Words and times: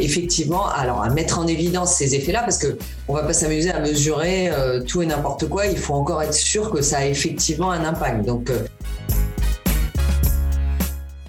effectivement 0.00 0.68
alors, 0.68 1.02
à 1.02 1.10
mettre 1.10 1.38
en 1.38 1.46
évidence 1.46 1.94
ces 1.94 2.14
effets-là 2.14 2.42
parce 2.42 2.58
qu'on 2.58 3.12
ne 3.12 3.18
va 3.18 3.24
pas 3.24 3.32
s'amuser 3.32 3.70
à 3.70 3.80
mesurer 3.80 4.50
tout 4.86 5.02
et 5.02 5.06
n'importe 5.06 5.48
quoi. 5.48 5.66
Il 5.66 5.78
faut 5.78 5.94
encore 5.94 6.22
être 6.22 6.34
sûr 6.34 6.70
que 6.70 6.82
ça 6.82 6.98
a 6.98 7.06
effectivement 7.06 7.70
un 7.70 7.84
impact. 7.84 8.24
Donc, 8.24 8.50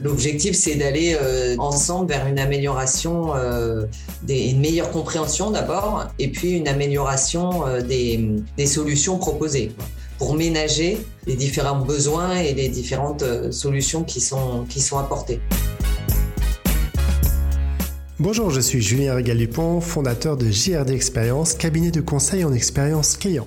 L'objectif, 0.06 0.56
c'est 0.56 0.76
d'aller 0.76 1.18
euh, 1.20 1.56
ensemble 1.58 2.10
vers 2.10 2.28
une 2.28 2.38
amélioration, 2.38 3.36
euh, 3.36 3.86
des, 4.22 4.52
une 4.52 4.60
meilleure 4.60 4.92
compréhension 4.92 5.50
d'abord, 5.50 6.06
et 6.20 6.28
puis 6.28 6.52
une 6.52 6.68
amélioration 6.68 7.66
euh, 7.66 7.82
des, 7.82 8.68
solutions 8.68 9.18
proposées 9.18 9.72
pour 10.20 10.36
ménager 10.36 11.00
les 11.26 11.36
différents 11.36 11.80
besoins 11.80 12.36
et 12.36 12.54
les 12.54 12.70
différentes 12.70 13.24
solutions 13.52 14.04
qui 14.04 14.22
sont, 14.22 14.66
qui 14.70 14.80
sont 14.80 15.00
apportées. 15.00 15.40
Bonjour, 18.18 18.50
je 18.50 18.62
suis 18.62 18.82
Julien 18.82 19.14
Régal-Dupont, 19.14 19.82
fondateur 19.82 20.38
de 20.38 20.50
JRD 20.50 20.92
Expérience, 20.92 21.54
cabinet 21.54 21.92
de 21.92 22.00
conseil 22.00 22.46
en 22.46 22.54
expérience 22.54 23.18
client. 23.18 23.46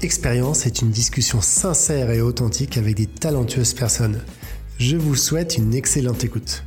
Expérience 0.00 0.64
est 0.64 0.80
une 0.80 0.90
discussion 0.90 1.42
sincère 1.42 2.10
et 2.10 2.22
authentique 2.22 2.78
avec 2.78 2.96
des 2.96 3.06
talentueuses 3.06 3.74
personnes. 3.74 4.24
Je 4.78 4.96
vous 4.96 5.14
souhaite 5.14 5.58
une 5.58 5.74
excellente 5.74 6.24
écoute. 6.24 6.64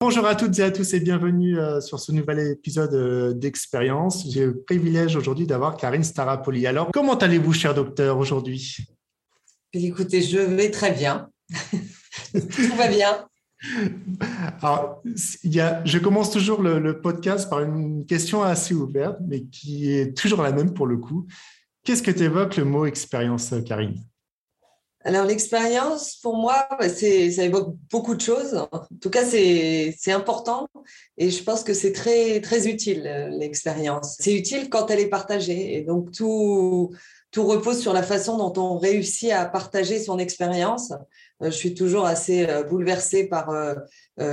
Bonjour 0.00 0.24
à 0.24 0.36
toutes 0.36 0.56
et 0.60 0.62
à 0.62 0.70
tous 0.70 0.94
et 0.94 1.00
bienvenue 1.00 1.58
euh, 1.58 1.80
sur 1.80 1.98
ce 1.98 2.12
nouvel 2.12 2.52
épisode 2.52 2.94
euh, 2.94 3.34
d'Expérience. 3.34 4.24
J'ai 4.30 4.46
le 4.46 4.60
privilège 4.60 5.16
aujourd'hui 5.16 5.48
d'avoir 5.48 5.76
Karine 5.76 6.04
Starapoli. 6.04 6.68
Alors, 6.68 6.92
comment 6.92 7.18
allez-vous, 7.18 7.52
cher 7.52 7.74
docteur, 7.74 8.18
aujourd'hui? 8.18 8.76
Écoutez, 9.72 10.22
je 10.22 10.38
vais 10.38 10.70
très 10.70 10.92
bien. 10.92 11.28
Tout 12.32 12.76
va 12.76 12.86
bien. 12.86 13.26
Alors, 14.60 15.02
je 15.04 15.98
commence 15.98 16.30
toujours 16.30 16.62
le, 16.62 16.78
le, 16.78 17.00
podcast 17.00 17.48
par 17.48 17.60
une 17.60 18.04
question 18.06 18.42
assez 18.42 18.74
ouverte, 18.74 19.18
mais 19.26 19.44
qui 19.44 19.92
est 19.92 20.16
toujours 20.16 20.42
la 20.42 20.52
même 20.52 20.74
pour 20.74 20.86
le 20.86 20.98
coup. 20.98 21.26
Qu'est-ce 21.84 22.02
que 22.02 22.10
tu 22.10 22.22
évoques 22.22 22.56
le 22.56 22.64
mot 22.64 22.86
expérience, 22.86 23.54
Karine? 23.66 24.02
Alors 25.06 25.26
l'expérience, 25.26 26.16
pour 26.16 26.38
moi, 26.38 26.66
ça 26.80 27.06
évoque 27.44 27.76
beaucoup 27.90 28.14
de 28.14 28.22
choses. 28.22 28.54
En 28.72 28.86
tout 29.02 29.10
cas, 29.10 29.22
c'est, 29.22 29.94
c'est 29.98 30.12
important 30.12 30.66
et 31.18 31.30
je 31.30 31.42
pense 31.42 31.62
que 31.62 31.74
c'est 31.74 31.92
très, 31.92 32.40
très 32.40 32.66
utile, 32.68 33.02
l'expérience. 33.38 34.16
C'est 34.18 34.34
utile 34.34 34.70
quand 34.70 34.90
elle 34.90 35.00
est 35.00 35.10
partagée. 35.10 35.76
Et 35.76 35.82
donc, 35.82 36.10
tout, 36.10 36.94
tout 37.34 37.44
repose 37.44 37.80
sur 37.80 37.92
la 37.92 38.04
façon 38.04 38.38
dont 38.38 38.62
on 38.62 38.78
réussit 38.78 39.32
à 39.32 39.44
partager 39.44 39.98
son 39.98 40.20
expérience. 40.20 40.92
Euh, 41.42 41.46
je 41.46 41.50
suis 41.50 41.74
toujours 41.74 42.06
assez 42.06 42.48
euh, 42.48 42.62
bouleversée 42.62 43.26
par 43.26 43.50
euh, 43.50 43.74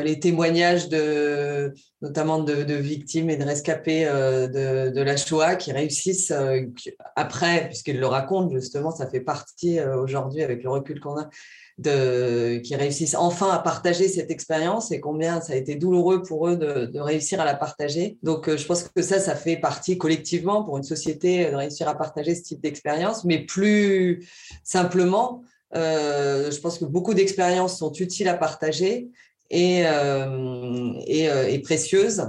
les 0.03 0.19
témoignages 0.19 0.87
de, 0.87 1.73
notamment 2.03 2.37
de, 2.37 2.53
victimes 2.75 3.31
et 3.31 3.37
de 3.37 3.43
rescapés 3.43 4.05
de, 4.05 4.91
de, 4.91 5.01
la 5.01 5.17
Shoah 5.17 5.55
qui 5.55 5.71
réussissent 5.71 6.31
après, 7.15 7.65
puisqu'ils 7.69 7.99
le 7.99 8.05
racontent 8.05 8.51
justement, 8.53 8.91
ça 8.91 9.09
fait 9.09 9.21
partie 9.21 9.81
aujourd'hui 9.81 10.43
avec 10.43 10.61
le 10.61 10.69
recul 10.69 10.99
qu'on 10.99 11.17
a, 11.17 11.27
qui 11.83 12.75
réussissent 12.75 13.15
enfin 13.15 13.49
à 13.49 13.59
partager 13.59 14.07
cette 14.07 14.31
expérience 14.31 14.91
et 14.91 14.99
combien 14.99 15.41
ça 15.41 15.53
a 15.53 15.55
été 15.55 15.75
douloureux 15.75 16.21
pour 16.21 16.47
eux 16.47 16.57
de, 16.57 16.99
réussir 16.99 17.41
à 17.41 17.45
la 17.45 17.55
partager. 17.55 18.17
Donc, 18.23 18.55
je 18.55 18.65
pense 18.65 18.83
que 18.83 19.01
ça, 19.01 19.19
ça 19.19 19.35
fait 19.35 19.57
partie 19.57 19.97
collectivement 19.97 20.63
pour 20.63 20.77
une 20.77 20.83
société 20.83 21.49
de 21.49 21.55
réussir 21.55 21.87
à 21.87 21.97
partager 21.97 22.35
ce 22.35 22.43
type 22.43 22.61
d'expérience, 22.61 23.23
mais 23.25 23.39
plus 23.39 24.27
simplement, 24.63 25.43
euh, 25.75 26.51
je 26.51 26.59
pense 26.59 26.77
que 26.77 26.85
beaucoup 26.85 27.13
d'expériences 27.13 27.77
sont 27.77 27.93
utiles 27.93 28.27
à 28.27 28.33
partager 28.33 29.09
et, 29.49 29.83
euh, 29.85 30.93
et, 31.07 31.29
euh, 31.29 31.59
précieuses. 31.63 32.23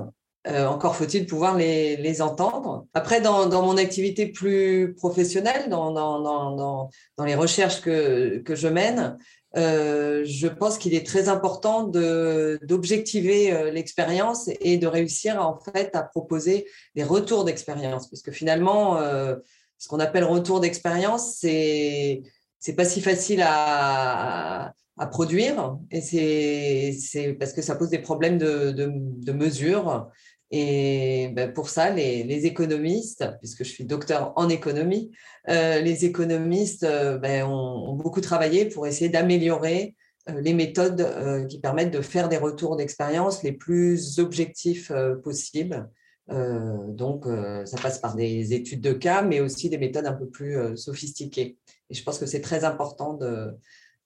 encore 0.46 0.96
faut-il 0.96 1.26
pouvoir 1.26 1.56
les, 1.56 2.22
entendre. 2.22 2.86
Après, 2.94 3.20
dans, 3.20 3.46
dans, 3.46 3.62
mon 3.62 3.76
activité 3.76 4.26
plus 4.26 4.94
professionnelle, 4.94 5.68
dans, 5.68 5.92
dans, 5.92 6.20
dans, 6.20 6.90
dans 7.16 7.24
les 7.24 7.34
recherches 7.34 7.80
que, 7.80 8.38
que 8.38 8.54
je 8.54 8.68
mène, 8.68 9.18
euh, 9.56 10.22
je 10.24 10.48
pense 10.48 10.78
qu'il 10.78 10.94
est 10.94 11.06
très 11.06 11.28
important 11.28 11.84
d'objectiver 11.84 13.70
l'expérience 13.70 14.48
et 14.60 14.78
de 14.78 14.86
réussir 14.86 15.40
en 15.40 15.58
fait 15.58 15.94
à 15.94 16.02
proposer 16.02 16.66
des 16.94 17.04
retours 17.04 17.44
d'expérience, 17.44 18.08
puisque 18.08 18.30
finalement, 18.30 18.98
euh, 18.98 19.36
ce 19.78 19.88
qu'on 19.88 20.00
appelle 20.00 20.24
retour 20.24 20.60
d'expérience, 20.60 21.36
c'est 21.38 22.22
c'est 22.58 22.74
pas 22.74 22.84
si 22.84 23.00
facile 23.00 23.42
à, 23.44 24.72
à 24.96 25.06
produire 25.08 25.76
et 25.90 26.00
c'est 26.00 27.32
parce 27.38 27.52
que 27.52 27.60
ça 27.60 27.74
pose 27.74 27.90
des 27.90 27.98
problèmes 27.98 28.38
de, 28.38 28.70
de 28.70 29.32
mesure. 29.32 30.08
Et 30.54 31.30
ben 31.32 31.50
pour 31.50 31.70
ça, 31.70 31.88
les, 31.88 32.46
économistes, 32.46 33.24
puisque 33.40 33.64
je 33.64 33.70
suis 33.70 33.84
docteur 33.86 34.34
en 34.36 34.50
économie, 34.50 35.10
euh, 35.48 35.80
les 35.80 36.04
économistes 36.04 36.84
euh, 36.84 37.16
ben, 37.16 37.46
ont, 37.46 37.94
beaucoup 37.94 38.20
travaillé 38.20 38.66
pour 38.66 38.86
essayer 38.86 39.08
d'améliorer 39.08 39.96
euh, 40.28 40.42
les 40.42 40.52
méthodes 40.52 41.48
qui 41.48 41.58
permettent 41.58 41.90
de 41.90 42.02
faire 42.02 42.28
des 42.28 42.36
retours 42.36 42.76
d'expérience 42.76 43.42
les 43.42 43.52
plus 43.52 44.18
objectifs 44.18 44.92
possibles. 45.24 45.88
donc, 46.28 47.24
ça 47.64 47.78
passe 47.78 47.98
par 47.98 48.14
des 48.14 48.52
études 48.52 48.82
de 48.82 48.92
cas, 48.92 49.22
mais 49.22 49.40
aussi 49.40 49.70
des 49.70 49.78
méthodes 49.78 50.06
un 50.06 50.12
peu 50.12 50.28
plus 50.28 50.76
sophistiquées. 50.76 51.56
Et 51.88 51.94
je 51.94 52.02
pense 52.04 52.18
que 52.18 52.26
c'est 52.26 52.42
très 52.42 52.64
important 52.64 53.18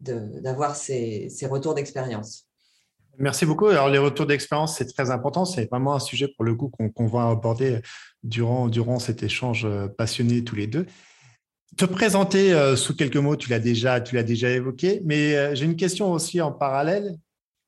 d'avoir 0.01 0.73
de, 0.73 0.77
ces, 0.77 1.29
ces, 1.29 1.47
retours 1.47 1.75
d'expérience. 1.75 2.46
Merci 3.19 3.47
beaucoup. 3.47 3.67
Alors, 3.67 3.89
les 3.89 3.99
retours 3.99 4.27
d'expérience, 4.27 4.77
c'est 4.77 4.87
très 4.87 5.11
important. 5.11 5.45
C'est 5.45 5.69
vraiment 5.71 5.95
un 5.95 6.01
sujet, 6.01 6.29
pour 6.29 6.45
le 6.45 6.55
coup, 6.55 6.71
qu'on 6.71 7.07
va 7.07 7.29
aborder 7.29 7.81
durant, 8.23 8.69
durant 8.69 8.99
cet 8.99 9.23
échange 9.23 9.65
euh, 9.65 9.89
passionné 9.89 10.45
tous 10.45 10.57
les 10.57 10.67
deux. 10.67 10.87
Te 11.77 11.85
présenter 11.85 12.53
euh, 12.53 12.77
sous 12.77 12.95
quelques 12.95 13.17
mots, 13.17 13.37
tu 13.37 13.51
l'as 13.51 13.59
déjà, 13.59 14.01
déjà 14.01 14.51
évoqué, 14.51 15.03
mais 15.05 15.37
euh, 15.37 15.55
j'ai 15.55 15.65
une 15.65 15.77
question 15.77 16.13
aussi 16.13 16.41
en 16.41 16.53
parallèle. 16.53 17.17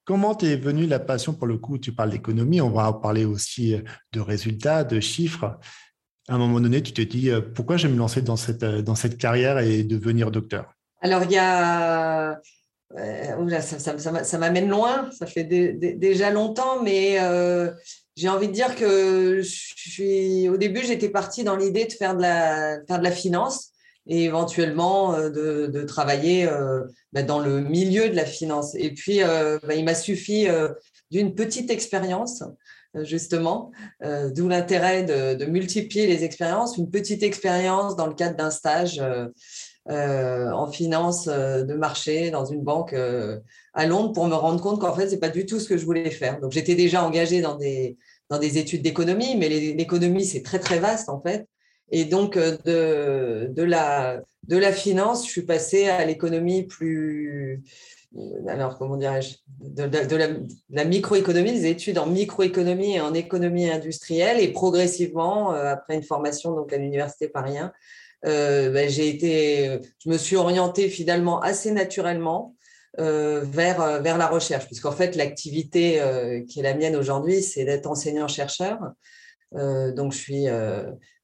Comment 0.05 0.35
t'es 0.35 0.57
venue 0.57 0.87
la 0.87 0.99
passion 0.99 1.35
pour 1.35 1.47
le 1.47 1.59
coup? 1.59 1.79
Tu 1.79 1.93
parles 1.93 2.11
d'économie, 2.11 2.61
on 2.61 2.71
va 2.71 2.93
parler 2.93 3.25
aussi 3.25 3.77
de 4.13 4.21
résultats, 4.21 4.83
de 4.85 5.01
chiffres 5.01 5.59
à 6.29 6.35
un 6.35 6.39
moment 6.39 6.61
donné, 6.61 6.83
tu 6.83 6.93
te 6.93 7.01
dis 7.01 7.31
pourquoi 7.55 7.79
je 7.79 7.87
vais 7.87 7.93
me 7.93 7.99
lancer 7.99 8.21
dans 8.21 8.37
cette, 8.37 8.63
dans 8.65 8.95
cette 8.95 9.17
carrière 9.17 9.59
et 9.59 9.83
devenir 9.83 10.31
docteur? 10.31 10.75
Alors, 11.01 11.23
il 11.25 11.33
y 11.33 11.39
a. 11.39 12.39
Euh, 12.97 13.61
ça, 13.61 13.79
ça, 13.79 14.25
ça, 14.25 14.39
m'amène 14.39 14.69
loin, 14.69 15.11
ça 15.19 15.27
fait 15.27 15.45
déjà 15.45 16.31
longtemps, 16.31 16.83
mais 16.83 17.19
j'ai 18.17 18.29
envie 18.29 18.49
de 18.49 18.53
dire 18.53 18.75
que 18.77 19.43
je 19.43 19.49
suis, 19.77 20.49
au 20.49 20.57
début, 20.57 20.83
j'étais 20.85 21.11
partie 21.11 21.45
dans 21.45 21.57
l'idée 21.57 21.85
de 21.85 21.93
faire 21.93 22.17
de, 22.17 22.23
la, 22.23 23.11
finance 23.11 23.73
et 24.07 24.25
éventuellement 24.25 25.19
de, 25.19 25.67
de 25.67 25.83
travailler 25.83 26.49
bah, 27.13 27.23
dans 27.23 27.41
le 27.41 27.61
milieu 27.61 28.09
de 28.09 28.17
la 28.17 28.25
finance. 28.25 28.75
Et 28.75 28.95
puis, 28.95 29.21
bah, 29.21 29.75
il 29.75 29.85
m'a 29.85 29.95
suffi 29.95 30.47
d'une 31.11 31.35
petite 31.35 31.71
expérience 31.71 32.43
euh, 32.97 33.05
justement, 33.05 33.71
euh, 34.03 34.31
d'où 34.31 34.49
l'intérêt 34.49 35.03
de, 35.05 35.45
multiplier 35.45 36.07
les 36.07 36.25
expériences. 36.25 36.79
Une 36.79 36.91
petite 36.91 37.23
expérience 37.23 37.97
dans 37.97 38.07
le 38.07 38.15
cadre 38.15 38.37
d'un 38.37 38.51
stage 38.51 38.99
euh, 38.99 39.29
en 39.89 40.71
finance 40.71 41.27
de 41.27 41.75
marché 41.75 42.31
dans 42.31 42.45
une 42.45 42.63
banque 42.63 42.95
à 43.75 43.87
Londres 43.87 44.13
pour 44.13 44.27
me 44.27 44.35
rendre 44.35 44.61
compte 44.61 44.81
qu'en 44.81 44.95
fait, 44.95 45.09
c'est 45.09 45.19
pas 45.19 45.29
du 45.29 45.47
tout 45.47 45.61
ce 45.61 45.69
que 45.69 45.77
je 45.77 45.85
voulais 45.85 46.11
faire. 46.11 46.41
Donc, 46.41 46.53
j'étais 46.53 46.75
déjà 46.75 47.05
engagée 47.05 47.41
dans 47.41 47.57
des, 47.57 47.97
dans 48.29 48.39
des 48.39 48.59
études 48.59 48.83
d'économie, 48.83 49.37
mais 49.37 49.49
l'économie, 49.49 50.25
c'est 50.25 50.43
très, 50.43 50.59
très 50.59 50.79
vaste 50.79 51.09
en 51.09 51.21
fait. 51.21 51.47
Et 51.91 52.05
donc, 52.05 52.37
de, 52.37 53.51
de, 53.51 53.63
la, 53.63 54.21
de 54.47 54.57
la 54.57 54.73
finance, 54.73 55.27
je 55.27 55.31
suis 55.31 55.43
passée 55.43 55.89
à 55.89 56.05
l'économie 56.05 56.65
plus, 56.65 57.63
euh, 58.17 58.21
alors 58.49 58.79
comment 58.79 58.97
dirais-je, 58.97 59.37
de, 59.61 60.17
la, 60.71 60.85
microéconomie, 60.85 61.53
des 61.53 61.67
études 61.67 61.99
en 61.99 62.07
microéconomie 62.07 62.97
et 62.97 63.01
en 63.01 63.15
économie 63.15 63.71
industrielle, 63.71 64.41
et 64.41 64.53
progressivement, 64.53 65.55
euh, 65.55 65.73
après 65.73 65.95
une 65.95 66.03
formation 66.03 66.55
donc 66.55 66.73
à 66.73 66.77
l'université 66.77 67.29
Paris 67.29 67.57
euh, 68.27 68.71
ben, 68.71 68.89
j'ai 68.89 69.09
été, 69.09 69.81
je 70.05 70.11
me 70.11 70.19
suis 70.19 70.37
orientée 70.37 70.89
finalement 70.89 71.41
assez 71.41 71.71
naturellement 71.71 72.55
vers 72.97 74.03
vers 74.03 74.19
la 74.19 74.27
recherche, 74.27 74.67
puisqu'en 74.67 74.91
fait 74.91 75.15
l'activité 75.15 76.03
qui 76.49 76.59
est 76.59 76.63
la 76.65 76.75
mienne 76.75 76.97
aujourd'hui, 76.97 77.43
c'est 77.43 77.65
d'être 77.65 77.87
enseignant-chercheur. 77.87 78.79
donc 79.53 80.13
je 80.13 80.19
suis 80.19 80.49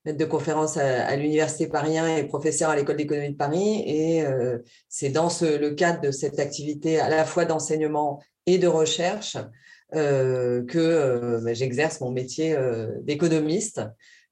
maître 0.05 0.19
de 0.19 0.25
conférence 0.25 0.76
à, 0.76 1.17
l'Université 1.17 1.67
Paris 1.67 1.96
et 1.96 2.25
professeur 2.25 2.70
à 2.70 2.76
l'École 2.76 2.97
d'économie 2.97 3.31
de 3.31 3.37
Paris. 3.37 3.82
Et 3.87 4.23
euh, 4.23 4.58
c'est 4.88 5.08
dans 5.08 5.29
le 5.40 5.70
cadre 5.70 6.00
de 6.00 6.11
cette 6.11 6.38
activité 6.38 7.00
à 7.00 7.08
la 7.08 7.25
fois 7.25 7.44
d'enseignement 7.44 8.23
et 8.47 8.58
de 8.58 8.67
recherche 8.67 9.37
euh, 9.94 10.64
que 10.67 10.79
euh, 10.79 11.40
bah, 11.43 11.55
j'exerce 11.55 12.00
mon 12.00 12.11
métier 12.11 12.56
d'économiste. 13.02 13.82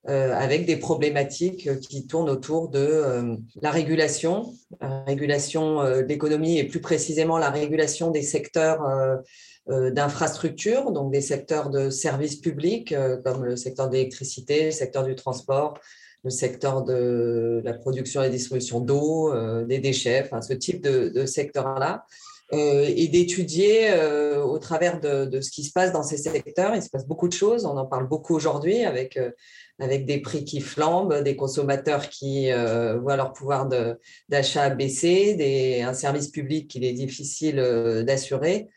Avec 0.07 0.67
des 0.67 0.77
problématiques 0.77 1.79
qui 1.81 2.07
tournent 2.07 2.31
autour 2.31 2.69
de 2.69 3.37
la 3.61 3.71
régulation, 3.71 4.53
la 4.81 5.05
régulation 5.05 5.85
de 5.85 6.01
l'économie 6.01 6.59
et 6.59 6.65
plus 6.65 6.81
précisément 6.81 7.39
la 7.39 7.51
régulation 7.51 8.11
des 8.11 8.23
secteurs 8.23 8.81
d'infrastructures, 9.69 10.91
donc 10.91 11.13
des 11.13 11.21
secteurs 11.21 11.71
de 11.71 11.89
services 11.89 12.37
publics 12.37 12.93
comme 13.25 13.45
le 13.45 13.55
secteur 13.55 13.89
de 13.89 13.95
l'électricité, 13.95 14.65
le 14.67 14.71
secteur 14.73 15.05
du 15.05 15.15
transport, 15.15 15.79
le 16.25 16.31
secteur 16.31 16.83
de 16.83 17.63
la 17.65 17.73
production 17.73 18.25
et 18.25 18.31
distribution 18.31 18.81
d'eau, 18.81 19.33
des 19.67 19.79
déchets, 19.79 20.23
enfin 20.25 20.43
ce 20.43 20.53
type 20.53 20.83
de, 20.83 21.11
de 21.11 21.27
secteur-là. 21.27 22.07
Euh, 22.53 22.85
et 22.87 23.09
d'étudier 23.09 23.93
euh, 23.93 24.43
au 24.43 24.59
travers 24.59 25.01
de, 25.01 25.41
ce 25.41 25.51
qui 25.51 25.65
se 25.65 25.73
passe 25.73 25.91
dans 25.91 26.03
ces 26.03 26.19
secteurs. 26.19 26.75
Il 26.75 26.83
se 26.83 26.91
passe 26.91 27.07
beaucoup 27.07 27.27
de 27.27 27.33
choses, 27.33 27.65
on 27.65 27.79
en 27.79 27.87
parle 27.87 28.07
beaucoup 28.07 28.35
aujourd'hui 28.35 28.85
avec, 28.85 29.17
euh, 29.17 29.31
avec 29.82 30.06
des 30.06 30.20
prix 30.20 30.44
qui 30.44 30.61
flambent, 30.61 31.23
des 31.23 31.37
consommateurs 31.37 32.08
qui 32.08 32.50
voient 32.50 33.17
leur 33.17 33.32
pouvoir 33.32 33.69
d'achat 34.29 34.70
baisser, 34.70 35.34
des, 35.34 35.82
un 35.82 35.94
service 35.94 36.29
public 36.29 36.69
qu'il 36.69 36.84
est 36.84 36.93
difficile 36.93 37.56
d'assurer. 38.06 38.69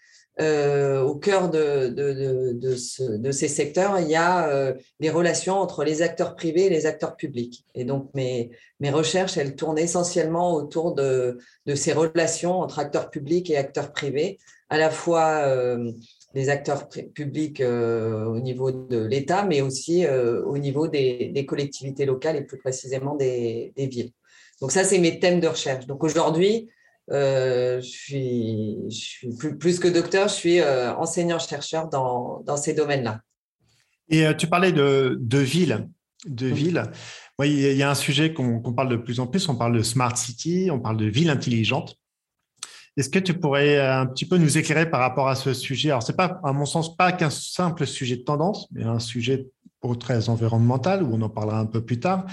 Euh, 0.41 1.01
au 1.01 1.15
cœur 1.15 1.49
de, 1.49 1.87
de, 1.87 2.11
de, 2.51 3.17
de, 3.17 3.31
ces 3.31 3.47
secteurs, 3.47 3.99
il 3.99 4.09
y 4.09 4.15
a 4.15 4.49
euh, 4.49 4.73
les 4.99 5.09
relations 5.09 5.55
entre 5.55 5.85
les 5.85 6.01
acteurs 6.01 6.35
privés 6.35 6.65
et 6.65 6.69
les 6.69 6.85
acteurs 6.85 7.15
publics. 7.15 7.63
Et 7.73 7.85
donc, 7.85 8.09
mes, 8.13 8.51
mes 8.81 8.89
recherches, 8.89 9.37
elles 9.37 9.55
tournent 9.55 9.79
essentiellement 9.79 10.53
autour 10.53 10.93
de, 10.93 11.37
ces 11.75 11.93
relations 11.93 12.59
entre 12.59 12.79
acteurs 12.79 13.09
publics 13.09 13.49
et 13.49 13.55
acteurs 13.55 13.93
privés, 13.93 14.37
à 14.69 14.77
la 14.77 14.89
fois 14.89 15.43
euh, 15.45 15.93
les 16.35 16.49
acteurs 16.49 16.87
publics 16.89 17.61
au 17.61 18.39
niveau 18.39 18.71
de 18.71 19.05
l'État, 19.05 19.45
mais 19.45 19.61
aussi 19.61 20.05
au 20.07 20.57
niveau 20.57 20.87
des, 20.87 21.31
des, 21.33 21.45
collectivités 21.45 22.05
locales 22.05 22.35
et 22.35 22.43
plus 22.43 22.57
précisément 22.57 23.15
des, 23.15 23.73
des 23.75 23.87
villes. 23.87 24.11
Donc 24.61 24.71
ça, 24.71 24.83
c'est 24.83 24.99
mes 24.99 25.19
thèmes 25.19 25.39
de 25.39 25.47
recherche. 25.47 25.87
Donc 25.87 26.03
aujourd'hui, 26.03 26.69
euh, 27.11 27.81
je 27.81 27.87
suis, 27.87 28.77
je 28.89 28.95
suis 28.95 29.29
plus, 29.59 29.79
que 29.79 29.87
docteur, 29.87 30.27
je 30.27 30.33
suis 30.33 30.59
euh, 30.59 30.93
enseignant-chercheur 30.95 31.89
dans, 31.89 32.41
dans, 32.45 32.57
ces 32.57 32.73
domaines-là. 32.73 33.21
Et 34.09 34.25
euh, 34.25 34.33
tu 34.33 34.47
parlais 34.47 34.71
de, 34.71 35.17
de 35.19 35.37
ville. 35.37 35.87
De 36.25 36.47
ville. 36.47 36.81
il 37.43 37.75
y 37.75 37.83
a 37.83 37.89
un 37.91 37.95
sujet 37.95 38.33
qu'on 38.33 38.73
parle 38.73 38.89
de 38.89 38.95
plus 38.95 39.19
en 39.19 39.27
plus, 39.27 39.47
on 39.47 39.55
parle 39.55 39.77
de 39.77 39.83
smart 39.83 40.15
city, 40.17 40.69
on 40.71 40.79
parle 40.79 40.97
de 40.97 41.05
ville 41.05 41.29
intelligente. 41.29 41.97
Est-ce 42.97 43.09
que 43.09 43.19
tu 43.19 43.33
pourrais 43.33 43.77
un 43.77 44.05
petit 44.05 44.25
peu 44.25 44.37
nous 44.37 44.57
éclairer 44.57 44.89
par 44.89 45.01
rapport 45.01 45.27
à 45.27 45.35
ce 45.35 45.53
sujet? 45.53 45.89
Alors, 45.89 46.03
ce 46.03 46.11
n'est 46.11 46.15
pas, 46.15 46.39
à 46.43 46.53
mon 46.53 46.65
sens, 46.65 46.95
pas 46.95 47.11
qu'un 47.11 47.29
simple 47.29 47.85
sujet 47.85 48.17
de 48.17 48.23
tendance, 48.23 48.67
mais 48.71 48.83
un 48.83 48.99
sujet 48.99 49.47
très 49.93 50.29
environnemental, 50.29 51.03
où 51.03 51.13
on 51.13 51.21
en 51.21 51.29
parlera 51.29 51.59
un 51.59 51.67
peu 51.67 51.85
plus 51.85 51.99
tard. 51.99 52.25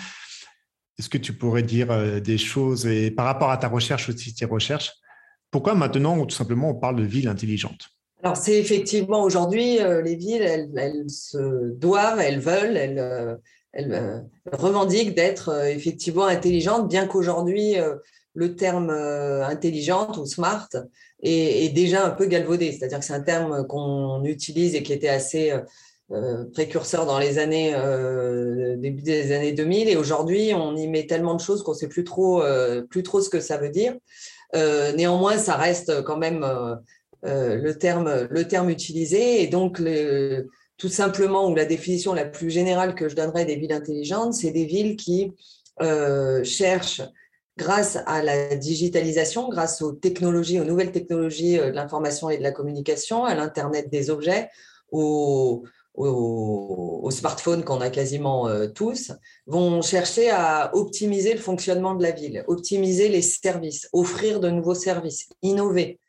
Est-ce 0.99 1.11
que 1.11 1.19
tu 1.19 1.35
pourrais 1.35 1.63
dire 1.63 1.91
euh, 1.91 2.21
des 2.21 2.39
choses 2.39 2.87
et 2.87 3.11
par 3.11 3.27
rapport 3.27 3.51
à 3.51 3.59
ta 3.59 3.69
recherche 3.69 4.09
aussi, 4.09 4.35
tes 4.35 4.47
recherches, 4.47 4.93
pourquoi 5.51 5.75
maintenant 5.75 6.25
tout 6.25 6.35
simplement 6.35 6.71
on 6.71 6.75
parle 6.75 6.97
de 6.97 7.03
ville 7.03 7.29
intelligente 7.29 7.91
Alors 8.23 8.37
c'est 8.37 8.59
effectivement 8.59 9.23
aujourd'hui 9.23 9.81
euh, 9.81 10.01
les 10.01 10.17
villes, 10.17 10.43
elles, 10.43 11.11
se 11.11 11.73
doivent, 11.75 12.21
elles 12.21 12.41
veulent, 12.41 12.77
euh, 12.77 13.37
elles 13.73 14.25
revendiquent 14.53 15.15
d'être 15.15 15.67
effectivement 15.67 16.27
intelligentes, 16.27 16.89
bien 16.89 17.07
qu'aujourd'hui 17.07 17.77
le 18.35 18.57
terme 18.57 18.91
intelligente 18.91 20.17
ou 20.17 20.27
smart 20.27 20.69
est, 21.23 21.75
déjà 21.75 22.07
un 22.07 22.11
peu 22.11 22.27
galvaudé, 22.27 22.73
c'est-à-dire 22.73 22.99
que 22.99 23.05
c'est 23.05 23.13
un 23.13 23.21
terme 23.21 23.67
qu'on 23.67 24.25
utilise 24.25 24.75
et 24.75 24.83
qui 24.83 24.93
était 24.93 25.09
assez 25.09 25.53
euh, 26.13 26.45
précurseur 26.53 27.07
dans 27.07 27.19
les 27.19 27.39
années 27.39 27.73
euh, 27.75 28.77
début 28.77 29.01
des 29.01 29.33
années 29.33 29.53
2000 29.53 29.89
et 29.89 29.97
aujourd'hui 29.97 30.53
on 30.53 30.77
y 30.77 30.87
met 30.87 31.07
tellement 31.07 31.35
de 31.35 31.41
choses 31.41 31.63
qu'on 31.63 31.73
sait 31.73 31.89
plus 31.89 32.05
trop 32.05 32.43
euh, 32.43 32.83
plus 32.83 33.03
trop 33.03 33.23
ce 33.23 33.31
que 33.31 33.41
ça 33.41 33.57
veut 33.57 33.71
dire. 33.71 33.95
néanmoins, 34.53 35.39
ça 35.39 35.57
reste 35.57 36.03
quand 36.03 36.19
même 36.19 36.45
le 37.23 37.73
terme 37.73 38.29
le 38.29 38.45
terme 38.47 38.69
utilisé. 38.69 39.43
Et 39.43 39.47
donc 39.47 39.81
tout 40.77 40.89
simplement 40.89 41.49
ou 41.49 41.55
la 41.55 41.65
définition 41.65 42.13
la 42.13 42.27
plus 42.27 42.51
générale 42.51 42.95
que 42.95 43.09
je 43.09 43.17
donnerais 43.17 43.47
des 43.47 43.57
villes 43.57 43.73
intelligentes, 43.73 44.35
c'est 44.35 44.51
des 44.51 44.67
villes 44.67 44.97
qui 44.97 45.33
cherchent 46.43 47.03
grâce 47.57 47.99
à 48.07 48.23
la 48.23 48.57
digitalisation, 48.57 49.49
grâce 49.49 49.83
aux 49.83 49.93
technologies, 49.93 50.61
aux 50.61 50.65
nouvelles 50.65 50.93
technologies 50.93 51.59
de 51.59 51.65
l'information 51.65 52.31
et 52.31 52.39
de 52.39 52.43
la 52.43 52.53
communication, 52.53 53.25
à 53.25 53.35
l'Internet 53.35 53.91
des 53.91 54.11
objets, 54.11 54.49
aux, 54.91 55.65
aux, 55.95 57.11
smartphones 57.11 57.65
qu'on 57.65 57.81
a 57.81 57.91
quasiment 57.91 58.49
euh, 58.49 58.69
tous, 58.69 59.13
vont 59.47 59.83
chercher 59.83 60.31
à 60.31 60.75
optimiser 60.75 61.35
le 61.35 61.41
fonctionnement 61.41 61.95
de 61.95 62.03
la 62.03 62.13
ville, 62.13 62.45
optimiser 62.47 63.09
les 63.09 63.23
services, 63.23 63.89
offrir 63.93 64.41
de 64.41 64.49
nouveaux 64.49 64.75
services, 64.75 65.29
innover. 65.43 66.01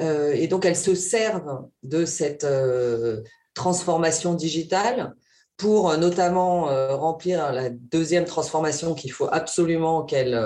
Euh, 0.00 0.32
et 0.32 0.46
donc, 0.46 0.64
elles 0.64 0.76
se 0.76 0.94
servent 0.94 1.66
de 1.82 2.04
cette 2.04 2.44
euh, 2.44 3.22
transformation 3.54 4.34
digitale 4.34 5.14
pour 5.56 5.96
notamment 5.96 6.64
remplir 6.96 7.52
la 7.52 7.70
deuxième 7.70 8.26
transformation 8.26 8.94
qu'il 8.94 9.12
faut 9.12 9.28
absolument 9.30 10.04
qu'elle 10.04 10.38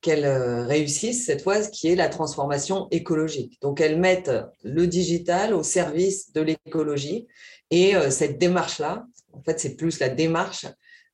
qu'elles 0.00 0.26
réussissent 0.26 1.24
cette 1.24 1.42
fois, 1.42 1.60
qui 1.62 1.88
est 1.88 1.94
la 1.94 2.08
transformation 2.08 2.88
écologique. 2.90 3.58
Donc, 3.62 3.80
elles 3.80 3.98
mettent 3.98 4.32
le 4.62 4.86
digital 4.86 5.54
au 5.54 5.62
service 5.62 6.30
de 6.32 6.42
l'écologie 6.42 7.26
et 7.70 7.96
euh, 7.96 8.10
cette 8.10 8.38
démarche-là, 8.38 9.06
en 9.32 9.42
fait, 9.42 9.58
c'est 9.58 9.76
plus 9.76 9.98
la 9.98 10.08
démarche, 10.08 10.66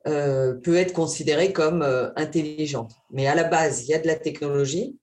euh, 0.06 0.54
peut 0.54 0.76
être 0.76 0.92
considérée 0.92 1.52
comme 1.52 1.82
euh, 1.82 2.10
intelligente. 2.16 2.92
Mais 3.10 3.26
à 3.26 3.34
la 3.34 3.44
base, 3.44 3.84
il 3.84 3.90
y 3.90 3.94
a 3.94 3.98
de 3.98 4.06
la 4.06 4.16
technologie. 4.16 4.98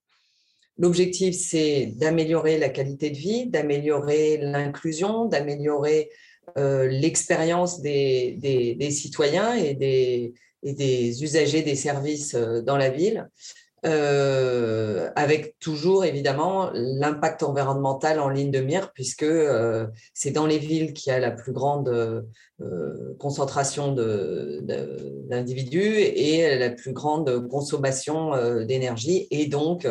L'objectif, 0.77 1.35
c'est 1.35 1.93
d'améliorer 1.95 2.57
la 2.57 2.69
qualité 2.69 3.09
de 3.09 3.17
vie, 3.17 3.47
d'améliorer 3.47 4.37
l'inclusion, 4.37 5.25
d'améliorer 5.25 6.11
l'expérience 6.55 7.81
des, 7.81 8.77
citoyens 8.91 9.53
et 9.55 9.73
des, 9.73 10.33
et 10.63 10.73
des 10.73 11.23
usagers 11.23 11.61
des 11.61 11.75
services 11.75 12.35
dans 12.35 12.77
la 12.77 12.89
ville. 12.89 13.29
Euh, 13.85 15.11
avec 15.15 15.59
toujours 15.59 16.03
évidemment 16.03 16.71
l'impact 16.73 17.43
environnemental 17.43 18.19
en 18.19 18.27
ligne 18.27 18.49
de 18.49 18.59
mire, 18.59 18.91
puisque 18.91 19.21
euh, 19.21 19.85
c'est 20.15 20.31
dans 20.31 20.47
les 20.47 20.57
villes 20.57 20.93
qu'il 20.93 21.11
y 21.11 21.15
a 21.15 21.19
la 21.19 21.29
plus 21.29 21.53
grande 21.53 21.89
euh, 21.89 23.15
concentration 23.19 23.93
d'individus 23.93 25.79
et 25.79 26.57
la 26.57 26.71
plus 26.71 26.91
grande 26.91 27.47
consommation 27.49 28.31
d'énergie 28.65 29.27
et 29.29 29.45
donc 29.45 29.87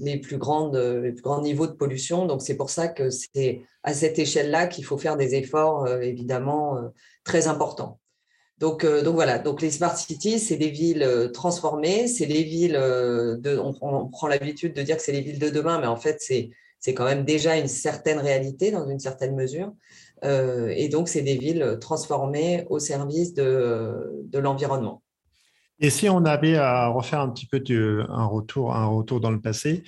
les 0.00 0.18
plus, 0.18 0.38
grandes, 0.38 0.76
les 0.76 1.12
plus 1.12 1.22
grands 1.22 1.40
niveaux 1.40 1.68
de 1.68 1.72
pollution. 1.72 2.26
Donc 2.26 2.42
c'est 2.42 2.56
pour 2.56 2.70
ça 2.70 2.88
que 2.88 3.08
c'est 3.10 3.62
à 3.84 3.94
cette 3.94 4.18
échelle-là 4.18 4.66
qu'il 4.66 4.84
faut 4.84 4.98
faire 4.98 5.16
des 5.16 5.36
efforts 5.36 5.86
évidemment 5.86 6.90
très 7.22 7.46
importants. 7.46 8.00
Donc, 8.60 8.82
euh, 8.82 9.02
donc 9.02 9.14
voilà, 9.14 9.38
donc 9.38 9.62
les 9.62 9.70
smart 9.70 9.96
cities, 9.96 10.40
c'est 10.40 10.56
des 10.56 10.70
villes 10.70 11.04
euh, 11.04 11.28
transformées, 11.28 12.08
c'est 12.08 12.26
des 12.26 12.42
villes 12.42 12.76
euh, 12.76 13.36
on, 13.80 14.08
prend 14.08 14.26
l'habitude 14.26 14.74
de 14.74 14.82
dire 14.82 14.96
que 14.96 15.02
c'est 15.02 15.12
les 15.12 15.20
villes 15.20 15.38
de 15.38 15.48
demain, 15.48 15.80
mais 15.80 15.86
en 15.86 15.96
fait 15.96 16.18
c'est 16.20 16.94
quand 16.94 17.04
même 17.04 17.24
déjà 17.24 17.56
une 17.56 17.68
certaine 17.68 18.18
réalité 18.18 18.72
dans 18.72 18.88
une 18.88 18.98
certaine 18.98 19.36
mesure, 19.36 19.72
et 20.22 20.88
donc 20.88 21.08
c'est 21.08 21.22
des 21.22 21.36
villes 21.36 21.78
transformées 21.80 22.66
au 22.70 22.80
service 22.80 23.34
de, 23.34 24.24
de 24.24 24.38
l'environnement. 24.38 25.02
Et 25.80 25.90
si 25.90 26.08
on 26.08 26.24
avait 26.24 26.56
à 26.56 26.88
refaire 26.88 27.20
un 27.20 27.28
petit 27.28 27.46
peu 27.46 27.62
un 28.08 28.24
retour, 28.24 28.74
un 28.74 28.86
retour 28.86 29.20
dans 29.20 29.30
le 29.30 29.40
passé, 29.40 29.84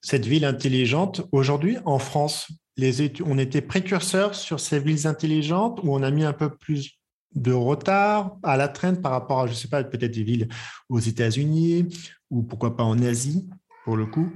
cette 0.00 0.24
ville 0.24 0.46
intelligente, 0.46 1.22
aujourd'hui 1.32 1.76
en 1.84 1.98
France, 1.98 2.48
on 3.26 3.38
était 3.38 3.60
précurseurs 3.60 4.34
sur 4.34 4.60
ces 4.60 4.78
villes 4.78 5.06
intelligentes 5.06 5.80
ou 5.82 5.94
on 5.94 6.02
a 6.02 6.10
mis 6.10 6.24
un 6.24 6.32
peu 6.32 6.54
plus 6.54 6.98
de 7.34 7.52
retard 7.52 8.36
à 8.42 8.56
la 8.56 8.68
traîne 8.68 9.00
par 9.00 9.12
rapport 9.12 9.40
à, 9.40 9.46
je 9.46 9.52
ne 9.52 9.56
sais 9.56 9.68
pas, 9.68 9.82
peut-être 9.82 10.12
des 10.12 10.22
villes 10.22 10.48
aux 10.88 11.00
États-Unis 11.00 11.88
ou 12.30 12.42
pourquoi 12.42 12.76
pas 12.76 12.84
en 12.84 13.00
Asie, 13.02 13.48
pour 13.84 13.96
le 13.96 14.06
coup. 14.06 14.30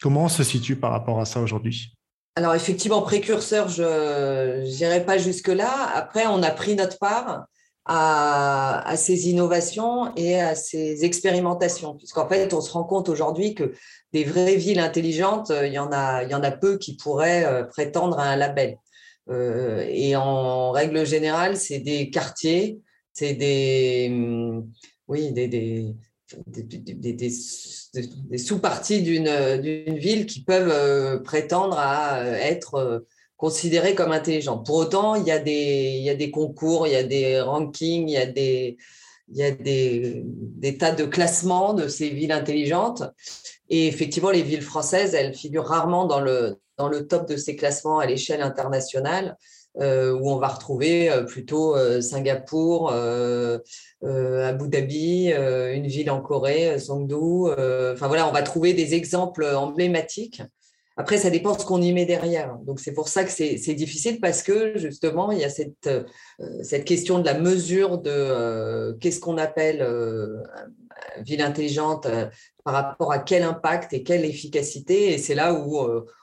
Comment 0.00 0.24
on 0.24 0.28
se 0.28 0.42
situe 0.42 0.76
par 0.76 0.90
rapport 0.90 1.20
à 1.20 1.24
ça 1.24 1.40
aujourd'hui? 1.40 1.96
Alors, 2.34 2.54
effectivement, 2.54 3.00
précurseur, 3.02 3.68
je 3.68 4.62
n'irai 4.62 5.04
pas 5.04 5.16
jusque-là. 5.16 5.90
Après, 5.94 6.26
on 6.26 6.42
a 6.42 6.50
pris 6.50 6.74
notre 6.74 6.98
part 6.98 7.46
à, 7.86 8.94
ces 8.96 9.28
innovations 9.28 10.14
et 10.16 10.40
à 10.40 10.54
ces 10.54 11.04
expérimentations, 11.04 11.94
puisqu'en 11.94 12.28
fait, 12.28 12.52
on 12.52 12.60
se 12.60 12.72
rend 12.72 12.84
compte 12.84 13.08
aujourd'hui 13.08 13.54
que 13.54 13.72
des 14.12 14.24
vraies 14.24 14.56
villes 14.56 14.80
intelligentes, 14.80 15.52
il 15.64 15.72
y 15.72 15.78
en 15.78 15.90
a, 15.92 16.24
il 16.24 16.30
y 16.30 16.34
en 16.34 16.42
a 16.42 16.50
peu 16.50 16.78
qui 16.78 16.96
pourraient 16.96 17.44
euh, 17.44 17.64
prétendre 17.64 18.18
à 18.18 18.24
un 18.24 18.36
label. 18.36 18.76
Euh, 19.28 19.84
et 19.88 20.14
en 20.16 20.70
règle 20.70 21.04
générale, 21.04 21.56
c'est 21.56 21.80
des 21.80 22.10
quartiers, 22.10 22.80
c'est 23.12 23.34
des, 23.34 24.08
hum, 24.10 24.70
oui, 25.08 25.32
des, 25.32 25.94
sous-parties 28.36 29.02
d'une 29.02 29.96
ville 29.96 30.26
qui 30.26 30.42
peuvent 30.42 30.70
euh, 30.70 31.18
prétendre 31.18 31.78
à 31.78 32.18
euh, 32.18 32.34
être 32.34 33.06
considérées 33.36 33.94
comme 33.94 34.12
intelligentes. 34.12 34.64
Pour 34.64 34.76
autant, 34.76 35.14
il 35.14 35.26
y, 35.26 35.30
a 35.30 35.38
des, 35.38 36.30
concours, 36.32 36.86
il 36.86 36.92
y 36.94 36.96
a 36.96 37.02
des 37.02 37.40
rankings, 37.40 38.08
il 38.08 38.14
y 39.34 39.42
a 39.42 39.50
des, 39.50 40.78
tas 40.78 40.92
de 40.92 41.04
classements 41.04 41.74
de 41.74 41.88
ces 41.88 42.08
villes 42.08 42.32
intelligentes. 42.32 43.02
Et 43.68 43.88
effectivement, 43.88 44.30
les 44.30 44.42
villes 44.42 44.62
françaises, 44.62 45.14
elles 45.14 45.34
figurent 45.34 45.66
rarement 45.66 46.06
dans 46.06 46.20
le, 46.20 46.58
dans 46.78 46.88
le 46.88 47.06
top 47.06 47.28
de 47.28 47.36
ces 47.36 47.56
classements 47.56 47.98
à 47.98 48.06
l'échelle 48.06 48.42
internationale. 48.42 49.36
Euh, 49.78 50.12
où 50.12 50.30
on 50.30 50.38
va 50.38 50.48
retrouver 50.48 51.10
euh, 51.10 51.24
plutôt 51.24 51.76
euh, 51.76 52.00
Singapour, 52.00 52.90
Abu 52.90 54.68
Dhabi, 54.68 55.28
une 55.28 55.86
ville 55.86 56.10
en 56.10 56.22
Corée, 56.22 56.78
Songdo. 56.78 57.52
Enfin 57.52 58.08
voilà, 58.08 58.28
on 58.28 58.32
va 58.32 58.42
trouver 58.42 58.72
des 58.72 58.94
exemples 58.94 59.44
emblématiques. 59.44 60.42
Après, 60.96 61.18
ça 61.18 61.28
dépend 61.28 61.54
de 61.54 61.60
ce 61.60 61.66
qu'on 61.66 61.82
y 61.82 61.92
met 61.92 62.06
derrière. 62.06 62.56
Donc 62.64 62.80
c'est 62.80 62.92
pour 62.92 63.08
ça 63.08 63.24
que 63.24 63.30
c'est 63.30 63.74
difficile 63.74 64.18
parce 64.20 64.42
que 64.42 64.78
justement, 64.78 65.30
il 65.30 65.38
y 65.38 65.44
a 65.44 65.50
cette, 65.50 65.90
cette 66.62 66.84
question 66.84 67.18
de 67.18 67.26
la 67.26 67.38
mesure 67.38 67.98
de 67.98 68.96
qu'est-ce 69.00 69.20
qu'on 69.20 69.36
appelle 69.36 69.86
ville 71.18 71.42
intelligente 71.42 72.06
par 72.64 72.74
rapport 72.74 73.12
à 73.12 73.18
quel 73.18 73.42
impact 73.42 73.92
et 73.92 74.02
quelle 74.02 74.24
efficacité. 74.24 75.12
Et 75.12 75.18
c'est 75.18 75.34
là 75.34 75.52
où 75.52 75.78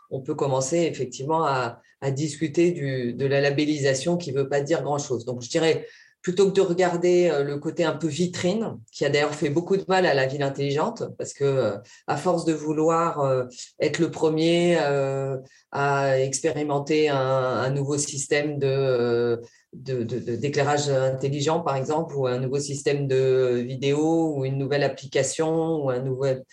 on 0.10 0.22
peut 0.22 0.36
commencer 0.36 0.80
effectivement 0.92 1.46
à, 1.46 1.80
discuter 2.12 3.14
de 3.14 3.26
la 3.26 3.40
labellisation 3.40 4.18
qui 4.18 4.34
ne 4.34 4.40
veut 4.40 4.50
pas 4.50 4.60
dire 4.60 4.84
grand-chose. 4.84 5.24
Donc, 5.24 5.42
je 5.42 5.50
dirais, 5.50 5.88
plutôt 6.24 6.50
que 6.50 6.56
de 6.56 6.62
regarder 6.62 7.30
euh, 7.30 7.44
le 7.44 7.58
côté 7.60 7.84
un 7.84 7.92
peu 7.94 8.08
vitrine, 8.08 8.80
qui 8.92 9.06
a 9.06 9.10
d'ailleurs 9.10 9.36
fait 9.36 9.50
beaucoup 9.50 9.78
de 9.78 9.84
mal 9.88 10.06
à 10.06 10.14
la 10.14 10.26
ville 10.26 10.42
intelligente, 10.42 11.04
parce 11.18 11.34
que 11.34 11.44
euh, 11.44 11.78
à 12.08 12.16
force 12.18 12.46
de 12.46 12.54
vouloir 12.54 13.20
euh, 13.20 13.44
être 13.80 14.00
le 14.00 14.10
premier 14.10 14.78
à 15.72 16.20
expérimenter 16.20 17.10
un, 17.10 17.70
nouveau 17.72 17.98
système 17.98 18.58
d'éclairage 19.74 20.90
intelligent, 20.90 21.60
par 21.60 21.76
exemple, 21.76 22.16
ou 22.16 22.28
un 22.28 22.40
nouveau 22.40 22.60
système 22.60 23.08
de 23.08 23.62
vidéo, 23.66 24.36
ou 24.36 24.46
une 24.46 24.58
nouvelle 24.58 24.84
application, 24.84 25.84
ou 25.84 25.90
un 25.90 26.00
nouvel 26.00 26.44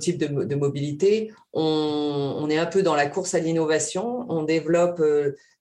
type 0.00 0.18
de, 0.18 0.54
mobilité. 0.54 1.30
On, 1.52 2.48
est 2.50 2.58
un 2.58 2.66
peu 2.66 2.82
dans 2.82 2.96
la 2.96 3.06
course 3.06 3.34
à 3.34 3.40
l'innovation. 3.40 4.24
On 4.28 4.42
développe 4.42 5.02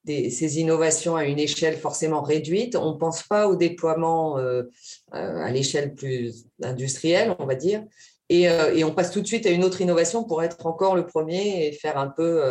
ces 0.05 0.59
innovations 0.59 1.15
à 1.15 1.25
une 1.25 1.39
échelle 1.39 1.77
forcément 1.77 2.21
réduite. 2.21 2.75
On 2.75 2.93
ne 2.93 2.97
pense 2.97 3.23
pas 3.23 3.47
au 3.47 3.55
déploiement 3.55 4.37
euh, 4.37 4.63
à 5.11 5.51
l'échelle 5.51 5.93
plus 5.95 6.45
industrielle, 6.61 7.35
on 7.39 7.45
va 7.45 7.55
dire. 7.55 7.83
Et, 8.29 8.47
on 8.83 8.93
passe 8.95 9.11
tout 9.11 9.21
de 9.21 9.27
suite 9.27 9.45
à 9.45 9.51
une 9.51 9.63
autre 9.63 9.81
innovation 9.81 10.23
pour 10.23 10.41
être 10.41 10.65
encore 10.65 10.95
le 10.95 11.05
premier 11.05 11.67
et 11.67 11.71
faire 11.71 11.99
un 11.99 12.07
peu 12.07 12.41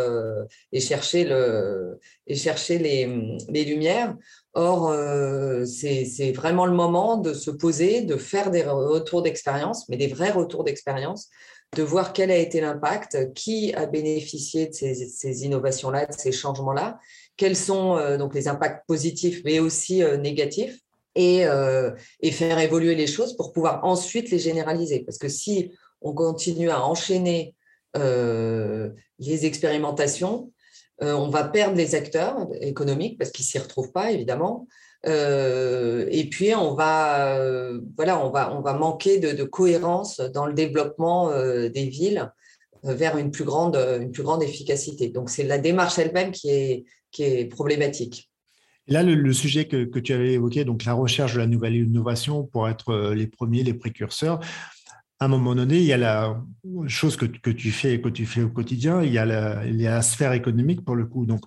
et 0.70 0.78
chercher, 0.78 1.24
le, 1.24 1.98
et 2.28 2.36
chercher 2.36 2.78
les, 2.78 3.36
les 3.48 3.64
lumières. 3.64 4.14
Or, 4.54 4.90
euh, 4.90 5.64
c'est 5.64 6.32
vraiment 6.32 6.66
le 6.66 6.74
moment 6.74 7.16
de 7.16 7.32
se 7.32 7.50
poser, 7.50 8.02
de 8.02 8.16
faire 8.16 8.50
des 8.50 8.62
retours 8.62 9.22
d'expérience, 9.22 9.88
mais 9.88 9.96
des 9.96 10.08
vrais 10.08 10.30
retours 10.30 10.62
d'expérience, 10.64 11.30
de 11.74 11.82
voir 11.82 12.12
quel 12.12 12.30
a 12.30 12.36
été 12.36 12.60
l'impact, 12.60 13.32
qui 13.32 13.72
a 13.72 13.86
bénéficié 13.86 14.66
de 14.66 14.74
ces, 14.74 15.44
innovations-là, 15.44 16.04
de 16.04 16.12
ces 16.12 16.32
changements-là, 16.32 17.00
quels 17.36 17.56
sont 17.56 17.96
euh, 17.96 18.16
donc 18.16 18.34
les 18.34 18.48
impacts 18.48 18.86
positifs, 18.86 19.42
mais 19.44 19.58
aussi 19.58 20.02
euh, 20.02 20.16
négatifs, 20.16 20.78
et, 21.14 21.42
et, 22.20 22.30
faire 22.30 22.58
évoluer 22.58 22.94
les 22.94 23.06
choses 23.06 23.36
pour 23.36 23.52
pouvoir 23.52 23.84
ensuite 23.84 24.30
les 24.30 24.38
généraliser. 24.38 25.00
Parce 25.00 25.18
que 25.18 25.28
si 25.28 25.70
on 26.00 26.14
continue 26.14 26.70
à 26.70 26.82
enchaîner 26.82 27.54
les 27.94 29.44
expérimentations, 29.44 30.50
euh, 31.02 31.14
on 31.14 31.28
va 31.28 31.44
perdre 31.44 31.76
les 31.76 31.94
acteurs 31.94 32.48
économiques 32.60 33.18
parce 33.18 33.30
qu'ils 33.30 33.44
s'y 33.44 33.58
retrouvent 33.58 33.92
pas 33.92 34.12
évidemment. 34.12 34.68
Euh, 35.06 36.06
et 36.10 36.28
puis 36.28 36.54
on 36.54 36.74
va, 36.74 37.36
euh, 37.36 37.80
voilà, 37.96 38.24
on 38.24 38.30
manquer 38.78 39.18
de, 39.18 39.44
cohérence 39.44 40.20
dans 40.20 40.46
le 40.46 40.52
développement 40.52 41.30
des 41.30 41.86
villes 41.86 42.30
vers 42.84 43.16
une 43.16 43.30
plus 43.30 43.44
grande, 43.44 43.76
une 43.76 44.12
plus 44.12 44.22
grande 44.22 44.42
efficacité. 44.42 45.08
Donc 45.08 45.30
c'est 45.30 45.44
la 45.44 45.58
démarche 45.58 45.98
elle-même 45.98 46.30
qui 46.30 46.50
est, 46.50 46.84
qui 47.12 47.22
est 47.22 47.44
problématique. 47.44 48.30
Là, 48.88 49.04
le, 49.04 49.32
sujet 49.32 49.66
que, 49.66 49.84
que, 49.84 50.00
tu 50.00 50.12
avais 50.12 50.32
évoqué, 50.32 50.64
donc 50.64 50.84
la 50.84 50.92
recherche 50.92 51.34
de 51.34 51.38
la 51.38 51.46
nouvelle 51.46 51.76
innovation 51.76 52.44
pour 52.44 52.68
être 52.68 53.12
les 53.14 53.28
premiers, 53.28 53.62
les 53.62 53.74
précurseurs, 53.74 54.40
à 55.22 55.26
un 55.26 55.28
moment 55.28 55.54
donné, 55.54 55.76
il 55.76 55.84
y 55.84 55.92
a 55.92 55.98
la 55.98 56.42
chose 56.88 57.16
que, 57.16 57.26
tu 57.26 57.70
fais 57.70 58.00
que 58.00 58.08
tu 58.08 58.26
fais 58.26 58.42
au 58.42 58.48
quotidien, 58.48 59.02
il 59.02 59.12
y, 59.12 59.18
a 59.18 59.24
la, 59.24 60.02
sphère 60.02 60.32
économique 60.32 60.84
pour 60.84 60.96
le 60.96 61.06
coup. 61.06 61.26
Donc, 61.26 61.42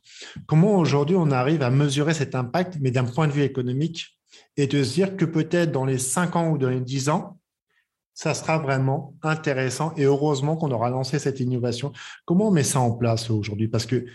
comment 0.45 0.77
aujourd'hui 0.77 1.17
on 1.17 1.29
arrive 1.29 1.61
à 1.61 1.69
mesurer 1.69 2.13
cet 2.13 2.35
impact, 2.35 2.77
mais 2.79 2.91
d'un 2.91 3.03
point 3.03 3.27
de 3.27 3.33
vue 3.33 3.43
économique, 3.43 4.17
et 4.55 4.67
de 4.67 4.81
se 4.81 4.93
dire 4.93 5.17
que 5.17 5.25
peut-être 5.25 5.73
dans 5.73 5.83
les 5.83 5.97
5 5.97 6.37
ans 6.37 6.51
ou 6.51 6.57
dans 6.57 6.69
les 6.69 6.79
10 6.79 7.09
ans, 7.09 7.37
ça 8.13 8.33
sera 8.33 8.59
vraiment 8.59 9.13
intéressant 9.21 9.93
et 9.97 10.05
heureusement 10.05 10.55
qu'on 10.55 10.71
aura 10.71 10.89
lancé 10.89 11.19
cette 11.19 11.41
innovation. 11.41 11.91
Comment 12.23 12.47
on 12.47 12.51
met 12.51 12.63
ça 12.63 12.79
en 12.79 12.91
place 12.91 13.29
aujourd'hui? 13.29 13.67
Parce 13.67 13.85
que 13.85 14.05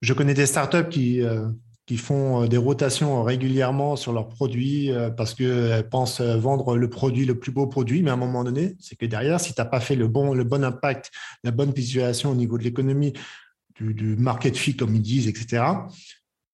je 0.00 0.12
connais 0.12 0.34
des 0.34 0.46
startups 0.46 0.88
qui, 0.90 1.22
euh, 1.22 1.48
font 1.96 2.42
euh, 2.42 2.48
des 2.48 2.56
rotations 2.56 3.22
régulièrement 3.22 3.96
sur 3.96 4.12
leurs 4.12 4.28
produits 4.28 4.90
euh, 4.90 5.10
parce 5.10 5.34
qu'elles 5.34 5.88
pensent 5.88 6.20
vendre 6.20 6.76
le 6.76 6.90
produit, 6.90 7.24
le 7.24 7.38
plus 7.38 7.52
beau 7.52 7.66
produit, 7.66 8.02
mais 8.02 8.10
à 8.10 8.14
un 8.14 8.18
moment 8.18 8.44
donné, 8.44 8.76
c'est 8.80 8.96
que 8.96 9.06
derrière, 9.06 9.40
si 9.40 9.54
tu 9.54 9.60
n'as 9.60 9.66
pas 9.66 9.80
fait 9.80 9.94
le 9.94 10.08
bon, 10.08 10.34
impact, 10.62 11.10
la 11.44 11.50
bonne 11.50 11.70
visualisation 11.70 12.30
au 12.30 12.34
niveau 12.34 12.58
de 12.58 12.64
l'économie, 12.64 13.12
du, 13.78 14.16
market 14.16 14.56
fit, 14.56 14.74
comme 14.74 14.94
ils 14.94 15.02
disent, 15.02 15.28
etc., 15.28 15.62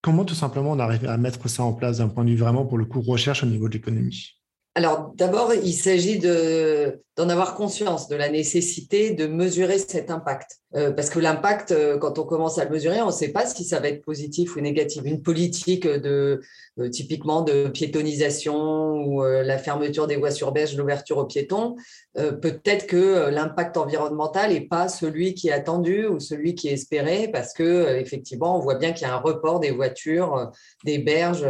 comment 0.01 0.25
tout 0.25 0.35
simplement 0.35 0.73
on 0.73 0.81
arrive 0.81 1.07
à 1.09 1.17
mettre 1.17 1.49
ça 1.49 1.63
en 1.63 1.73
place 1.73 1.99
d'un 1.99 2.09
point 2.09 2.25
de 2.25 2.31
vue 2.31 2.37
vraiment 2.37 2.67
pour 2.67 2.79
le 2.79 2.85
coup 2.85 3.01
recherche 3.01 3.45
au 3.45 3.47
niveau 3.47 3.69
de 3.69 3.75
l'économie? 3.75 4.42
Alors, 4.75 5.13
d'abord, 5.17 5.53
il 5.53 5.75
s'agit 5.75 6.19
d'en 6.19 7.29
avoir 7.29 7.55
conscience 7.55 8.09
de 8.09 8.17
la 8.17 8.31
nécessité 8.31 9.11
de 9.13 9.27
mesurer 9.27 9.79
cet 9.79 10.11
impact. 10.11 10.61
Euh, 10.75 10.91
parce 10.91 11.11
que 11.11 11.19
l'impact, 11.19 11.73
euh, 11.73 11.99
quand 11.99 12.19
on 12.19 12.25
commence 12.25 12.57
à 12.57 12.65
le 12.65 12.71
mesurer, 12.71 13.03
on 13.03 13.09
ne 13.09 13.13
sait 13.13 13.29
pas 13.29 13.45
si 13.45 13.65
ça 13.65 13.81
va 13.81 13.89
être 13.89 14.03
positif 14.03 14.57
ou 14.57 14.61
négatif. 14.61 15.03
Une 15.05 15.21
politique 15.21 15.87
de 15.87 16.41
euh, 16.79 16.89
typiquement 16.89 17.43
de 17.43 17.69
piétonisation 17.69 18.95
ou 19.05 19.23
la 19.23 19.59
fermeture 19.59 20.07
des 20.07 20.17
voies 20.17 20.31
sur 20.31 20.53
berge, 20.53 20.75
l'ouverture 20.75 21.19
aux 21.19 21.27
piétons, 21.27 21.77
peut-être 22.15 22.87
que 22.87 23.31
l'impact 23.31 23.77
environnemental 23.77 24.53
n'est 24.53 24.61
pas 24.61 24.89
celui 24.89 25.35
qui 25.35 25.49
est 25.49 25.53
attendu 25.53 26.07
ou 26.07 26.21
celui 26.21 26.55
qui 26.55 26.69
est 26.69 26.73
espéré, 26.73 27.29
parce 27.33 27.55
que 27.55 27.97
effectivement, 27.97 28.57
on 28.57 28.61
voit 28.61 28.75
bien 28.75 28.93
qu'il 28.93 29.07
y 29.07 29.11
a 29.11 29.15
un 29.15 29.21
report 29.21 29.61
des 29.61 29.71
voitures, 29.71 30.51
des 30.85 30.99
berges 30.99 31.47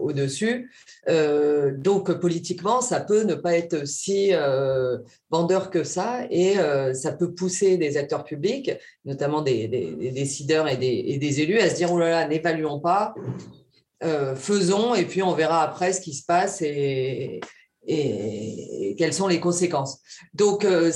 au-dessus. 0.00 0.70
donc, 1.08 2.12
politiquement, 2.20 2.80
ça 2.80 3.00
peut 3.00 3.22
ne 3.22 3.34
pas 3.34 3.56
être 3.56 3.86
si 3.86 4.32
vendeur 5.30 5.70
que 5.70 5.82
ça 5.82 6.20
et 6.30 6.54
ça 6.94 7.12
peut 7.12 7.34
pousser 7.34 7.76
des 7.76 7.96
acteurs 7.96 8.24
publics 8.24 8.70
notamment 9.06 9.42
des, 9.42 9.68
décideurs 10.12 10.68
et 10.68 10.76
des, 10.76 11.40
élus, 11.40 11.58
à 11.58 11.70
se 11.70 11.76
dire, 11.76 11.92
oh 11.92 11.98
là 11.98 12.10
là, 12.10 12.28
n'évaluons 12.28 12.80
pas, 12.80 13.14
euh, 14.02 14.34
faisons, 14.34 14.94
et 14.94 15.04
puis 15.04 15.22
on 15.22 15.32
verra 15.32 15.62
après 15.62 15.92
ce 15.92 16.00
qui 16.00 16.12
se 16.12 16.24
passe 16.24 16.62
quelles 17.86 19.12
sont 19.12 19.28
les 19.28 19.40
conséquences. 19.40 20.00
Donc, 20.34 20.64
euh, 20.64 20.92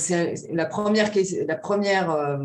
la 0.51 0.65
première, 0.65 1.11
la 1.47 1.55
première 1.55 2.11
euh, 2.11 2.37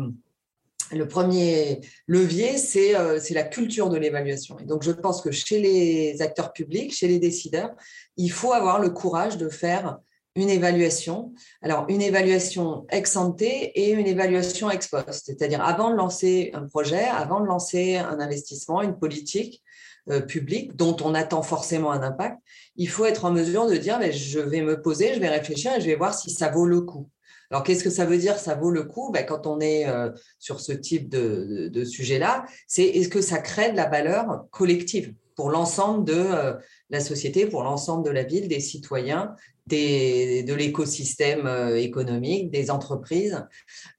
le 0.91 1.05
premier 1.05 1.81
levier, 2.07 2.57
c'est 2.57 2.93
la 3.31 3.43
culture 3.43 3.89
de 3.89 3.97
l'évaluation. 3.97 4.57
Et 4.59 4.63
donc, 4.63 4.83
je 4.83 4.91
pense 4.91 5.21
que 5.21 5.31
chez 5.31 5.59
les 5.59 6.21
acteurs 6.21 6.53
publics, 6.53 6.93
chez 6.93 7.09
les 7.09 7.19
décideurs, 7.19 7.71
il 8.15 8.31
faut 8.31 8.53
avoir 8.53 8.79
le 8.79 8.89
courage 8.89 9.37
de 9.37 9.49
faire 9.49 9.97
une 10.35 10.49
évaluation. 10.49 11.33
Alors, 11.61 11.85
une 11.89 12.01
évaluation 12.01 12.85
ex 12.89 13.17
ante 13.17 13.41
et 13.41 13.91
une 13.91 14.07
évaluation 14.07 14.69
ex 14.69 14.87
post, 14.87 15.25
c'est-à-dire 15.25 15.61
avant 15.61 15.89
de 15.89 15.95
lancer 15.95 16.51
un 16.53 16.67
projet, 16.67 17.03
avant 17.03 17.41
de 17.41 17.47
lancer 17.47 17.97
un 17.97 18.19
investissement, 18.21 18.81
une 18.81 18.97
politique 18.97 19.63
euh, 20.09 20.21
publique 20.21 20.75
dont 20.75 20.95
on 21.03 21.13
attend 21.13 21.41
forcément 21.41 21.91
un 21.91 22.01
impact, 22.01 22.37
il 22.75 22.89
faut 22.89 23.05
être 23.05 23.25
en 23.25 23.31
mesure 23.31 23.67
de 23.67 23.75
dire 23.75 23.99
mais 23.99 24.11
je 24.11 24.39
vais 24.39 24.61
me 24.61 24.81
poser, 24.81 25.13
je 25.13 25.19
vais 25.19 25.29
réfléchir 25.29 25.73
et 25.75 25.81
je 25.81 25.85
vais 25.85 25.95
voir 25.95 26.13
si 26.13 26.29
ça 26.29 26.49
vaut 26.49 26.65
le 26.65 26.81
coup. 26.81 27.09
Alors, 27.49 27.63
qu'est-ce 27.63 27.83
que 27.83 27.89
ça 27.89 28.05
veut 28.05 28.17
dire 28.17 28.37
ça 28.37 28.55
vaut 28.55 28.71
le 28.71 28.83
coup? 28.83 29.11
Ben, 29.11 29.25
Quand 29.25 29.47
on 29.47 29.59
est 29.59 29.87
euh, 29.87 30.11
sur 30.39 30.59
ce 30.59 30.73
type 30.73 31.07
de, 31.09 31.69
de 31.71 31.83
sujet-là, 31.85 32.45
c'est 32.67 32.83
est-ce 32.83 33.09
que 33.09 33.21
ça 33.21 33.39
crée 33.39 33.71
de 33.71 33.77
la 33.77 33.87
valeur 33.87 34.45
collective 34.51 35.13
pour 35.35 35.51
l'ensemble 35.51 36.03
de 36.03 36.13
euh, 36.13 36.53
la 36.89 36.99
société, 36.99 37.45
pour 37.45 37.63
l'ensemble 37.63 38.03
de 38.03 38.09
la 38.09 38.23
ville, 38.23 38.47
des 38.47 38.59
citoyens, 38.59 39.35
de 39.67 40.53
l'écosystème 40.53 41.45
euh, 41.45 41.77
économique, 41.77 42.51
des 42.51 42.71
entreprises. 42.71 43.45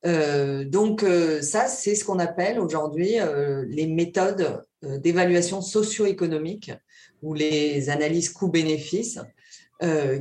Euh, 0.07 0.65
donc 0.65 1.05
ça, 1.43 1.67
c'est 1.67 1.95
ce 1.95 2.05
qu'on 2.05 2.19
appelle 2.19 2.59
aujourd'hui 2.61 3.17
les 3.69 3.87
méthodes 3.87 4.63
d'évaluation 4.83 5.61
socio-économique 5.61 6.73
ou 7.23 7.35
les 7.35 7.91
analyses 7.91 8.31
coûts-bénéfices. 8.31 9.21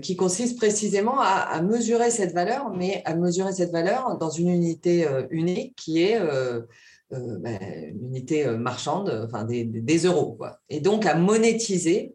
qui 0.03 0.15
consistent 0.15 0.57
précisément 0.57 1.19
à, 1.19 1.59
mesurer 1.63 2.11
cette 2.11 2.33
valeur, 2.33 2.69
mais 2.75 3.01
à 3.05 3.15
mesurer 3.15 3.53
cette 3.53 3.71
valeur 3.71 4.17
dans 4.19 4.29
une 4.29 4.49
unité 4.49 5.07
unique 5.31 5.75
qui 5.75 6.03
est 6.03 6.19
euh, 7.13 7.37
ben, 7.39 7.57
une 7.61 8.07
unité 8.07 8.45
euh, 8.45 8.57
marchande, 8.57 9.23
enfin 9.25 9.45
des, 9.45 9.63
des 9.63 9.97
euros. 9.99 10.33
Quoi. 10.33 10.59
Et 10.69 10.81
donc 10.81 11.05
à 11.05 11.15
monétiser 11.15 12.13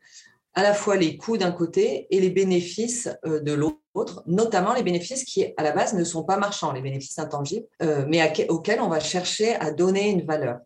à 0.54 0.62
la 0.62 0.74
fois 0.74 0.96
les 0.96 1.16
coûts 1.16 1.36
d'un 1.36 1.52
côté 1.52 2.06
et 2.10 2.20
les 2.20 2.30
bénéfices 2.30 3.08
de 3.24 3.52
l'autre, 3.52 4.22
notamment 4.26 4.74
les 4.74 4.82
bénéfices 4.82 5.24
qui, 5.24 5.46
à 5.56 5.62
la 5.62 5.72
base, 5.72 5.94
ne 5.94 6.04
sont 6.04 6.24
pas 6.24 6.36
marchands, 6.36 6.72
les 6.72 6.82
bénéfices 6.82 7.18
intangibles, 7.18 7.66
mais 7.80 8.20
auxquels 8.48 8.80
on 8.80 8.88
va 8.88 9.00
chercher 9.00 9.54
à 9.56 9.70
donner 9.70 10.10
une 10.10 10.26
valeur. 10.26 10.58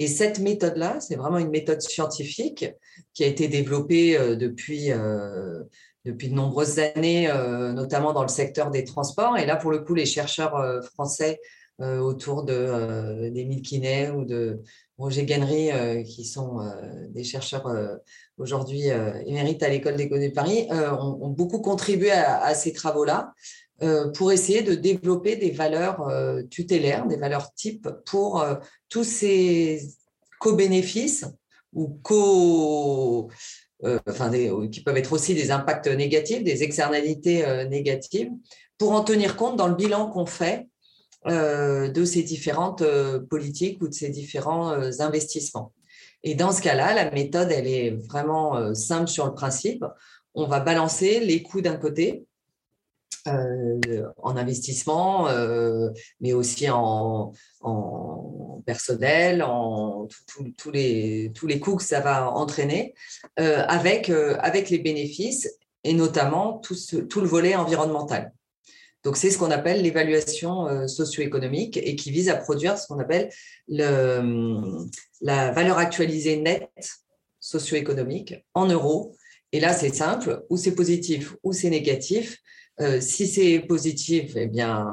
Et 0.00 0.06
cette 0.06 0.38
méthode-là, 0.38 1.00
c'est 1.00 1.16
vraiment 1.16 1.38
une 1.38 1.50
méthode 1.50 1.82
scientifique 1.82 2.66
qui 3.14 3.24
a 3.24 3.26
été 3.26 3.48
développée 3.48 4.16
euh, 4.16 4.36
depuis, 4.36 4.92
euh, 4.92 5.64
depuis 6.04 6.28
de 6.28 6.34
nombreuses 6.34 6.78
années, 6.78 7.28
euh, 7.28 7.72
notamment 7.72 8.12
dans 8.12 8.22
le 8.22 8.28
secteur 8.28 8.70
des 8.70 8.84
transports. 8.84 9.36
Et 9.38 9.46
là, 9.46 9.56
pour 9.56 9.72
le 9.72 9.80
coup, 9.80 9.94
les 9.94 10.06
chercheurs 10.06 10.84
français 10.94 11.40
autour 11.80 12.42
de 12.42 13.28
d'Émile 13.28 13.62
Quinet 13.62 14.10
ou 14.10 14.24
de 14.24 14.64
Roger 14.98 15.24
Guenry, 15.24 15.70
qui 16.04 16.24
sont 16.24 16.58
des 17.10 17.22
chercheurs 17.22 17.72
aujourd'hui 18.38 18.88
émérites 19.26 19.62
à 19.62 19.68
l'École 19.68 19.96
d'économie 19.96 20.30
de 20.30 20.34
Paris, 20.34 20.68
ont, 20.70 21.28
beaucoup 21.28 21.60
contribué 21.60 22.10
à 22.10 22.54
ces 22.54 22.72
travaux-là. 22.72 23.32
Euh, 23.80 24.08
pour 24.10 24.32
essayer 24.32 24.62
de 24.62 24.74
développer 24.74 25.36
des 25.36 25.52
valeurs 25.52 26.08
euh, 26.08 26.42
tutélaires, 26.42 27.06
des 27.06 27.16
valeurs 27.16 27.54
types 27.54 27.88
pour 28.06 28.42
euh, 28.42 28.56
tous 28.88 29.04
ces 29.04 29.80
co-bénéfices 30.40 31.26
ou 31.72 32.00
co, 32.02 33.30
enfin, 34.08 34.32
qui 34.72 34.80
peuvent 34.80 34.96
être 34.96 35.12
aussi 35.12 35.34
des 35.34 35.52
impacts 35.52 35.86
négatifs, 35.86 36.42
des 36.42 36.64
externalités 36.64 37.44
négatives, 37.68 38.30
pour 38.78 38.92
en 38.92 39.04
tenir 39.04 39.36
compte 39.36 39.56
dans 39.56 39.68
le 39.68 39.74
bilan 39.74 40.08
qu'on 40.08 40.26
fait 40.26 40.66
de 41.26 42.04
ces 42.04 42.22
différentes 42.22 42.82
politiques 43.28 43.82
ou 43.82 43.88
de 43.88 43.92
ces 43.92 44.08
différents 44.08 44.70
investissements. 45.00 45.72
Et 46.28 46.34
dans 46.34 46.52
ce 46.52 46.60
cas-là, 46.60 46.92
la 46.92 47.10
méthode, 47.10 47.50
elle 47.50 47.66
est 47.66 47.90
vraiment 47.90 48.74
simple 48.74 49.08
sur 49.08 49.24
le 49.24 49.32
principe. 49.32 49.82
On 50.34 50.46
va 50.46 50.60
balancer 50.60 51.20
les 51.20 51.42
coûts 51.42 51.62
d'un 51.62 51.76
côté, 51.76 52.26
euh, 53.26 54.08
en 54.18 54.36
investissement, 54.36 55.28
euh, 55.28 55.90
mais 56.20 56.32
aussi 56.32 56.68
en, 56.70 57.32
personnel, 58.64 59.42
en 59.42 60.06
tous 60.56 60.70
les, 60.70 61.60
coûts 61.60 61.76
que 61.76 61.82
ça 61.82 62.00
va 62.00 62.30
entraîner, 62.30 62.94
euh, 63.40 63.64
avec, 63.66 64.10
avec 64.10 64.70
les 64.70 64.78
bénéfices 64.78 65.48
et 65.84 65.94
notamment 65.94 66.58
tout 66.58 67.20
le 67.20 67.26
volet 67.26 67.56
environnemental. 67.56 68.32
Donc, 69.04 69.16
c'est 69.16 69.30
ce 69.30 69.38
qu'on 69.38 69.50
appelle 69.50 69.82
l'évaluation 69.82 70.86
socio-économique 70.88 71.76
et 71.76 71.94
qui 71.96 72.10
vise 72.10 72.28
à 72.28 72.36
produire 72.36 72.76
ce 72.78 72.86
qu'on 72.86 72.98
appelle 72.98 73.30
le, 73.68 74.86
la 75.20 75.52
valeur 75.52 75.78
actualisée 75.78 76.36
nette 76.36 76.68
socio-économique 77.40 78.34
en 78.54 78.66
euros. 78.66 79.14
Et 79.52 79.60
là, 79.60 79.72
c'est 79.72 79.94
simple, 79.94 80.44
ou 80.50 80.56
c'est 80.56 80.74
positif 80.74 81.34
ou 81.42 81.52
c'est 81.52 81.70
négatif. 81.70 82.38
Euh, 82.80 83.00
si 83.00 83.26
c'est 83.26 83.60
positif, 83.60 84.32
eh 84.36 84.46
bien, 84.46 84.86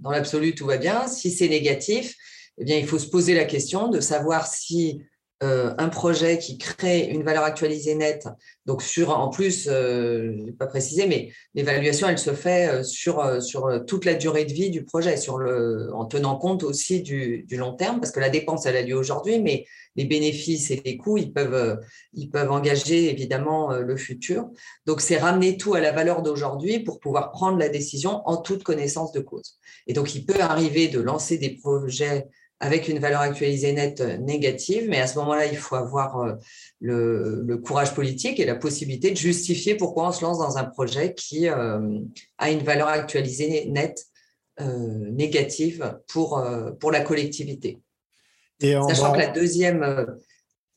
dans 0.00 0.10
l'absolu, 0.10 0.54
tout 0.54 0.66
va 0.66 0.78
bien. 0.78 1.06
Si 1.06 1.30
c'est 1.30 1.48
négatif, 1.48 2.16
eh 2.58 2.64
bien, 2.64 2.76
il 2.76 2.86
faut 2.86 2.98
se 2.98 3.08
poser 3.08 3.34
la 3.34 3.44
question 3.44 3.88
de 3.88 4.00
savoir 4.00 4.46
si 4.46 5.02
euh, 5.44 5.74
un 5.78 5.88
projet 5.88 6.38
qui 6.38 6.58
crée 6.58 7.06
une 7.06 7.22
valeur 7.22 7.44
actualisée 7.44 7.94
nette, 7.94 8.26
donc 8.66 8.82
sur, 8.82 9.10
en 9.10 9.28
plus, 9.28 9.68
euh, 9.68 10.32
je 10.36 10.42
n'ai 10.42 10.52
pas 10.52 10.66
précisé, 10.66 11.06
mais 11.06 11.30
l'évaluation, 11.54 12.08
elle 12.08 12.18
se 12.18 12.32
fait 12.32 12.82
sur, 12.82 13.42
sur 13.42 13.84
toute 13.86 14.04
la 14.04 14.14
durée 14.14 14.44
de 14.44 14.52
vie 14.52 14.70
du 14.70 14.84
projet, 14.84 15.16
sur 15.16 15.38
le, 15.38 15.90
en 15.94 16.06
tenant 16.06 16.36
compte 16.36 16.62
aussi 16.62 17.02
du, 17.02 17.44
du 17.44 17.56
long 17.56 17.74
terme, 17.74 18.00
parce 18.00 18.12
que 18.12 18.20
la 18.20 18.30
dépense, 18.30 18.66
elle 18.66 18.76
a 18.76 18.82
lieu 18.82 18.96
aujourd'hui, 18.96 19.40
mais 19.40 19.66
les 19.96 20.04
bénéfices 20.04 20.70
et 20.70 20.82
les 20.84 20.96
coûts, 20.96 21.18
ils 21.18 21.32
peuvent, 21.32 21.54
euh, 21.54 21.76
ils 22.12 22.30
peuvent 22.30 22.50
engager 22.50 23.10
évidemment 23.10 23.72
euh, 23.72 23.80
le 23.82 23.96
futur. 23.96 24.48
Donc, 24.86 25.00
c'est 25.00 25.18
ramener 25.18 25.56
tout 25.56 25.74
à 25.74 25.80
la 25.80 25.92
valeur 25.92 26.22
d'aujourd'hui 26.22 26.80
pour 26.80 27.00
pouvoir 27.00 27.30
prendre 27.30 27.58
la 27.58 27.68
décision 27.68 28.22
en 28.26 28.36
toute 28.36 28.62
connaissance 28.62 29.12
de 29.12 29.20
cause. 29.20 29.58
Et 29.86 29.92
donc, 29.92 30.14
il 30.14 30.26
peut 30.26 30.40
arriver 30.40 30.88
de 30.88 31.00
lancer 31.00 31.38
des 31.38 31.50
projets 31.50 32.26
avec 32.64 32.88
une 32.88 32.98
valeur 32.98 33.20
actualisée 33.20 33.72
nette 33.72 34.00
négative, 34.20 34.86
mais 34.88 34.98
à 34.98 35.06
ce 35.06 35.18
moment-là, 35.18 35.46
il 35.46 35.56
faut 35.56 35.76
avoir 35.76 36.20
euh, 36.20 36.32
le, 36.80 37.56
courage 37.58 37.94
politique 37.94 38.40
et 38.40 38.46
la 38.46 38.56
possibilité 38.56 39.10
de 39.10 39.16
justifier 39.16 39.74
pourquoi 39.74 40.08
on 40.08 40.12
se 40.12 40.22
lance 40.24 40.38
dans 40.38 40.56
un 40.56 40.64
projet 40.64 41.14
qui 41.14 41.46
a 41.48 41.80
une 42.50 42.62
valeur 42.62 42.88
actualisée 42.88 43.66
nette 43.66 44.06
négative 44.60 45.98
pour, 46.08 46.42
pour 46.80 46.90
la 46.90 47.00
collectivité. 47.00 47.80
Sachant 48.60 49.12
que 49.12 49.18
la 49.18 49.28
deuxième, 49.28 50.06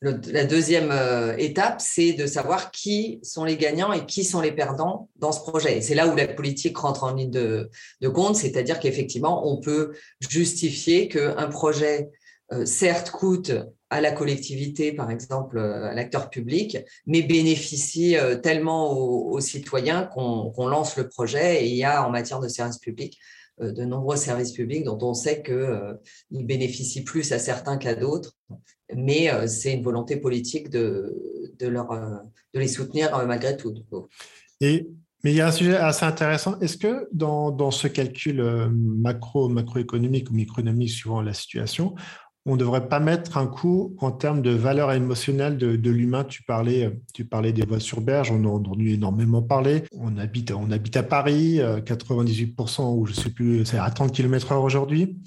la 0.01 0.45
deuxième 0.45 0.91
euh, 0.91 1.35
étape, 1.37 1.81
c'est 1.81 2.13
de 2.13 2.27
savoir 2.27 2.71
qui 2.71 3.19
sont 3.23 3.43
les 3.43 3.57
gagnants 3.57 3.91
et 3.91 4.05
qui 4.05 4.23
sont 4.23 4.41
les 4.41 4.51
perdants 4.51 5.09
dans 5.15 5.31
ce 5.31 5.39
projet. 5.39 5.77
Et 5.77 5.81
c'est 5.81 5.95
là 5.95 6.07
où 6.07 6.15
la 6.15 6.27
politique 6.27 6.77
rentre 6.77 7.03
en 7.03 7.15
ligne 7.15 7.31
de, 7.31 7.69
compte, 8.13 8.35
c'est-à-dire 8.35 8.79
qu'effectivement, 8.79 9.47
on 9.51 9.57
peut 9.57 9.93
justifier 10.19 11.07
qu'un 11.07 11.47
projet, 11.47 12.09
euh, 12.51 12.65
certes, 12.65 13.09
coûte 13.09 13.51
à 13.89 14.01
la 14.01 14.11
collectivité, 14.11 14.91
par 14.91 15.09
exemple, 15.09 15.59
à 15.59 15.93
l'acteur 15.93 16.29
public, 16.29 16.77
mais 17.05 17.21
bénéficie 17.21 18.15
tellement 18.43 18.91
aux, 18.91 19.39
citoyens 19.39 20.03
qu'on 20.03 20.67
lance 20.67 20.97
le 20.97 21.07
projet. 21.07 21.63
Et 21.63 21.69
il 21.69 21.75
y 21.77 21.85
a, 21.85 22.05
en 22.05 22.09
matière 22.09 22.39
de 22.39 22.47
services 22.47 22.79
publics, 22.79 23.17
euh, 23.61 23.71
de 23.71 23.85
nombreux 23.85 24.17
services 24.17 24.51
publics 24.51 24.83
dont 24.83 24.99
on 25.01 25.15
sait 25.15 25.41
qu'ils 25.41 25.55
euh, 25.55 25.93
bénéficient 26.29 27.03
plus 27.03 27.31
à 27.31 27.39
certains 27.39 27.77
qu'à 27.77 27.95
d'autres, 27.95 28.37
mais 28.95 29.33
euh, 29.33 29.47
c'est 29.47 29.73
une 29.73 29.81
volonté 29.81 30.17
politique 30.17 30.69
de, 30.69 31.51
de, 31.57 31.67
leur, 31.67 31.87
de 32.53 32.59
les 32.59 32.67
soutenir 32.67 33.25
malgré 33.25 33.57
tout. 33.57 33.73
Et, 34.61 34.87
mais 35.23 35.31
il 35.31 35.37
y 35.37 35.41
a 35.41 35.47
un 35.47 35.51
sujet 35.51 35.75
assez 35.75 36.05
intéressant. 36.05 36.59
Est-ce 36.59 36.77
que 36.77 37.07
dans, 37.11 37.49
dans 37.49 37.71
ce 37.71 37.87
calcul 37.87 38.43
macro, 38.71 39.49
macroéconomique 39.49 40.29
ou 40.29 40.33
microéconomique, 40.33 40.91
suivant 40.91 41.23
la 41.23 41.33
situation, 41.33 41.95
on 42.47 42.53
ne 42.53 42.57
devrait 42.57 42.87
pas 42.87 43.01
mettre 43.01 43.37
un 43.37 43.45
coup 43.45 43.93
en 43.99 44.09
termes 44.09 44.41
de 44.41 44.51
valeur 44.51 44.93
émotionnelle 44.93 45.57
de, 45.57 45.89
l'humain. 45.91 46.23
Tu 46.23 46.43
parlais, 46.43 46.89
des 47.51 47.65
voies 47.65 47.81
sur 47.81 47.99
berge, 47.99 48.31
on 48.31 48.43
en 48.45 48.63
a 48.63 48.83
énormément 48.83 49.41
parler. 49.41 49.83
On 49.91 50.17
habite, 50.17 50.51
à 50.95 51.03
Paris, 51.03 51.57
98% 51.57 52.81
euh, 52.81 52.83
ou 52.85 53.05
je 53.05 53.11
ne 53.11 53.15
sais 53.17 53.29
plus, 53.31 53.65
c'est 53.65 53.77
à 53.77 53.89
30 53.89 54.13
km/h 54.13 54.55
aujourd'hui. 54.55 55.19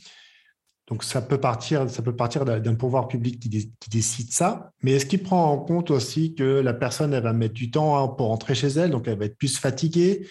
Donc 0.89 1.05
ça 1.05 1.21
peut 1.21 1.39
partir, 1.39 1.89
ça 1.91 2.03
peut 2.03 2.17
partir 2.17 2.45
d'un 2.47 2.75
pouvoir 2.75 3.07
public 3.07 3.39
qui, 3.39 3.71
décide 3.91 4.33
ça. 4.33 4.73
Mais 4.83 4.93
est-ce 4.93 5.05
qu'il 5.07 5.23
prend 5.23 5.53
en 5.53 5.59
compte 5.59 5.91
aussi 5.91 6.35
que 6.35 6.43
la 6.43 6.73
personne 6.73 7.13
elle 7.13 7.23
va 7.23 7.35
mettre 7.35 7.55
du 7.55 7.71
temps 7.71 8.03
hein, 8.03 8.09
pour 8.09 8.29
rentrer 8.29 8.55
chez 8.55 8.69
elle, 8.69 8.91
donc 8.91 9.07
elle 9.07 9.19
va 9.19 9.27
être 9.27 9.37
plus 9.37 9.59
fatiguée? 9.59 10.27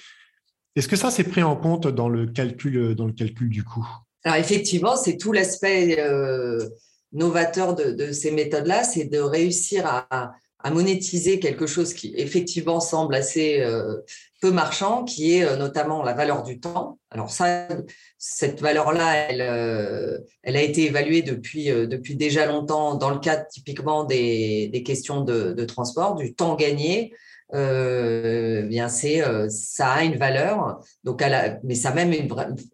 Est-ce 0.75 0.87
que 0.87 0.95
ça 0.95 1.11
c'est 1.11 1.23
pris 1.23 1.43
en 1.43 1.55
compte 1.55 1.87
dans 1.87 2.09
le 2.09 2.25
calcul, 2.25 2.95
dans 2.95 3.05
le 3.05 3.13
calcul 3.13 3.49
du 3.49 3.63
coût? 3.63 3.87
Alors 4.23 4.37
effectivement, 4.37 4.95
c'est 4.95 5.17
tout 5.17 5.31
l'aspect 5.31 5.97
euh, 5.99 6.67
novateur 7.13 7.75
de, 7.75 8.11
ces 8.11 8.31
méthodes-là, 8.31 8.83
c'est 8.83 9.05
de 9.05 9.19
réussir 9.19 9.85
à, 9.85 10.33
monétiser 10.71 11.39
quelque 11.39 11.65
chose 11.67 11.93
qui 11.93 12.13
effectivement 12.17 12.81
semble 12.81 13.15
assez 13.15 13.61
euh, 13.61 13.95
peu 14.41 14.51
marchand, 14.51 15.05
qui 15.05 15.37
est 15.37 15.45
euh, 15.45 15.55
notamment 15.55 16.03
la 16.03 16.13
valeur 16.13 16.43
du 16.43 16.59
temps. 16.59 16.99
Alors 17.11 17.29
ça, 17.29 17.69
cette 18.17 18.59
valeur-là, 18.59 19.31
elle, 19.31 20.55
a 20.57 20.61
été 20.61 20.83
évaluée 20.87 21.21
depuis, 21.21 21.67
depuis 21.67 22.15
déjà 22.15 22.45
longtemps 22.45 22.95
dans 22.95 23.09
le 23.09 23.19
cadre 23.19 23.47
typiquement 23.49 24.03
des, 24.03 24.83
questions 24.85 25.21
de, 25.21 25.63
transport, 25.63 26.15
du 26.15 26.35
temps 26.35 26.55
gagné, 26.55 27.13
euh, 27.53 28.61
bien 28.63 28.89
c'est 28.89 29.23
euh, 29.23 29.49
ça 29.49 29.93
a 29.93 30.03
une 30.03 30.17
valeur. 30.17 30.81
Donc 31.03 31.23
mais 31.63 31.75
ça 31.75 31.89
a 31.89 31.93
même 31.93 32.13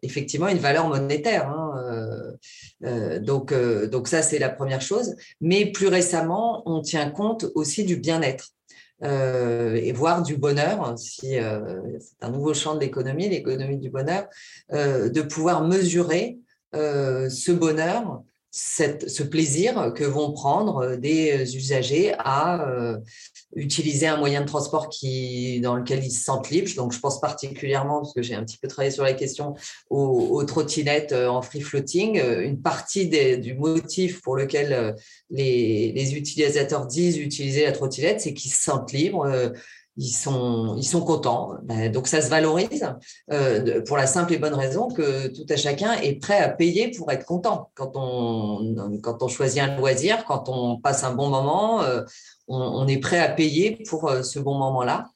effectivement 0.02 0.48
une 0.48 0.58
valeur 0.58 0.88
monétaire 0.88 1.50
hein, 1.50 2.36
euh, 2.84 3.20
donc 3.20 3.54
donc 3.90 4.08
ça 4.08 4.22
c'est 4.22 4.40
la 4.40 4.50
première 4.50 4.82
chose. 4.82 5.16
Mais 5.42 5.68
plus 5.68 5.88
récemment 5.88 6.64
on 6.66 6.82
tient 6.82 7.10
compte 7.10 7.46
aussi 7.56 7.84
du 7.86 7.98
bien-être 7.98 8.50
et 9.04 9.92
voire 9.92 10.24
du 10.24 10.38
bonheur, 10.38 10.98
si 10.98 11.34
c'est 11.34 12.26
un 12.26 12.30
nouveau 12.30 12.54
champ 12.54 12.76
de 12.76 12.80
l'économie, 12.80 13.30
l'économie 13.30 13.78
du 13.78 13.90
bonheur, 13.90 14.28
de 14.72 15.22
pouvoir 15.22 15.64
mesurer 15.64 16.40
ce 16.74 17.52
bonheur 17.52 18.24
ce 18.58 19.22
plaisir 19.22 19.92
que 19.94 20.06
vont 20.06 20.32
prendre 20.32 20.96
des 20.96 21.58
usagers 21.58 22.14
à 22.20 22.66
euh, 22.66 22.98
utiliser 23.54 24.08
un 24.08 24.16
moyen 24.16 24.42
de 24.42 24.46
transport 24.46 24.88
qui, 24.88 25.60
dans 25.60 25.76
lequel 25.76 26.06
ils 26.06 26.12
se 26.12 26.24
sentent 26.24 26.50
libres. 26.50 26.72
Donc, 26.78 26.94
je 26.94 27.00
pense 27.00 27.20
particulièrement, 27.20 28.00
parce 28.00 28.14
que 28.14 28.22
j'ai 28.22 28.34
un 28.34 28.46
petit 28.46 28.58
peu 28.58 28.70
travaillé 28.70 28.92
sur 28.92 29.04
la 29.04 29.12
question, 29.12 29.56
aux, 29.90 30.42
trottinettes 30.46 31.12
euh, 31.12 31.28
en 31.28 31.42
free 31.42 31.60
floating. 31.60 32.18
Euh, 32.18 32.44
une 32.44 32.62
partie 32.62 33.10
du 33.10 33.56
motif 33.56 34.22
pour 34.22 34.38
lequel 34.38 34.96
les, 35.30 36.16
utilisateurs 36.16 36.86
disent 36.86 37.18
utiliser 37.18 37.66
la 37.66 37.74
trottinette, 37.74 38.22
c'est 38.22 38.34
qu'ils 38.34 38.52
se 38.52 38.64
sentent 38.64 38.94
libres. 38.94 39.52
Ils 39.98 40.12
sont, 40.12 40.76
ils 40.78 40.84
sont 40.84 41.02
contents. 41.02 41.54
Ben, 41.64 41.92
donc 41.92 42.08
ça 42.08 42.22
se 42.22 42.30
valorise 42.30 42.86
euh, 43.32 43.82
pour 43.84 43.98
la 43.98 44.08
simple 44.08 44.34
et 44.34 44.38
bonne 44.38 44.54
raison 44.54 44.90
que 44.90 45.28
tout 45.28 45.46
à 45.50 45.56
chacun 45.56 45.94
est 45.94 46.20
prêt 46.20 46.40
à 46.40 46.50
payer 46.50 46.92
pour 46.92 47.12
être 47.12 47.26
content. 47.26 47.70
Quand 47.76 47.92
on, 47.96 49.00
quand 49.02 49.24
on 49.24 49.28
choisit 49.28 49.62
un 49.62 49.78
loisir, 49.78 50.26
quand 50.26 50.50
on 50.50 50.78
passe 50.80 51.04
un 51.04 51.14
bon 51.14 51.30
moment, 51.30 51.82
euh, 51.84 52.04
on, 52.48 52.88
est 52.88 52.98
prêt 52.98 53.20
à 53.20 53.30
payer 53.30 53.84
pour 53.90 54.10
euh, 54.10 54.22
ce 54.22 54.40
bon 54.40 54.56
moment-là. 54.56 55.10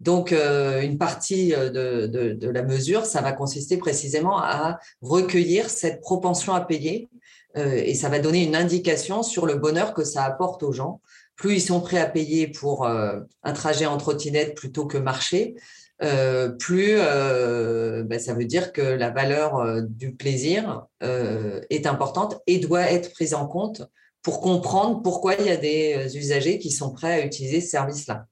Donc, 0.00 0.32
une 0.32 0.96
partie 0.96 1.50
de, 1.50 2.06
de, 2.06 2.32
de, 2.32 2.48
la 2.48 2.62
mesure, 2.62 3.04
ça 3.04 3.20
va 3.20 3.32
consister 3.32 3.76
précisément 3.76 4.38
à 4.38 4.78
recueillir 5.02 5.68
cette 5.68 6.00
propension 6.00 6.54
à 6.54 6.62
payer 6.62 7.10
et 7.54 7.94
ça 7.94 8.08
va 8.08 8.18
donner 8.18 8.42
une 8.44 8.56
indication 8.56 9.22
sur 9.22 9.44
le 9.44 9.56
bonheur 9.56 9.92
que 9.92 10.02
ça 10.02 10.24
apporte 10.24 10.62
aux 10.62 10.72
gens 10.72 11.02
plus 11.40 11.54
ils 11.54 11.62
sont 11.62 11.80
prêts 11.80 11.98
à 11.98 12.06
payer 12.06 12.48
pour 12.48 12.84
euh, 12.84 13.18
un 13.42 13.54
trajet 13.54 13.86
en 13.86 13.96
trottinette 13.96 14.54
plutôt 14.54 14.84
que 14.84 14.98
marcher, 14.98 15.54
euh, 16.02 16.50
plus 16.50 16.96
euh, 16.98 18.02
ben, 18.04 18.20
ça 18.20 18.34
veut 18.34 18.44
dire 18.44 18.74
que 18.74 18.82
la 18.82 19.08
valeur 19.08 19.82
du 19.82 20.14
plaisir 20.14 20.84
est 21.00 21.86
importante 21.86 22.38
et 22.46 22.58
doit 22.58 22.92
être 22.92 23.10
prise 23.12 23.32
en 23.32 23.46
compte 23.46 23.82
pour 24.22 24.42
comprendre 24.42 25.00
pourquoi 25.02 25.34
il 25.36 25.46
y 25.46 25.50
a 25.50 25.56
des 25.56 26.14
usagers 26.14 26.58
qui 26.58 26.70
sont 26.70 26.92
prêts 26.92 27.22
à 27.22 27.24
utiliser 27.24 27.62
ce 27.62 27.70
service-là. 27.70 28.26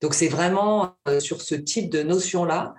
Donc 0.00 0.14
c'est 0.14 0.28
vraiment 0.28 0.96
sur 1.18 1.42
ce 1.42 1.54
type 1.54 1.90
de 1.90 2.02
notion-là, 2.02 2.74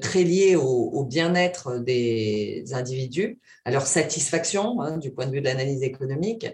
très 0.00 0.22
lié 0.22 0.54
au, 0.54 1.04
bien-être 1.04 1.78
des 1.78 2.64
individus, 2.72 3.40
à 3.64 3.72
leur 3.72 3.88
satisfaction 3.88 4.80
hein, 4.82 4.98
du 4.98 5.10
point 5.10 5.26
de 5.26 5.32
vue 5.32 5.40
de 5.40 5.46
l'analyse 5.46 5.82
économique, 5.82 6.46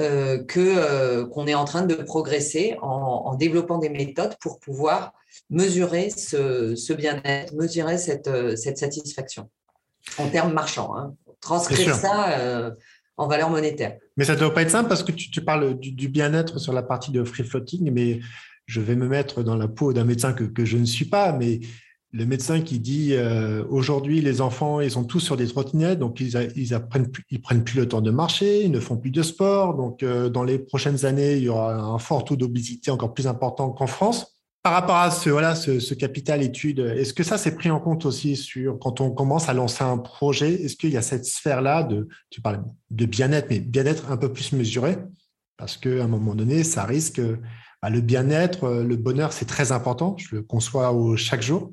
euh, 0.00 0.38
que 0.44 0.60
euh, 0.60 1.26
qu'on 1.26 1.46
est 1.48 1.54
en 1.54 1.64
train 1.64 1.82
de 1.82 1.94
progresser 1.94 2.76
en, 2.82 3.34
développant 3.34 3.78
des 3.78 3.88
méthodes 3.88 4.36
pour 4.40 4.60
pouvoir 4.60 5.12
mesurer 5.50 6.10
ce, 6.10 6.92
bien-être, 6.92 7.52
mesurer 7.54 7.98
cette, 7.98 8.28
euh, 8.28 8.54
cette 8.54 8.78
satisfaction 8.78 9.50
en 10.18 10.28
termes 10.28 10.52
marchands, 10.52 10.96
hein. 10.96 11.14
transcrire 11.40 11.94
ça 11.94 12.72
en 13.16 13.26
valeur 13.26 13.50
monétaire. 13.50 13.98
Mais 14.16 14.24
ça 14.24 14.34
ne 14.34 14.38
doit 14.38 14.54
pas 14.54 14.62
être 14.62 14.70
simple 14.70 14.88
parce 14.88 15.02
que 15.02 15.12
tu, 15.12 15.40
parles 15.42 15.78
du, 15.78 16.08
bien-être 16.08 16.58
sur 16.58 16.72
la 16.72 16.82
partie 16.82 17.10
de 17.10 17.24
free 17.24 17.44
floating, 17.44 17.90
mais 17.92 18.20
je 18.66 18.80
vais 18.80 18.94
me 18.94 19.08
mettre 19.08 19.42
dans 19.42 19.56
la 19.56 19.68
peau 19.68 19.92
d'un 19.92 20.04
médecin 20.04 20.32
que, 20.32 20.44
que 20.44 20.64
je 20.64 20.78
ne 20.78 20.84
suis 20.84 21.06
pas, 21.06 21.32
mais 21.32 21.60
le 22.12 22.24
médecin 22.24 22.62
qui 22.62 22.78
dit 22.78 23.10
euh, 23.12 23.64
aujourd'hui 23.68 24.20
les 24.22 24.40
enfants 24.40 24.80
ils 24.80 24.90
sont 24.90 25.04
tous 25.04 25.20
sur 25.20 25.36
des 25.36 25.46
trottinettes 25.46 25.98
donc 25.98 26.20
ils, 26.20 26.50
ils 26.56 26.72
apprennent 26.72 27.10
ils 27.30 27.40
prennent 27.40 27.64
plus 27.64 27.76
le 27.76 27.86
temps 27.86 28.00
de 28.00 28.10
marcher 28.10 28.62
ils 28.64 28.70
ne 28.70 28.80
font 28.80 28.96
plus 28.96 29.10
de 29.10 29.22
sport. 29.22 29.74
Donc 29.74 30.02
euh, 30.02 30.30
dans 30.30 30.42
les 30.42 30.58
prochaines 30.58 31.04
années 31.04 31.36
il 31.36 31.42
y 31.42 31.48
aura 31.48 31.74
un 31.74 31.98
fort 31.98 32.24
taux 32.24 32.36
d'obésité 32.36 32.90
encore 32.90 33.12
plus 33.12 33.26
important 33.26 33.70
qu'en 33.70 33.86
France. 33.86 34.38
Par 34.62 34.72
rapport 34.72 34.96
à 34.96 35.10
ce 35.10 35.28
voilà 35.28 35.54
ce, 35.54 35.94
capital 35.94 36.42
étude 36.42 36.80
est-ce 36.80 37.12
que 37.12 37.22
ça 37.22 37.36
c'est 37.36 37.54
pris 37.54 37.70
en 37.70 37.78
compte 37.78 38.06
aussi 38.06 38.36
sur 38.36 38.78
quand 38.78 39.00
on 39.02 39.10
commence 39.10 39.48
à 39.50 39.52
lancer 39.52 39.84
un 39.84 39.98
projet 39.98 40.52
est-ce 40.52 40.76
qu'il 40.76 40.90
y 40.90 40.96
a 40.96 41.02
cette 41.02 41.26
sphère 41.26 41.60
là 41.60 41.82
de 41.82 42.08
tu 42.30 42.40
parles 42.40 42.64
de 42.90 43.06
bien-être 43.06 43.48
mais 43.50 43.60
bien-être 43.60 44.10
un 44.10 44.16
peu 44.16 44.32
plus 44.32 44.52
mesuré? 44.52 44.96
Parce 45.58 45.76
qu'à 45.76 46.04
un 46.04 46.08
moment 46.08 46.34
donné 46.34 46.64
ça 46.64 46.84
risque 46.84 47.20
bah, 47.82 47.90
le 47.90 48.00
bien-être 48.00 48.68
le 48.82 48.96
bonheur 48.96 49.32
c'est 49.32 49.46
très 49.46 49.72
important 49.72 50.16
je 50.18 50.36
le 50.36 50.42
conçois 50.42 50.92
au, 50.92 51.16
chaque 51.16 51.42
jour 51.42 51.72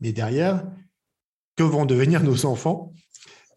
mais 0.00 0.12
derrière, 0.12 0.64
que 1.56 1.62
vont 1.62 1.86
devenir 1.86 2.22
nos 2.22 2.46
enfants 2.46 2.92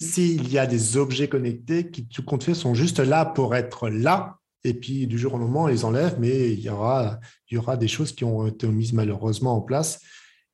s'il 0.02 0.52
y 0.52 0.58
a 0.58 0.66
des 0.66 0.98
objets 0.98 1.30
connectés 1.30 1.92
qui, 1.92 2.08
tout 2.08 2.24
compte 2.24 2.44
fait, 2.44 2.56
sont 2.56 2.74
juste 2.74 3.00
là 3.00 3.24
pour 3.24 3.56
être 3.56 3.88
là, 3.88 4.38
et 4.64 4.74
puis 4.74 5.06
du 5.06 5.18
jour 5.18 5.36
au 5.36 5.38
lendemain, 5.38 5.62
on 5.62 5.68
les 5.68 5.86
enlève, 5.86 6.18
mais 6.20 6.52
il 6.52 6.60
y 6.60 6.70
aura, 6.70 7.20
il 7.50 7.56
y 7.56 7.58
aura 7.58 7.78
des 7.78 7.88
choses 7.88 8.12
qui 8.12 8.24
ont 8.24 8.48
été 8.48 8.68
mises 8.68 8.94
malheureusement 8.94 9.56
en 9.56 9.62
place 9.62 10.00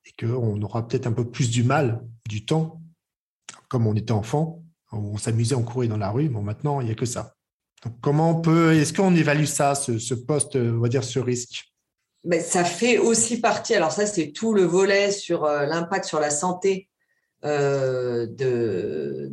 et 0.05 0.25
qu'on 0.25 0.61
aura 0.61 0.85
peut-être 0.85 1.07
un 1.07 1.13
peu 1.13 1.29
plus 1.29 1.49
du 1.49 1.63
mal, 1.63 2.05
du 2.27 2.45
temps, 2.45 2.81
comme 3.69 3.87
on 3.87 3.95
était 3.95 4.11
enfant, 4.11 4.63
on 4.91 5.17
s'amusait, 5.17 5.55
on 5.55 5.63
courait 5.63 5.87
dans 5.87 5.97
la 5.97 6.09
rue, 6.09 6.29
mais 6.29 6.41
maintenant, 6.41 6.81
il 6.81 6.85
n'y 6.85 6.91
a 6.91 6.95
que 6.95 7.05
ça. 7.05 7.33
Donc, 7.83 7.99
comment 8.01 8.31
on 8.31 8.41
peut, 8.41 8.73
est-ce 8.73 8.93
qu'on 8.93 9.15
évalue 9.15 9.45
ça, 9.45 9.75
ce, 9.75 9.97
ce 9.97 10.13
poste, 10.13 10.55
on 10.55 10.79
va 10.79 10.89
dire, 10.89 11.03
ce 11.03 11.19
risque? 11.19 11.66
Ben, 12.27 12.41
ça 12.41 12.65
fait 12.65 12.97
aussi 12.97 13.39
partie, 13.39 13.73
alors 13.73 13.93
ça 13.93 14.05
c'est 14.05 14.31
tout 14.33 14.53
le 14.53 14.63
volet 14.63 15.11
sur 15.11 15.45
euh, 15.45 15.65
l'impact 15.65 16.03
sur 16.03 16.19
la 16.19 16.29
santé 16.29 16.89
euh, 17.45 18.27
de, 18.27 19.31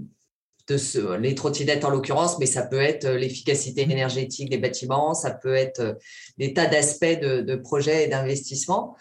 de 0.69 0.77
ce, 0.77 1.17
les 1.17 1.35
trottinettes 1.35 1.85
en 1.85 1.91
l'occurrence, 1.91 2.39
mais 2.39 2.47
ça 2.47 2.63
peut 2.63 2.81
être 2.81 3.05
euh, 3.05 3.19
l'efficacité 3.19 3.83
énergétique 3.83 4.51
des 4.51 4.59
bâtiments, 4.59 5.15
ça 5.15 5.31
peut 5.31 5.55
être 5.55 5.99
des 6.39 6.55
tas 6.55 6.67
d'aspects 6.67 7.05
de, 7.05 7.41
de, 7.41 7.57
projets 7.57 8.05
et 8.05 8.09
d'investissements 8.09 8.97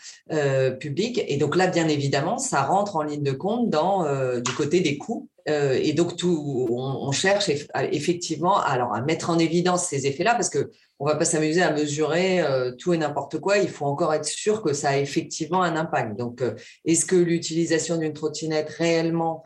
publics. 0.79 1.23
Et 1.27 1.37
donc 1.37 1.55
là, 1.55 1.67
bien 1.67 1.87
évidemment, 1.87 2.37
ça 2.37 2.63
rentre 2.63 2.95
en 2.95 3.03
ligne 3.03 3.23
de 3.23 3.31
compte 3.31 3.69
dans, 3.69 4.05
du 4.39 4.51
côté 4.53 4.81
des 4.81 4.97
coûts 4.97 5.29
euh, 5.49 5.77
et 5.81 5.93
donc, 5.93 6.15
tout, 6.15 6.67
on, 6.71 7.11
cherche 7.11 7.49
effectivement 7.91 8.59
alors, 8.59 8.93
à 8.93 9.01
mettre 9.01 9.29
en 9.29 9.37
évidence 9.39 9.87
ces 9.87 10.07
effets-là 10.07 10.35
parce 10.35 10.49
qu'on 10.49 11.05
ne 11.05 11.09
va 11.09 11.15
pas 11.15 11.25
s'amuser 11.25 11.61
à 11.61 11.71
mesurer 11.71 12.41
euh, 12.41 12.71
tout 12.71 12.93
et 12.93 12.97
n'importe 12.97 13.39
quoi. 13.39 13.57
Il 13.57 13.69
faut 13.69 13.85
encore 13.85 14.13
être 14.13 14.25
sûr 14.25 14.61
que 14.61 14.73
ça 14.73 14.89
a 14.89 14.97
effectivement 14.97 15.61
un 15.61 15.75
impact. 15.75 16.17
Donc, 16.17 16.41
euh, 16.41 16.53
est-ce 16.85 17.05
que 17.05 17.15
l'utilisation 17.15 17.97
d'une 17.97 18.13
trottinette 18.13 18.69
réellement 18.69 19.43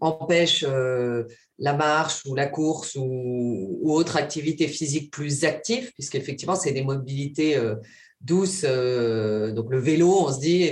empêche 0.00 0.64
la 1.60 1.72
marche 1.74 2.24
ou 2.26 2.34
la 2.34 2.46
course 2.46 2.96
ou, 2.98 3.80
autre 3.84 4.16
activité 4.16 4.68
physique 4.68 5.10
plus 5.10 5.44
active, 5.44 5.92
puisqu'effectivement, 5.94 6.56
c'est 6.56 6.72
des 6.72 6.84
mobilités 6.84 7.56
douces. 8.20 8.62
donc, 8.62 9.70
le 9.70 9.78
vélo, 9.78 10.26
on 10.26 10.32
se 10.32 10.40
dit 10.40 10.70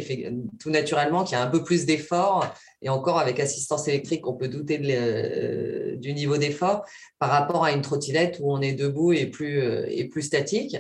tout 0.59 0.71
naturellement 0.71 1.25
qu'il 1.25 1.37
y 1.37 1.41
a 1.41 1.45
un 1.45 1.51
peu 1.51 1.63
plus 1.63 1.87
d'effort 1.87 2.53
et 2.83 2.89
encore 2.89 3.19
avec 3.19 3.41
assistance 3.41 3.89
électrique, 3.89 4.27
on 4.27 4.35
peut 4.35 4.49
douter 4.49 4.79
euh, 4.85 5.97
du 5.97 6.13
niveau 6.13 6.37
d'effort 6.37 6.85
par 7.19 7.31
rapport 7.31 7.65
à 7.65 7.73
une 7.73 7.81
trottinette 7.81 8.39
où 8.41 8.53
on 8.53 8.61
est 8.61 8.75
debout 8.75 9.13
et 9.13 9.27
plus, 9.27 9.61
euh, 9.61 9.87
et 9.89 10.05
plus 10.05 10.23
statique, 10.23 10.77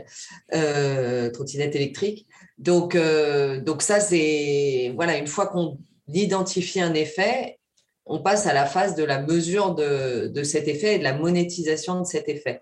euh, 0.55 1.31
trottinette 1.31 1.75
électrique. 1.75 2.27
Donc, 2.59 2.97
donc 3.64 3.83
ça, 3.83 4.01
c'est 4.01 4.92
voilà, 4.95 5.19
une 5.19 5.27
fois 5.27 5.47
qu'on 5.47 5.79
identifie 6.12 6.81
un 6.81 6.95
effet, 6.95 7.59
on 8.07 8.21
passe 8.21 8.47
à 8.47 8.55
la 8.55 8.66
phase 8.66 8.95
de 8.95 9.03
la 9.03 9.21
mesure 9.21 9.75
de, 9.75 10.29
de 10.29 10.42
cet 10.45 10.69
effet 10.69 10.95
et 10.95 10.99
de 10.99 11.05
la 11.05 11.14
monétisation 11.14 12.01
de 12.01 12.07
cet 12.07 12.29
effet. 12.29 12.61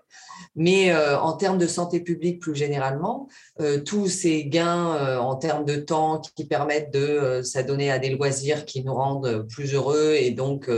Mais 0.55 0.91
euh, 0.91 1.19
en 1.19 1.33
termes 1.33 1.57
de 1.57 1.67
santé 1.67 1.99
publique 1.99 2.41
plus 2.41 2.55
généralement, 2.55 3.27
euh, 3.59 3.79
tous 3.79 4.07
ces 4.07 4.45
gains 4.45 4.95
euh, 4.95 5.17
en 5.17 5.35
termes 5.35 5.65
de 5.65 5.75
temps 5.75 6.21
qui 6.35 6.45
permettent 6.45 6.91
de 6.93 7.41
s'adonner 7.43 7.91
à 7.91 7.99
des 7.99 8.09
loisirs 8.09 8.65
qui 8.65 8.83
nous 8.83 8.93
rendent 8.93 9.45
plus 9.49 9.73
heureux 9.73 10.15
et 10.17 10.31
donc 10.31 10.69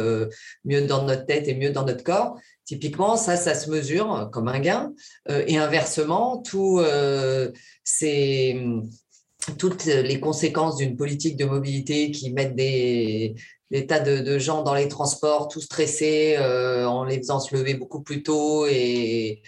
mieux 0.66 0.82
dans 0.86 1.04
notre 1.04 1.26
tête 1.26 1.48
et 1.48 1.56
mieux 1.56 1.70
dans 1.70 1.86
notre 1.86 2.04
corps, 2.04 2.38
typiquement, 2.66 3.16
ça, 3.16 3.38
ça 3.38 3.56
se 3.56 3.70
mesure 3.70 4.30
comme 4.32 4.48
un 4.48 4.60
gain. 4.60 4.94
et 5.30 5.58
inversement, 5.58 6.42
tout, 6.42 6.82
c'est 7.84 8.58
toutes 9.58 9.86
les 9.86 10.20
conséquences 10.20 10.78
d'une 10.78 10.96
politique 10.96 11.38
de 11.38 11.46
mobilité 11.46 12.12
qui 12.12 12.32
mettent 12.32 12.56
des, 12.56 13.36
tas 13.88 14.00
de, 14.00 14.40
gens 14.40 14.64
dans 14.64 14.74
les 14.74 14.88
transports, 14.88 15.48
tout 15.48 15.62
stressés, 15.62 16.36
euh, 16.38 16.86
en 16.86 17.04
les 17.04 17.18
faisant 17.18 17.40
se 17.40 17.56
lever 17.56 17.74
beaucoup 17.74 18.02
plus 18.02 18.24
tôt 18.24 18.66
et, 18.68 19.42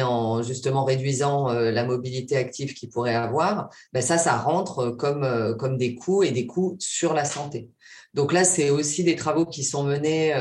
en 0.00 0.42
justement 0.42 0.84
réduisant 0.84 1.50
euh, 1.50 1.70
la 1.70 1.84
mobilité 1.84 2.36
active 2.36 2.74
qu'ils 2.74 2.90
pourraient 2.90 3.14
avoir, 3.14 3.68
ben 3.92 4.00
ça, 4.00 4.16
ça 4.16 4.36
rentre 4.36 4.90
comme, 4.90 5.24
euh, 5.24 5.54
comme 5.54 5.76
des 5.76 5.94
coûts 5.94 6.22
et 6.22 6.30
des 6.30 6.46
coûts 6.46 6.76
sur 6.78 7.14
la 7.14 7.24
santé. 7.24 7.68
Donc 8.14 8.32
là, 8.32 8.44
c'est 8.44 8.68
aussi 8.68 9.04
des 9.04 9.16
travaux 9.16 9.46
qui 9.46 9.64
sont 9.64 9.84
menés, 9.84 10.34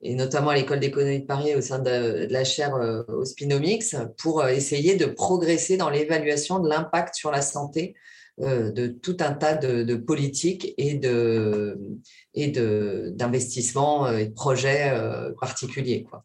et 0.00 0.14
notamment 0.14 0.48
à 0.48 0.54
l'école 0.54 0.80
d'économie 0.80 1.20
de 1.20 1.26
Paris 1.26 1.54
au 1.54 1.60
sein 1.60 1.80
de, 1.80 2.24
de 2.24 2.32
la 2.32 2.44
chaire 2.44 2.72
Ospinomics, 3.08 3.94
pour 4.16 4.42
essayer 4.46 4.96
de 4.96 5.04
progresser 5.04 5.76
dans 5.76 5.90
l'évaluation 5.90 6.60
de 6.60 6.68
l'impact 6.70 7.14
sur 7.14 7.30
la 7.30 7.42
santé 7.42 7.94
de 8.38 8.86
tout 8.86 9.16
un 9.20 9.32
tas 9.32 9.56
de, 9.56 9.94
politiques 9.96 10.74
et 10.78 10.94
de 10.94 11.78
et 12.34 12.48
d'investissements 12.48 14.06
euh, 14.06 14.18
et 14.18 14.26
de 14.26 14.32
projets 14.32 14.90
euh, 14.92 15.32
particuliers. 15.40 16.04
Quoi. 16.08 16.24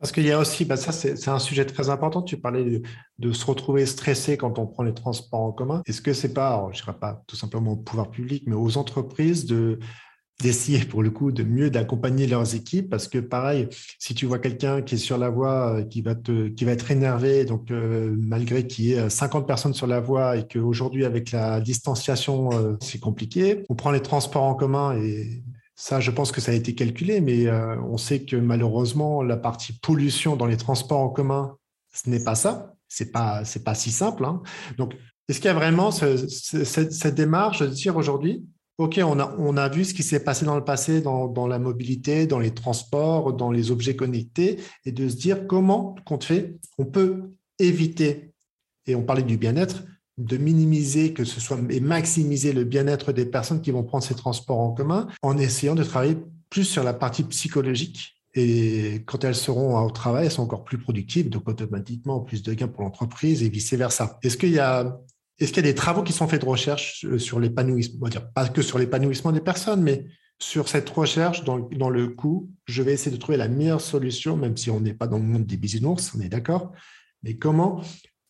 Parce 0.00 0.12
qu'il 0.12 0.26
y 0.26 0.32
a 0.32 0.38
aussi, 0.38 0.64
bah 0.64 0.76
ça 0.76 0.92
c'est 0.92 1.28
un 1.28 1.38
sujet 1.38 1.64
très 1.64 1.88
important, 1.88 2.20
tu 2.20 2.36
parlais 2.36 2.82
de, 3.18 3.32
se 3.32 3.46
retrouver 3.46 3.86
stressé 3.86 4.36
quand 4.36 4.58
on 4.58 4.66
prend 4.66 4.82
les 4.82 4.92
transports 4.92 5.40
en 5.40 5.52
commun. 5.52 5.82
Est-ce 5.86 6.02
que 6.02 6.12
c'est 6.12 6.34
pas, 6.34 6.68
je 6.72 6.80
ne 6.80 6.84
dirais 6.84 6.98
pas 6.98 7.22
tout 7.26 7.36
simplement 7.36 7.72
au 7.72 7.76
pouvoir 7.76 8.10
public, 8.10 8.42
mais 8.46 8.54
aux 8.54 8.76
entreprises 8.76 9.46
de, 9.46 9.78
d'essayer 10.42 10.84
pour 10.84 11.02
le 11.02 11.10
coup 11.10 11.32
de 11.32 11.42
mieux 11.42 11.70
d'accompagner 11.70 12.26
leurs 12.26 12.54
équipes 12.54 12.90
parce 12.90 13.08
que 13.08 13.18
pareil 13.18 13.68
si 13.98 14.14
tu 14.14 14.26
vois 14.26 14.38
quelqu'un 14.38 14.82
qui 14.82 14.96
est 14.96 14.98
sur 14.98 15.16
la 15.16 15.30
voie 15.30 15.76
euh, 15.76 15.82
qui 15.82 16.02
va 16.02 16.14
te 16.14 16.48
qui 16.48 16.64
va 16.64 16.72
être 16.72 16.90
énervé 16.90 17.44
donc 17.44 17.70
euh, 17.70 18.14
malgré 18.18 18.66
qu'il 18.66 18.84
y 18.86 18.92
ait 18.92 19.08
50 19.08 19.46
personnes 19.46 19.74
sur 19.74 19.86
la 19.86 20.00
voie 20.00 20.36
et 20.36 20.46
qu'aujourd'hui 20.46 21.04
avec 21.04 21.32
la 21.32 21.60
distanciation 21.60 22.50
euh, 22.52 22.76
c'est 22.82 23.00
compliqué 23.00 23.64
on 23.70 23.74
prend 23.74 23.90
les 23.90 24.02
transports 24.02 24.44
en 24.44 24.54
commun 24.54 24.96
et 25.00 25.42
ça, 25.78 26.00
je 26.00 26.10
pense 26.10 26.32
que 26.32 26.40
ça 26.40 26.52
a 26.52 26.54
été 26.54 26.74
calculé, 26.74 27.20
mais 27.20 27.50
on 27.50 27.98
sait 27.98 28.20
que 28.20 28.34
malheureusement, 28.34 29.22
la 29.22 29.36
partie 29.36 29.74
pollution 29.74 30.34
dans 30.34 30.46
les 30.46 30.56
transports 30.56 31.00
en 31.00 31.10
commun, 31.10 31.58
ce 31.92 32.08
n'est 32.08 32.24
pas 32.24 32.34
ça. 32.34 32.74
C'est 32.88 33.10
pas, 33.12 33.44
c'est 33.44 33.64
pas 33.64 33.74
si 33.74 33.90
simple. 33.90 34.24
Hein. 34.24 34.42
Donc, 34.78 34.94
Est-ce 35.28 35.40
qu'il 35.40 35.48
y 35.48 35.50
a 35.50 35.54
vraiment 35.54 35.90
cette, 35.90 37.14
démarche 37.14 37.60
de 37.60 37.66
dire 37.66 37.96
aujourd'hui, 37.96 38.44
OK, 38.78 39.00
on 39.02 39.18
a, 39.18 39.34
on 39.38 39.56
a 39.56 39.68
vu 39.70 39.86
ce 39.86 39.94
qui 39.94 40.02
s'est 40.02 40.22
passé 40.22 40.44
dans 40.44 40.56
le 40.56 40.64
passé 40.64 41.00
dans, 41.00 41.28
dans, 41.28 41.46
la 41.46 41.58
mobilité, 41.58 42.26
dans 42.26 42.38
les 42.38 42.52
transports, 42.52 43.32
dans 43.32 43.50
les 43.50 43.70
objets 43.70 43.96
connectés, 43.96 44.58
et 44.84 44.92
de 44.92 45.08
se 45.08 45.16
dire 45.16 45.46
comment, 45.46 45.94
compte 46.04 46.24
fait, 46.24 46.56
on 46.76 46.84
peut 46.84 47.30
éviter, 47.58 48.34
et 48.86 48.94
on 48.94 49.02
parlait 49.02 49.22
du 49.22 49.38
bien-être, 49.38 49.82
de 50.18 50.36
minimiser 50.36 51.12
que 51.12 51.24
ce 51.24 51.40
soit 51.40 51.58
et 51.70 51.80
maximiser 51.80 52.52
le 52.52 52.64
bien-être 52.64 53.12
des 53.12 53.26
personnes 53.26 53.60
qui 53.60 53.70
vont 53.70 53.82
prendre 53.82 54.04
ces 54.04 54.14
transports 54.14 54.60
en 54.60 54.72
commun 54.72 55.08
en 55.22 55.36
essayant 55.36 55.74
de 55.74 55.84
travailler 55.84 56.16
plus 56.48 56.64
sur 56.64 56.84
la 56.84 56.94
partie 56.94 57.24
psychologique. 57.24 58.14
Et 58.34 59.02
quand 59.06 59.24
elles 59.24 59.34
seront 59.34 59.78
au 59.78 59.90
travail, 59.90 60.26
elles 60.26 60.32
sont 60.32 60.42
encore 60.42 60.64
plus 60.64 60.78
productives, 60.78 61.30
donc 61.30 61.48
automatiquement 61.48 62.20
plus 62.20 62.42
de 62.42 62.52
gains 62.52 62.68
pour 62.68 62.82
l'entreprise 62.82 63.42
et 63.42 63.48
vice-versa. 63.48 64.18
Est-ce 64.22 64.36
qu'il 64.36 64.52
y 64.52 64.58
a 64.58 65.00
est-ce 65.38 65.52
qu'il 65.52 65.64
y 65.64 65.68
a 65.68 65.70
des 65.70 65.74
travaux 65.74 66.02
qui 66.02 66.12
sont 66.12 66.28
faits 66.28 66.40
de 66.40 66.46
recherche 66.46 67.04
euh, 67.04 67.18
sur 67.18 67.40
l'épanouissement, 67.40 67.98
on 68.00 68.04
va 68.04 68.10
dire 68.10 68.30
pas 68.30 68.48
que 68.48 68.62
sur 68.62 68.78
l'épanouissement 68.78 69.32
des 69.32 69.40
personnes, 69.40 69.82
mais 69.82 70.06
sur 70.38 70.68
cette 70.68 70.88
recherche 70.90 71.44
dans, 71.44 71.90
le 71.90 72.08
coût, 72.08 72.50
je 72.66 72.82
vais 72.82 72.92
essayer 72.92 73.10
de 73.10 73.20
trouver 73.20 73.38
la 73.38 73.48
meilleure 73.48 73.80
solution, 73.80 74.36
même 74.36 74.56
si 74.56 74.70
on 74.70 74.80
n'est 74.80 74.94
pas 74.94 75.06
dans 75.06 75.16
le 75.16 75.24
monde 75.24 75.46
des 75.46 75.56
bisounours, 75.56 76.14
on 76.14 76.20
est 76.20 76.28
d'accord. 76.28 76.72
Mais 77.22 77.36
comment 77.36 77.80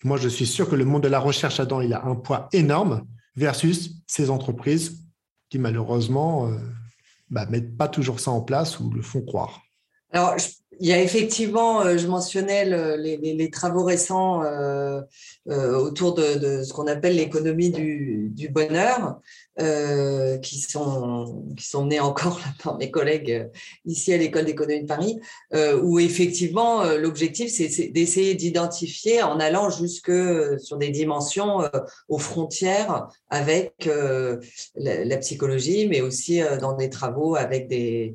Moi, 0.04 0.16
je 0.16 0.28
suis 0.28 0.46
sûr 0.46 0.68
que 0.68 0.76
le 0.76 0.84
monde 0.84 1.02
de 1.02 1.08
la 1.08 1.18
recherche 1.18 1.58
là-dedans, 1.58 1.80
il 1.80 1.92
a 1.92 2.04
un 2.04 2.14
poids 2.14 2.48
énorme 2.52 3.04
versus 3.34 4.02
ces 4.06 4.30
entreprises 4.30 5.04
qui 5.50 5.58
malheureusement 5.58 6.46
ne 6.46 6.54
euh, 6.54 6.60
bah, 7.28 7.46
mettent 7.46 7.76
pas 7.76 7.88
toujours 7.88 8.20
ça 8.20 8.30
en 8.30 8.40
place 8.40 8.78
ou 8.78 8.90
le 8.90 9.02
font 9.02 9.22
croire. 9.22 9.62
Il 10.80 10.86
y 10.88 10.92
a 10.92 11.00
effectivement, 11.00 11.82
euh, 11.82 11.96
je 11.96 12.06
mentionnais 12.06 12.64
les, 12.96 13.50
travaux 13.50 13.84
récents 13.84 14.42
euh, 14.42 15.00
euh, 15.48 15.76
autour 15.78 16.14
de, 16.14 16.62
ce 16.62 16.72
qu'on 16.72 16.86
appelle 16.86 17.16
l'économie 17.16 17.70
du, 17.70 18.48
bonheur, 18.50 19.20
qui, 20.42 20.60
sont, 20.60 21.44
qui 21.56 21.66
sont 21.66 21.86
nés 21.86 22.00
encore 22.00 22.40
par 22.62 22.76
mes 22.76 22.90
collègues 22.90 23.48
ici 23.84 24.12
à 24.12 24.18
l'école 24.18 24.44
d'économie 24.44 24.82
de 24.82 24.86
Paris, 24.86 25.18
où 25.82 25.98
effectivement 25.98 26.84
l'objectif 26.84 27.50
c'est 27.50 27.88
d'essayer 27.88 28.34
d'identifier 28.34 29.22
en 29.22 29.40
allant 29.40 29.70
jusque 29.70 30.12
sur 30.58 30.76
des 30.76 30.90
dimensions 30.90 31.62
aux 32.08 32.18
frontières 32.18 33.08
avec 33.30 33.88
la, 34.76 35.16
psychologie, 35.18 35.88
mais 35.88 36.00
aussi 36.02 36.40
dans 36.60 36.74
des 36.74 36.90
travaux 36.90 37.36
avec 37.36 37.68
des, 37.68 38.14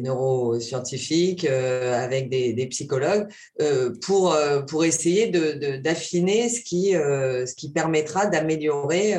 neuroscientifiques, 0.00 1.44
euh, 1.44 2.02
avec 2.02 2.28
des, 2.28 2.66
psychologues, 2.66 3.28
euh, 3.60 3.92
pour, 4.02 4.32
euh, 4.32 4.62
pour 4.62 4.84
essayer 4.84 5.28
d'affiner 5.28 6.48
ce, 6.48 6.60
qui, 6.60 6.92
ce 6.92 7.54
qui 7.54 7.70
permettra 7.70 8.26
d'améliorer 8.26 9.14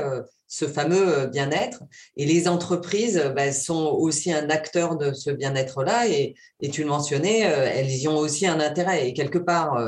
ce 0.47 0.65
fameux 0.65 1.27
bien-être. 1.27 1.83
Et 2.17 2.25
les 2.25 2.47
entreprises 2.47 3.31
bah, 3.35 3.51
sont 3.51 3.87
aussi 3.87 4.31
un 4.31 4.49
acteur 4.49 4.97
de 4.97 5.13
ce 5.13 5.31
bien-être-là. 5.31 6.07
Et, 6.07 6.35
et, 6.61 6.69
tu 6.69 6.81
le 6.81 6.89
mentionnais, 6.89 7.39
elles 7.39 7.91
y 7.91 8.07
ont 8.07 8.17
aussi 8.17 8.47
un 8.47 8.59
intérêt. 8.59 9.07
Et 9.07 9.13
quelque 9.13 9.39
part, 9.39 9.79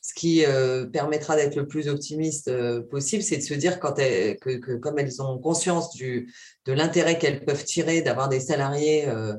ce 0.00 0.14
qui 0.14 0.44
permettra 0.92 1.36
d'être 1.36 1.56
le 1.56 1.66
plus 1.66 1.88
optimiste 1.88 2.50
possible, 2.88 3.22
c'est 3.22 3.36
de 3.36 3.42
se 3.42 3.54
dire 3.54 3.78
quand 3.80 3.94
que, 3.96 4.76
comme 4.76 4.98
elles 4.98 5.20
ont 5.20 5.38
conscience 5.38 5.94
du, 5.94 6.32
de 6.68 6.74
l'intérêt 6.74 7.18
qu'elles 7.18 7.44
peuvent 7.44 7.64
tirer 7.64 8.02
d'avoir 8.02 8.28
des 8.28 8.40
salariés 8.40 9.08
euh, 9.08 9.34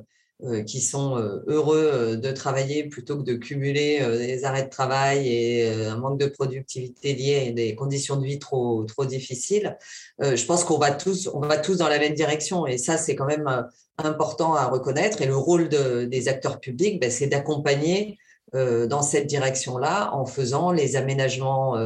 qui 0.66 0.80
sont 0.80 1.18
euh, 1.18 1.44
heureux 1.48 1.90
euh, 1.94 2.16
de 2.16 2.32
travailler 2.32 2.86
plutôt 2.86 3.18
que 3.18 3.24
de 3.24 3.34
cumuler 3.34 4.00
des 4.18 4.46
arrêts 4.46 4.64
de 4.64 4.70
travail 4.70 5.28
et 5.28 5.68
un 5.68 5.98
manque 5.98 6.20
de 6.20 6.28
productivité 6.28 7.14
lié 7.14 7.50
à 7.50 7.52
des 7.52 7.76
conditions 7.76 8.16
de 8.16 8.26
vie 8.26 8.40
trop, 8.40 8.86
trop 8.86 9.06
difficiles. 9.06 9.78
Je 10.20 10.46
pense 10.46 10.64
qu'on 10.64 10.78
va 10.78 10.92
tous, 10.92 11.30
on 11.34 11.40
va 11.40 11.58
tous 11.58 11.78
dans 11.78 11.90
la 11.90 12.00
même 12.00 12.14
direction 12.14 12.68
et 12.68 12.78
ça, 12.78 12.98
c'est 12.98 13.16
quand 13.16 13.26
même 13.26 13.68
important 13.98 14.54
à 14.56 14.68
reconnaître. 14.68 15.22
Et 15.22 15.26
le 15.26 15.36
rôle 15.36 15.70
de, 15.70 16.06
des 16.06 16.28
acteurs 16.28 16.60
publics, 16.60 17.00
ben, 17.00 17.12
c'est 17.12 17.28
d'accompagner 17.28 18.18
dans 18.54 19.02
cette 19.02 19.28
direction-là 19.28 20.14
en 20.14 20.26
faisant 20.26 20.72
les 20.72 20.96
aménagements 20.96 21.78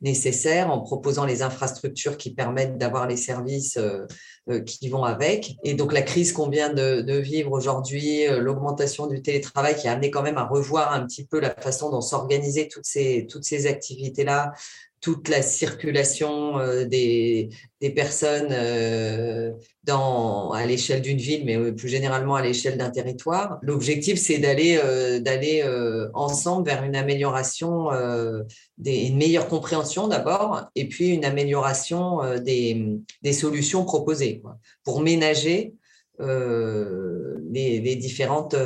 nécessaires, 0.00 0.70
en 0.70 0.80
proposant 0.80 1.24
les 1.24 1.42
infrastructures 1.42 2.16
qui 2.16 2.34
permettent 2.34 2.78
d'avoir 2.78 3.06
les 3.06 3.16
services 3.16 3.78
euh, 4.50 4.60
qui 4.60 4.90
vont 4.90 5.04
avec. 5.04 5.56
Et 5.64 5.72
donc 5.72 5.94
la 5.94 6.02
crise 6.02 6.34
qu'on 6.34 6.50
vient 6.50 6.70
de, 6.70 7.16
vivre 7.16 7.50
aujourd'hui, 7.52 8.28
euh, 8.28 8.40
l'augmentation 8.40 9.06
du 9.06 9.22
télétravail 9.22 9.74
qui 9.74 9.88
a 9.88 9.92
amené 9.92 10.10
quand 10.10 10.20
même 10.20 10.36
à 10.36 10.44
revoir 10.44 10.92
un 10.92 11.06
petit 11.06 11.24
peu 11.24 11.40
la 11.40 11.48
façon 11.48 11.88
dont 11.88 12.02
s'organiser 12.02 12.68
toutes 12.68 12.84
ces, 12.84 13.26
toutes 13.26 13.44
ces 13.44 13.66
activités-là, 13.66 14.52
toute 15.04 15.28
la 15.28 15.42
circulation 15.42 16.58
euh, 16.58 16.86
des, 16.86 17.50
personnes 17.94 18.48
euh, 18.52 19.52
à 19.86 20.64
l'échelle 20.64 21.02
d'une 21.02 21.18
ville, 21.18 21.44
mais 21.44 21.72
plus 21.72 21.90
généralement 21.90 22.36
à 22.36 22.40
l'échelle 22.40 22.78
d'un 22.78 22.88
territoire. 22.88 23.58
L'objectif, 23.60 24.18
c'est 24.18 24.38
d'aller 24.38 24.80
euh, 24.82 25.20
d'aller 25.20 25.62
ensemble 26.14 26.66
vers 26.66 26.82
une 26.84 26.96
amélioration, 26.96 27.90
des, 28.78 29.08
une 29.08 29.18
meilleure 29.18 29.48
compréhension 29.48 30.08
d'abord, 30.08 30.64
et 30.74 30.88
puis 30.88 31.08
une 31.08 31.26
amélioration 31.26 32.20
des, 32.40 32.96
des 33.20 33.32
solutions 33.34 33.84
proposées 33.84 34.40
pour 34.84 35.02
ménager 35.02 35.74
les, 36.18 37.80
les, 37.80 37.96
différentes, 37.96 38.56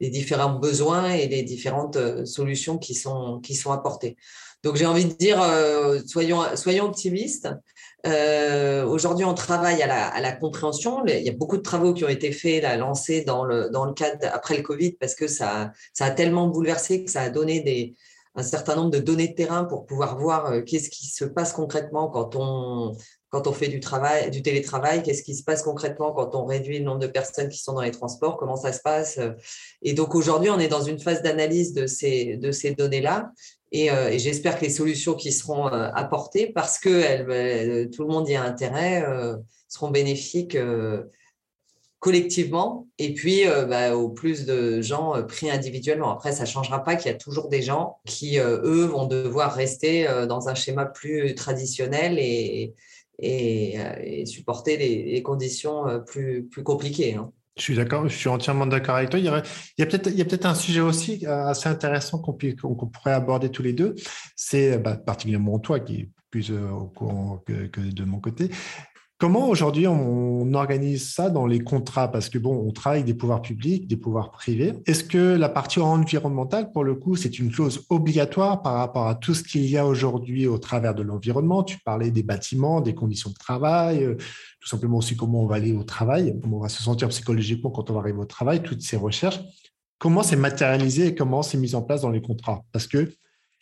les 0.00 0.10
différents 0.10 0.58
besoins 0.58 1.14
et 1.14 1.26
les 1.26 1.42
différentes 1.42 2.26
solutions 2.26 2.76
qui 2.76 2.94
sont, 2.94 3.40
qui 3.40 3.54
sont 3.54 3.72
apportées. 3.72 4.18
Donc 4.62 4.76
j'ai 4.76 4.86
envie 4.86 5.06
de 5.06 5.12
dire, 5.14 5.40
euh, 5.40 6.00
soyons, 6.06 6.44
soyons 6.54 6.84
optimistes. 6.84 7.48
Euh, 8.06 8.84
aujourd'hui, 8.84 9.24
on 9.24 9.34
travaille 9.34 9.82
à 9.82 9.86
la, 9.86 10.06
à 10.06 10.20
la, 10.20 10.32
compréhension. 10.32 11.04
Il 11.06 11.22
y 11.22 11.28
a 11.28 11.32
beaucoup 11.32 11.56
de 11.56 11.62
travaux 11.62 11.92
qui 11.94 12.04
ont 12.04 12.08
été 12.08 12.32
faits, 12.32 12.62
là, 12.62 12.76
lancés 12.76 13.22
dans 13.24 13.44
le, 13.44 13.68
dans 13.70 13.84
le 13.84 13.92
cadre 13.92 14.26
après 14.32 14.56
le 14.56 14.62
Covid, 14.62 14.92
parce 14.92 15.14
que 15.14 15.28
ça, 15.28 15.72
ça 15.92 16.06
a 16.06 16.10
tellement 16.10 16.48
bouleversé 16.48 17.04
que 17.04 17.10
ça 17.10 17.22
a 17.22 17.30
donné 17.30 17.60
des, 17.60 17.94
un 18.34 18.42
certain 18.42 18.76
nombre 18.76 18.90
de 18.90 18.98
données 18.98 19.28
de 19.28 19.34
terrain 19.34 19.64
pour 19.64 19.86
pouvoir 19.86 20.18
voir 20.18 20.46
euh, 20.46 20.62
qu'est-ce 20.62 20.90
qui 20.90 21.06
se 21.06 21.24
passe 21.24 21.52
concrètement 21.52 22.08
quand 22.08 22.36
on, 22.36 22.96
quand 23.30 23.46
on 23.46 23.52
fait 23.52 23.68
du 23.68 23.80
travail, 23.80 24.30
du 24.30 24.42
télétravail, 24.42 25.02
qu'est-ce 25.02 25.22
qui 25.22 25.34
se 25.34 25.42
passe 25.42 25.62
concrètement 25.62 26.12
quand 26.12 26.34
on 26.34 26.44
réduit 26.44 26.78
le 26.78 26.84
nombre 26.84 26.98
de 27.00 27.06
personnes 27.06 27.48
qui 27.48 27.58
sont 27.58 27.72
dans 27.72 27.80
les 27.80 27.92
transports, 27.92 28.36
comment 28.36 28.56
ça 28.56 28.72
se 28.72 28.80
passe? 28.80 29.18
Et 29.82 29.94
donc 29.94 30.14
aujourd'hui, 30.14 30.50
on 30.50 30.58
est 30.58 30.68
dans 30.68 30.82
une 30.82 30.98
phase 30.98 31.22
d'analyse 31.22 31.72
de 31.72 31.86
ces, 31.86 32.36
de 32.36 32.50
ces 32.50 32.74
données-là. 32.74 33.32
Euh, 33.74 34.08
et, 34.08 34.18
j'espère 34.18 34.58
que 34.58 34.64
les 34.64 34.70
solutions 34.70 35.14
qui 35.14 35.32
seront 35.32 35.68
euh, 35.68 35.90
apportées, 35.94 36.48
parce 36.48 36.78
que 36.78 36.88
euh, 36.88 37.88
tout 37.88 38.02
le 38.02 38.08
monde 38.08 38.28
y 38.28 38.34
a 38.34 38.42
intérêt, 38.42 39.04
seront 39.68 39.90
bénéfiques 39.90 40.58
collectivement 42.00 42.88
et 42.98 43.12
puis 43.12 43.44
bah, 43.68 43.94
au 43.94 44.08
plus 44.08 44.46
de 44.46 44.80
gens 44.80 45.22
pris 45.28 45.50
individuellement. 45.50 46.10
Après, 46.10 46.32
ça 46.32 46.42
ne 46.42 46.48
changera 46.48 46.82
pas 46.82 46.96
qu'il 46.96 47.10
y 47.10 47.14
a 47.14 47.18
toujours 47.18 47.48
des 47.48 47.62
gens 47.62 47.98
qui, 48.06 48.38
eux, 48.38 48.84
vont 48.86 49.06
devoir 49.06 49.54
rester 49.54 50.08
dans 50.28 50.48
un 50.48 50.54
schéma 50.54 50.86
plus 50.86 51.34
traditionnel 51.34 52.18
et, 52.18 52.74
et, 53.20 54.24
supporter 54.26 54.76
les, 54.76 55.22
conditions 55.22 55.84
plus, 56.06 56.48
plus 56.48 56.62
compliquées. 56.62 57.14
Hein. 57.14 57.32
Je 57.60 57.64
suis 57.64 57.74
d'accord, 57.74 58.08
je 58.08 58.16
suis 58.16 58.28
entièrement 58.28 58.66
d'accord 58.66 58.96
avec 58.96 59.10
toi. 59.10 59.18
Il 59.18 59.26
y, 59.26 59.28
a 59.28 59.86
peut-être, 59.86 60.10
il 60.16 60.26
peut-être 60.26 60.46
un 60.46 60.54
sujet 60.54 60.80
aussi 60.80 61.26
euh, 61.26 61.46
assez 61.46 61.68
intéressant 61.68 62.18
qu'on, 62.18 62.32
pourrait 62.32 63.12
aborder 63.12 63.50
tous 63.50 63.62
les 63.62 63.74
deux. 63.74 63.94
C'est 64.34 64.78
bah, 64.78 64.96
particulièrement 64.96 65.58
toi 65.58 65.78
qui 65.78 65.94
es 65.96 66.08
plus 66.30 66.52
euh, 66.52 66.70
au 66.70 66.86
courant 66.86 67.42
que, 67.44 67.80
de 67.80 68.04
mon 68.04 68.18
côté. 68.18 68.50
Comment 69.20 69.50
aujourd'hui 69.50 69.86
on 69.86 70.50
organise 70.54 71.12
ça 71.12 71.28
dans 71.28 71.46
les 71.46 71.60
contrats? 71.60 72.10
Parce 72.10 72.30
que 72.30 72.38
bon, 72.38 72.64
on 72.66 72.72
travaille 72.72 73.04
des 73.04 73.12
pouvoirs 73.12 73.42
publics, 73.42 73.86
des 73.86 73.98
pouvoirs 73.98 74.30
privés. 74.30 74.72
Est-ce 74.86 75.04
que 75.04 75.18
la 75.18 75.50
partie 75.50 75.78
environnementale, 75.78 76.72
pour 76.72 76.84
le 76.84 76.94
coup, 76.94 77.16
c'est 77.16 77.38
une 77.38 77.50
clause 77.50 77.84
obligatoire 77.90 78.62
par 78.62 78.76
rapport 78.76 79.08
à 79.08 79.14
tout 79.14 79.34
ce 79.34 79.42
qu'il 79.42 79.66
y 79.66 79.76
a 79.76 79.84
aujourd'hui 79.84 80.46
au 80.46 80.56
travers 80.56 80.94
de 80.94 81.02
l'environnement? 81.02 81.62
Tu 81.62 81.76
parlais 81.84 82.10
des 82.10 82.22
bâtiments, 82.22 82.80
des 82.80 82.94
conditions 82.94 83.28
de 83.28 83.34
travail, 83.34 84.04
euh, 84.04 84.14
tout 84.58 84.68
simplement 84.68 84.96
aussi 84.96 85.18
comment 85.18 85.42
on 85.42 85.46
va 85.46 85.56
aller 85.56 85.76
au 85.76 85.84
travail, 85.84 86.34
comment 86.40 86.56
on 86.56 86.62
va 86.62 86.70
se 86.70 86.82
sentir 86.82 87.08
psychologiquement 87.08 87.68
quand 87.68 87.90
on 87.90 87.92
va 87.92 88.00
arriver 88.00 88.20
au 88.20 88.24
travail, 88.24 88.62
toutes 88.62 88.80
ces 88.80 88.96
recherches. 88.96 89.40
Comment 89.98 90.22
c'est 90.22 90.36
matérialisé 90.36 91.08
et 91.08 91.14
comment 91.14 91.42
c'est 91.42 91.58
mis 91.58 91.74
en 91.74 91.82
place 91.82 92.00
dans 92.00 92.08
les 92.08 92.22
contrats? 92.22 92.64
Parce 92.72 92.86
que 92.86 93.12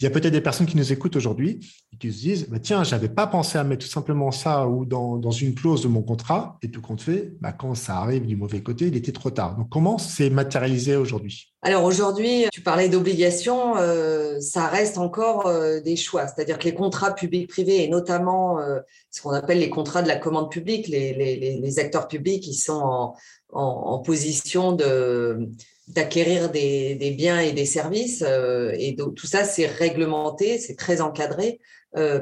il 0.00 0.04
y 0.04 0.06
a 0.06 0.10
peut-être 0.10 0.32
des 0.32 0.40
personnes 0.40 0.66
qui 0.66 0.76
nous 0.76 0.92
écoutent 0.92 1.16
aujourd'hui 1.16 1.58
et 1.92 1.96
qui 1.96 2.12
se 2.12 2.18
disent 2.18 2.48
bah, 2.48 2.58
Tiens, 2.60 2.84
je 2.84 2.92
n'avais 2.92 3.08
pas 3.08 3.26
pensé 3.26 3.58
à 3.58 3.64
mettre 3.64 3.84
tout 3.84 3.90
simplement 3.90 4.30
ça 4.30 4.68
ou 4.68 4.84
dans, 4.84 5.30
une 5.32 5.54
clause 5.54 5.82
de 5.82 5.88
mon 5.88 6.02
contrat. 6.02 6.56
Et 6.62 6.70
tout 6.70 6.80
compte 6.80 7.00
fait, 7.00 7.32
bah, 7.40 7.52
quand 7.52 7.74
ça 7.74 7.96
arrive 7.96 8.24
du 8.24 8.36
mauvais 8.36 8.62
côté, 8.62 8.86
il 8.86 8.96
était 8.96 9.10
trop 9.10 9.30
tard. 9.30 9.56
Donc, 9.56 9.68
comment 9.68 9.98
c'est 9.98 10.30
matérialisé 10.30 10.94
aujourd'hui? 10.94 11.52
Alors 11.62 11.82
aujourd'hui, 11.82 12.44
tu 12.52 12.60
parlais 12.60 12.88
d'obligations, 12.88 13.76
euh, 13.76 14.38
ça 14.38 14.68
reste 14.68 14.98
encore 14.98 15.48
euh, 15.48 15.80
des 15.80 15.96
choix. 15.96 16.28
C'est-à-dire 16.28 16.58
que 16.60 16.64
les 16.64 16.74
contrats 16.74 17.12
publics-privés, 17.12 17.82
et 17.82 17.88
notamment 17.88 18.60
euh, 18.60 18.78
ce 19.10 19.20
qu'on 19.20 19.32
appelle 19.32 19.58
les 19.58 19.70
contrats 19.70 20.02
de 20.02 20.08
la 20.08 20.16
commande 20.16 20.48
publique, 20.52 20.86
les, 20.86 21.78
acteurs 21.80 22.06
publics, 22.06 22.44
qui 22.44 22.54
sont 22.54 23.14
en 23.52 23.98
position 23.98 24.72
de, 24.72 25.50
d'acquérir 25.88 26.50
des, 26.50 27.14
biens 27.16 27.40
et 27.40 27.52
des 27.52 27.66
services. 27.66 28.22
et 28.22 28.92
donc, 28.92 29.14
tout 29.14 29.26
ça, 29.26 29.44
c'est 29.44 29.66
réglementé, 29.66 30.58
c'est 30.58 30.76
très 30.76 31.00
encadré 31.00 31.60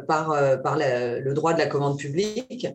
par, 0.07 0.37
par 0.63 0.79
le 0.79 1.33
droit 1.33 1.53
de 1.53 1.59
la 1.59 1.67
commande 1.67 1.99
publique. 1.99 2.69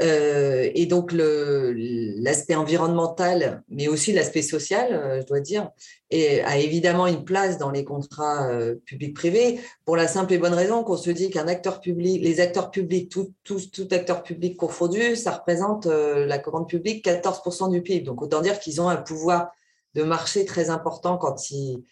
Euh, 0.00 0.70
et 0.74 0.86
donc, 0.86 1.12
l'aspect 1.12 2.54
environnemental, 2.54 3.62
mais 3.68 3.88
aussi 3.88 4.12
l'aspect 4.12 4.42
social, 4.42 4.88
euh, 4.92 5.20
je 5.20 5.26
dois 5.26 5.40
dire, 5.40 5.70
a 6.10 6.58
évidemment 6.58 7.06
une 7.06 7.24
place 7.24 7.58
dans 7.58 7.70
les 7.70 7.84
contrats 7.84 8.48
euh, 8.48 8.76
publics-privés 8.86 9.60
pour 9.84 9.96
la 9.96 10.08
simple 10.08 10.32
et 10.32 10.38
bonne 10.38 10.54
raison 10.54 10.82
qu'on 10.82 10.96
se 10.96 11.10
dit 11.10 11.30
qu'un 11.30 11.48
acteur 11.48 11.80
public, 11.80 12.22
les 12.22 12.40
acteurs 12.40 12.70
publics, 12.70 13.10
tout, 13.10 13.32
tout, 13.44 13.60
tout 13.72 13.88
acteur 13.90 14.22
public 14.22 14.56
confondu, 14.56 15.16
ça 15.16 15.32
représente 15.32 15.86
la 15.86 16.38
commande 16.38 16.68
publique 16.68 17.04
14% 17.04 17.70
du 17.70 17.82
PIB. 17.82 18.04
Donc, 18.04 18.22
autant 18.22 18.40
dire 18.40 18.58
qu'ils 18.60 18.80
ont 18.80 18.88
un 18.88 18.96
pouvoir 18.96 19.50
de 19.94 20.02
marché 20.02 20.44
très 20.44 20.70
important 20.70 21.18
quand 21.18 21.50
ils, 21.50 21.82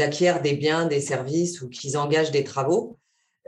acquièrent 0.00 0.42
des 0.42 0.54
biens, 0.54 0.86
des 0.86 1.00
services 1.00 1.62
ou 1.62 1.68
qu'ils 1.68 1.96
engagent 1.96 2.32
des 2.32 2.44
travaux. 2.44 2.98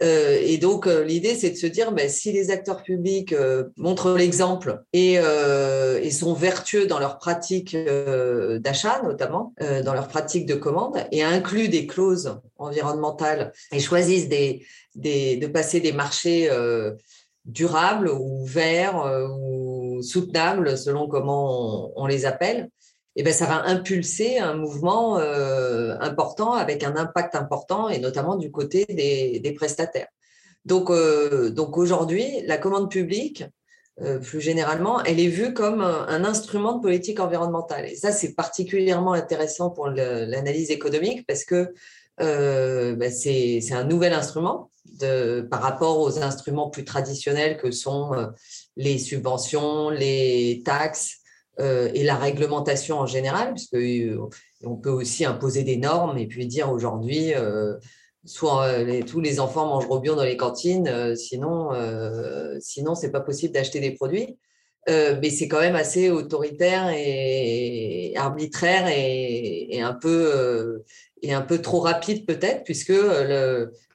Euh, 0.02 0.38
et 0.40 0.58
donc, 0.58 0.86
euh, 0.86 1.04
l'idée, 1.04 1.34
c'est 1.34 1.50
de 1.50 1.56
se 1.56 1.66
dire, 1.66 1.92
ben, 1.92 2.08
si 2.08 2.30
les 2.32 2.50
acteurs 2.50 2.82
publics 2.82 3.32
euh, 3.32 3.64
montrent 3.76 4.12
l'exemple 4.12 4.82
et, 4.92 5.20
sont 6.12 6.34
vertueux 6.34 6.86
dans 6.86 6.98
leur 6.98 7.18
pratique 7.18 7.76
d'achat, 7.76 9.02
notamment, 9.02 9.54
dans 9.84 9.94
leur 9.94 10.08
pratique 10.08 10.46
de 10.46 10.54
commande, 10.54 10.96
et 11.12 11.22
incluent 11.22 11.68
des 11.68 11.86
clauses 11.86 12.40
environnementales 12.56 13.52
et 13.72 13.78
choisissent 13.78 14.28
de 14.28 15.46
passer 15.46 15.80
des 15.80 15.92
marchés 15.92 16.50
durables 17.44 18.08
ou 18.08 18.44
verts 18.46 19.28
ou 19.38 20.02
soutenables, 20.02 20.76
selon 20.76 21.06
comment 21.08 21.92
on 21.94 22.06
les 22.06 22.26
appelle, 22.26 22.68
eh 23.20 23.24
ben, 23.24 23.32
ça 23.32 23.46
va 23.46 23.64
impulser 23.64 24.38
un 24.38 24.54
mouvement 24.54 25.18
euh, 25.18 25.96
important 25.98 26.52
avec 26.52 26.84
un 26.84 26.94
impact 26.94 27.34
important 27.34 27.88
et 27.88 27.98
notamment 27.98 28.36
du 28.36 28.52
côté 28.52 28.84
des, 28.84 29.52
prestataires. 29.56 30.06
Donc, 30.64 30.88
euh, 30.88 31.50
donc 31.50 31.76
aujourd'hui, 31.78 32.42
la 32.46 32.58
commande 32.58 32.88
publique, 32.88 33.44
euh, 34.00 34.20
plus 34.20 34.40
généralement, 34.40 35.02
elle 35.02 35.18
est 35.18 35.26
vue 35.26 35.52
comme 35.52 35.80
un 35.80 36.24
instrument 36.24 36.74
de 36.74 36.80
politique 36.80 37.18
environnementale. 37.18 37.86
Et 37.86 37.96
ça, 37.96 38.12
c'est 38.12 38.34
particulièrement 38.34 39.14
intéressant 39.14 39.70
pour 39.70 39.88
l'analyse 39.88 40.70
économique 40.70 41.26
parce 41.26 41.44
que 41.44 41.74
ben, 42.18 43.10
c'est 43.10 43.72
un 43.72 43.82
nouvel 43.82 44.12
instrument 44.12 44.70
par 45.50 45.60
rapport 45.60 45.98
aux 45.98 46.20
instruments 46.20 46.70
plus 46.70 46.84
traditionnels 46.84 47.56
que 47.56 47.72
sont 47.72 48.12
les 48.76 48.98
subventions, 48.98 49.90
les 49.90 50.62
taxes, 50.64 51.17
et 51.58 52.04
la 52.04 52.16
réglementation 52.16 52.98
en 52.98 53.06
général, 53.06 53.54
puisque 53.54 53.74
euh, 53.74 54.28
on 54.64 54.76
peut 54.76 54.90
aussi 54.90 55.24
imposer 55.24 55.64
des 55.64 55.76
normes 55.76 56.16
et 56.18 56.26
puis 56.26 56.46
dire 56.46 56.70
aujourd'hui, 56.70 57.34
euh, 57.34 57.74
soit 58.24 58.68
tous 59.06 59.20
les 59.20 59.40
enfants 59.40 59.66
mangent 59.66 59.88
bio 60.00 60.14
dans 60.14 60.24
les 60.24 60.36
cantines, 60.36 61.16
sinon, 61.16 61.70
sinon 62.60 62.94
c'est 62.94 63.10
pas 63.10 63.20
possible 63.20 63.54
d'acheter 63.54 63.80
des 63.80 63.92
produits. 63.92 64.36
mais 64.86 65.30
c'est 65.30 65.48
quand 65.48 65.60
même 65.60 65.76
assez 65.76 66.10
autoritaire 66.10 66.90
et 66.94 68.12
arbitraire 68.16 68.86
et, 68.88 69.80
un 69.80 69.94
peu 69.94 70.84
et 71.22 71.32
un 71.32 71.40
peu 71.40 71.62
trop 71.62 71.80
rapide 71.80 72.26
peut-être, 72.26 72.64
puisque 72.64 72.92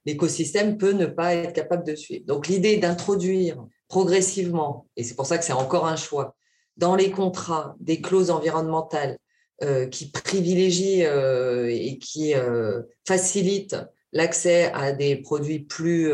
l'écosystème 0.06 0.78
peut 0.78 0.93
ne 0.93 1.06
pas 1.06 1.36
être 1.36 1.54
capable 1.54 1.86
de 1.86 1.93
suivre. 1.93 2.26
Donc 2.26 2.47
l'idée 2.47 2.78
d'introduire 2.78 3.63
progressivement, 3.88 4.88
et 4.97 5.04
c'est 5.04 5.15
pour 5.15 5.28
ça 5.28 5.38
que 5.38 5.45
c'est 5.45 5.54
encore 5.54 5.86
un 5.86 5.97
choix, 5.97 6.36
dans 6.78 6.96
les 6.96 7.12
contrats 7.12 7.76
des 7.80 8.02
clauses 8.02 8.32
environnementales 8.32 9.18
euh, 9.64 9.88
qui 9.88 10.10
privilégient 10.10 11.06
euh, 11.06 11.70
et 11.70 11.98
qui 12.00 12.34
euh, 12.34 12.82
facilitent 13.08 13.78
l'accès 14.12 14.72
à 14.74 14.92
des 14.92 15.16
produits 15.16 15.60
plus 15.60 16.12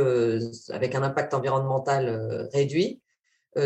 avec 0.70 0.94
un 0.96 1.04
impact 1.04 1.34
environnemental 1.34 2.48
réduit. 2.54 3.02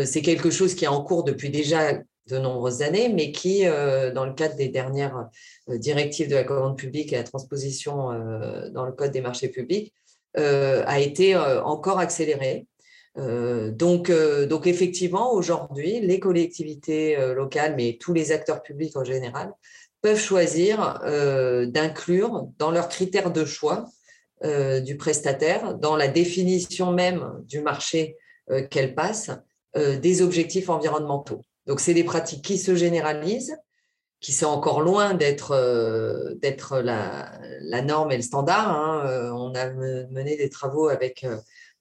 c'est 0.04 0.22
quelque 0.22 0.50
chose 0.50 0.74
qui 0.74 0.86
est 0.86 0.88
en 0.88 1.04
cours 1.04 1.22
depuis 1.22 1.50
déjà 1.50 1.92
de 1.92 2.38
nombreuses 2.38 2.82
années, 2.82 3.10
mais 3.10 3.30
qui, 3.30 3.64
dans 3.64 4.26
le 4.26 4.32
cadre 4.32 4.56
des 4.56 4.68
dernières 4.68 5.28
directives 5.68 6.28
de 6.28 6.34
la 6.34 6.42
commande 6.42 6.76
publique 6.76 7.12
et 7.12 7.16
la 7.16 7.22
transposition 7.22 8.08
dans 8.72 8.84
le 8.86 8.90
Code 8.90 9.12
des 9.12 9.20
marchés 9.20 9.50
publics, 9.50 9.94
a 10.34 10.98
été 10.98 11.36
encore 11.36 12.00
accéléré. 12.00 12.66
Euh, 13.16 13.70
donc, 13.70 14.10
euh, 14.10 14.46
donc, 14.46 14.66
effectivement, 14.66 15.32
aujourd'hui, 15.32 16.00
les 16.00 16.18
collectivités 16.18 17.16
euh, 17.16 17.34
locales, 17.34 17.74
mais 17.76 17.96
tous 18.00 18.12
les 18.12 18.32
acteurs 18.32 18.62
publics 18.62 18.96
en 18.96 19.04
général, 19.04 19.52
peuvent 20.02 20.20
choisir 20.20 21.00
d'inclure 21.68 22.46
dans 22.58 22.70
leurs 22.70 22.90
critères 22.90 23.32
de 23.32 23.46
choix 23.46 23.86
du 24.42 24.98
prestataire, 24.98 25.76
dans 25.76 25.96
la 25.96 26.08
définition 26.08 26.92
même 26.92 27.42
du 27.46 27.62
marché 27.62 28.18
qu'elle 28.70 28.94
passe, 28.94 29.30
des 29.74 30.20
objectifs 30.20 30.68
environnementaux. 30.68 31.40
Donc, 31.64 31.80
c'est 31.80 31.94
des 31.94 32.04
pratiques 32.04 32.44
qui 32.44 32.58
se 32.58 32.74
généralisent, 32.74 33.56
qui 34.20 34.34
sont 34.34 34.48
encore 34.48 34.82
loin 34.82 35.14
d'être 35.14 35.56
d'être 36.42 36.80
la, 36.80 37.80
norme 37.80 38.12
et 38.12 38.16
le 38.16 38.22
standard. 38.22 38.68
Hein. 38.68 39.32
On 39.34 39.54
a 39.54 39.70
mené 39.70 40.36
des 40.36 40.50
travaux 40.50 40.88
avec 40.88 41.24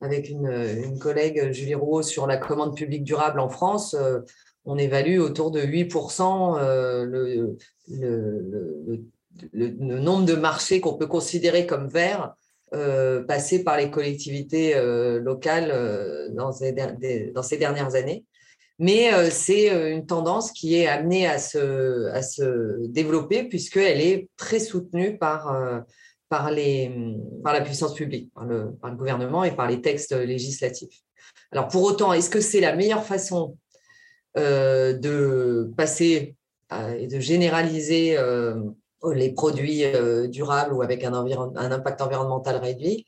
avec 0.04 0.30
une, 0.30 1.00
collègue, 1.00 1.52
Julie 1.52 1.76
Rouault, 1.76 2.04
sur 2.04 2.28
la 2.28 2.38
commande 2.38 2.76
publique 2.76 3.04
durable 3.04 3.40
en 3.40 3.50
France, 3.50 3.96
euh, 3.98 4.20
on 4.66 4.78
évalue 4.78 5.20
autour 5.20 5.50
de 5.50 5.62
8% 5.62 6.60
euh, 6.60 7.06
le, 7.06 7.58
nombre 9.54 10.26
de 10.26 10.36
marchés 10.36 10.82
qu'on 10.82 10.96
peut 10.96 11.08
considérer 11.08 11.66
comme 11.66 11.88
verts 11.88 12.36
euh, 12.74 13.24
passés 13.24 13.64
par 13.64 13.78
les 13.78 13.90
collectivités 13.90 14.76
locales 15.22 16.32
dans 16.34 16.52
ces, 16.52 16.74
dans, 16.74 17.44
ces, 17.44 17.58
dernières 17.58 17.96
années. 17.96 18.26
Mais 18.80 19.10
c'est 19.30 19.70
une 19.92 20.06
tendance 20.06 20.52
qui 20.52 20.76
est 20.76 20.88
amenée 20.88 21.28
à 21.28 21.40
se, 21.40 22.08
à 22.12 22.22
se 22.22 22.88
développer 22.88 23.44
puisqu'elle 23.46 24.02
est 24.02 24.30
très 24.38 24.60
soutenue 24.60 25.18
par 25.18 25.84
par, 26.34 27.54
la 27.54 27.62
puissance 27.62 27.94
publique, 27.94 28.32
par 28.34 28.46
le, 28.46 28.76
gouvernement 28.96 29.44
et 29.44 29.52
par 29.52 29.68
les 29.68 29.82
textes 29.82 30.14
législatifs. 30.14 31.02
Alors 31.52 31.68
pour 31.68 31.84
autant, 31.84 32.12
est-ce 32.12 32.30
que 32.30 32.42
c'est 32.42 32.60
la 32.60 32.76
meilleure 32.76 33.06
façon 33.06 33.58
euh, 34.38 34.94
de 34.94 35.72
passer 35.78 36.36
et 36.98 37.06
de 37.06 37.20
généraliser 37.20 38.18
euh, 38.18 38.56
les 39.14 39.32
produits 39.32 39.86
euh, 39.86 40.28
durables 40.28 40.74
ou 40.74 40.82
avec 40.82 41.04
un, 41.04 41.14
impact 41.14 42.02
environnemental 42.02 42.56
réduit 42.56 43.06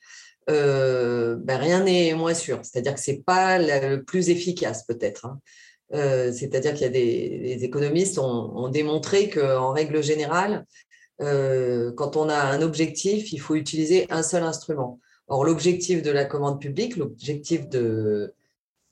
ben 0.47 1.57
Rien 1.57 1.83
n'est 1.83 2.13
moins 2.13 2.35
sûr. 2.35 2.59
C'est-à-dire 2.61 2.93
que 2.93 3.01
ce 3.01 3.09
n'est 3.09 3.23
pas 3.25 3.57
le 3.57 4.03
plus 4.03 4.29
efficace 4.29 4.85
peut-être. 4.85 5.25
Hein. 5.25 5.39
C'est-à-dire 6.31 6.73
qu'il 6.73 6.83
y 6.83 6.85
a 6.85 6.89
des, 6.89 7.55
des 7.55 7.63
économistes 7.63 8.19
ont, 8.19 8.55
ont 8.55 8.69
démontré 8.69 9.29
qu'en 9.29 9.71
règle 9.71 10.03
générale, 10.03 10.65
euh, 11.21 11.91
quand 11.93 12.17
on 12.17 12.29
a 12.29 12.37
un 12.37 12.61
objectif, 12.61 13.31
il 13.31 13.39
faut 13.39 13.55
utiliser 13.55 14.07
un 14.11 14.23
seul 14.23 14.43
instrument. 14.43 14.99
Or, 15.27 15.43
l'objectif 15.43 16.01
de 16.01 16.11
la 16.11 16.25
commande 16.25 16.59
publique, 16.59 16.97
l'objectif 16.97 17.67
de, 17.69 18.33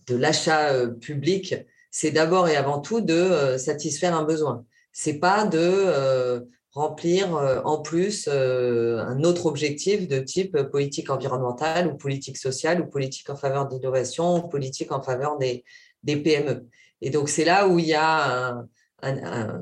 de 0.07 0.15
l'achat 0.15 0.69
euh, 0.69 0.87
public, 0.87 1.55
c'est 1.91 2.11
d'abord 2.11 2.47
et 2.47 2.55
avant 2.55 2.79
tout 2.79 3.01
de 3.01 3.13
euh, 3.13 3.57
satisfaire 3.57 4.15
un 4.15 4.23
besoin. 4.23 4.65
C'est 4.91 5.19
pas 5.19 5.45
de 5.45 6.47
remplir 6.71 7.33
en 7.65 7.81
plus 7.81 8.27
un 8.27 9.23
autre 9.23 9.45
objectif 9.47 10.07
de 10.07 10.19
type 10.19 10.59
politique 10.71 11.09
environnementale 11.11 11.87
ou 11.87 11.97
politique 11.97 12.37
sociale 12.37 12.81
ou 12.81 12.85
politique 12.85 13.29
en 13.29 13.35
faveur 13.35 13.67
d'innovation 13.67 14.37
ou 14.37 14.47
politique 14.47 14.91
en 14.91 15.01
faveur 15.01 15.37
des, 15.37 15.63
des 16.03 16.17
PME. 16.17 16.67
Et 17.01 17.09
donc, 17.09 17.29
c'est 17.29 17.45
là 17.45 17.67
où 17.67 17.79
il 17.79 17.85
y 17.85 17.93
a 17.93 18.49
un, 18.49 18.67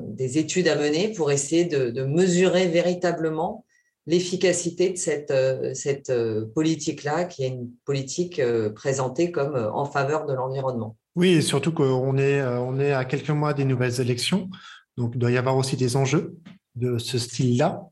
des 0.08 0.38
études 0.38 0.68
à 0.68 0.76
mener 0.76 1.12
pour 1.12 1.30
essayer 1.30 1.64
de, 1.64 2.02
mesurer 2.04 2.68
véritablement 2.68 3.64
l'efficacité 4.06 4.90
de 4.90 4.96
cette, 4.96 5.30
euh, 5.30 5.74
euh, 6.10 6.46
politique-là, 6.54 7.24
qui 7.24 7.44
est 7.44 7.48
une 7.48 7.70
politique 7.84 8.40
euh, 8.40 8.70
présentée 8.70 9.30
comme 9.30 9.56
en 9.56 9.84
faveur 9.84 10.26
de 10.26 10.34
l'environnement. 10.34 10.96
Oui, 11.14 11.34
et 11.34 11.40
surtout 11.42 11.72
qu'on 11.72 12.16
est, 12.16 12.42
on 12.42 12.80
est 12.80 12.92
à 12.92 13.04
quelques 13.04 13.30
mois 13.30 13.54
des 13.54 13.64
nouvelles 13.64 14.00
élections, 14.00 14.48
donc 14.96 15.12
il 15.14 15.18
doit 15.18 15.30
y 15.30 15.36
avoir 15.36 15.56
aussi 15.56 15.76
des 15.76 15.96
enjeux 15.96 16.34
de 16.74 16.98
ce 16.98 17.18
style-là. 17.18 17.82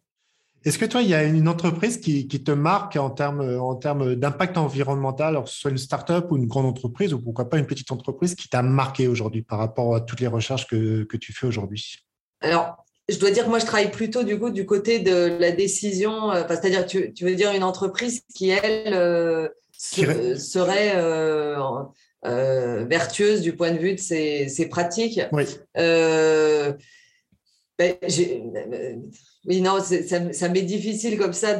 Est-ce 0.64 0.78
que 0.78 0.84
toi, 0.84 1.00
il 1.00 1.08
y 1.08 1.14
a 1.14 1.24
une 1.24 1.48
entreprise 1.48 1.98
qui, 1.98 2.26
te 2.28 2.50
marque 2.50 2.96
en 2.96 3.08
termes, 3.08 3.58
en 3.58 3.74
termes 3.76 4.14
d'impact 4.14 4.58
environnemental, 4.58 5.28
alors 5.28 5.44
que 5.44 5.50
ce 5.50 5.58
soit 5.58 5.70
une 5.70 5.78
start-up 5.78 6.30
ou 6.30 6.36
une 6.36 6.46
grande 6.46 6.66
entreprise, 6.66 7.14
ou 7.14 7.18
pourquoi 7.18 7.48
pas 7.48 7.58
une 7.58 7.66
petite 7.66 7.90
entreprise 7.92 8.34
qui 8.34 8.48
t'a 8.48 8.62
marqué 8.62 9.08
aujourd'hui 9.08 9.42
par 9.42 9.58
rapport 9.58 9.94
à 9.94 10.02
toutes 10.02 10.20
les 10.20 10.26
recherches 10.26 10.66
que, 10.66 11.16
tu 11.16 11.32
fais 11.32 11.46
aujourd'hui? 11.46 11.96
Alors, 12.42 12.84
je 13.08 13.18
dois 13.18 13.30
dire 13.30 13.44
que 13.44 13.48
moi, 13.48 13.58
je 13.58 13.66
travaille 13.66 13.90
plutôt 13.90 14.22
du 14.22 14.38
coup 14.38 14.50
du 14.50 14.66
côté 14.66 14.98
de 14.98 15.38
la 15.38 15.50
décision, 15.52 16.30
euh, 16.30 16.44
c'est-à-dire, 16.48 16.84
tu, 16.84 17.12
tu, 17.14 17.24
veux 17.24 17.34
dire 17.34 17.52
une 17.52 17.64
entreprise 17.64 18.22
qui, 18.34 18.50
elle, 18.50 18.92
euh, 18.92 19.48
serait 19.72 20.92
euh, 20.96 22.84
vertueuse 22.84 23.40
du 23.40 23.56
point 23.56 23.72
de 23.72 23.78
vue 23.78 23.94
de 23.94 24.00
ses, 24.00 24.48
ses 24.48 24.68
pratiques? 24.68 25.22
Oui 25.32 25.46
Ben, 27.80 27.96
oui, 29.46 29.62
non, 29.62 29.78
ça, 29.80 30.48
m'est 30.50 30.62
difficile 30.62 31.16
comme 31.16 31.32
ça 31.32 31.58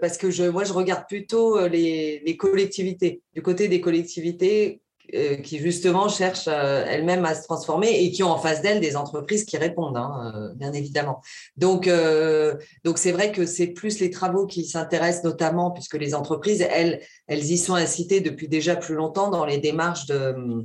parce 0.00 0.16
que 0.16 0.30
je, 0.30 0.44
moi, 0.44 0.62
je 0.62 0.72
regarde 0.72 1.06
plutôt 1.08 1.66
les, 1.66 2.22
les 2.24 2.36
collectivités. 2.36 3.22
Du 3.34 3.42
côté 3.42 3.66
des 3.66 3.80
collectivités, 3.80 4.80
euh, 5.14 5.36
qui 5.36 5.58
justement 5.58 6.08
cherchent 6.08 6.48
euh, 6.48 6.84
elles-mêmes 6.88 7.24
à 7.24 7.36
se 7.36 7.44
transformer 7.44 8.02
et 8.02 8.10
qui 8.10 8.24
ont 8.24 8.30
en 8.30 8.38
face 8.38 8.60
d'elles 8.60 8.80
des 8.80 8.96
entreprises 8.96 9.44
qui 9.44 9.56
répondent, 9.56 9.96
hein, 9.96 10.32
euh, 10.34 10.54
bien 10.54 10.72
évidemment. 10.72 11.20
Donc, 11.56 11.84
c'est 11.86 13.12
vrai 13.12 13.30
que 13.30 13.46
c'est 13.46 13.68
plus 13.68 14.00
les 14.00 14.10
travaux 14.10 14.46
qui 14.46 14.64
s'intéressent 14.64 15.22
notamment, 15.22 15.70
puisque 15.70 15.94
les 15.94 16.12
entreprises, 16.12 16.66
elles, 16.68 17.00
elles 17.28 17.44
y 17.44 17.56
sont 17.56 17.74
incitées 17.74 18.20
depuis 18.20 18.48
déjà 18.48 18.74
plus 18.74 18.96
longtemps 18.96 19.30
dans 19.30 19.44
les 19.44 19.58
démarches 19.58 20.06
de 20.06 20.64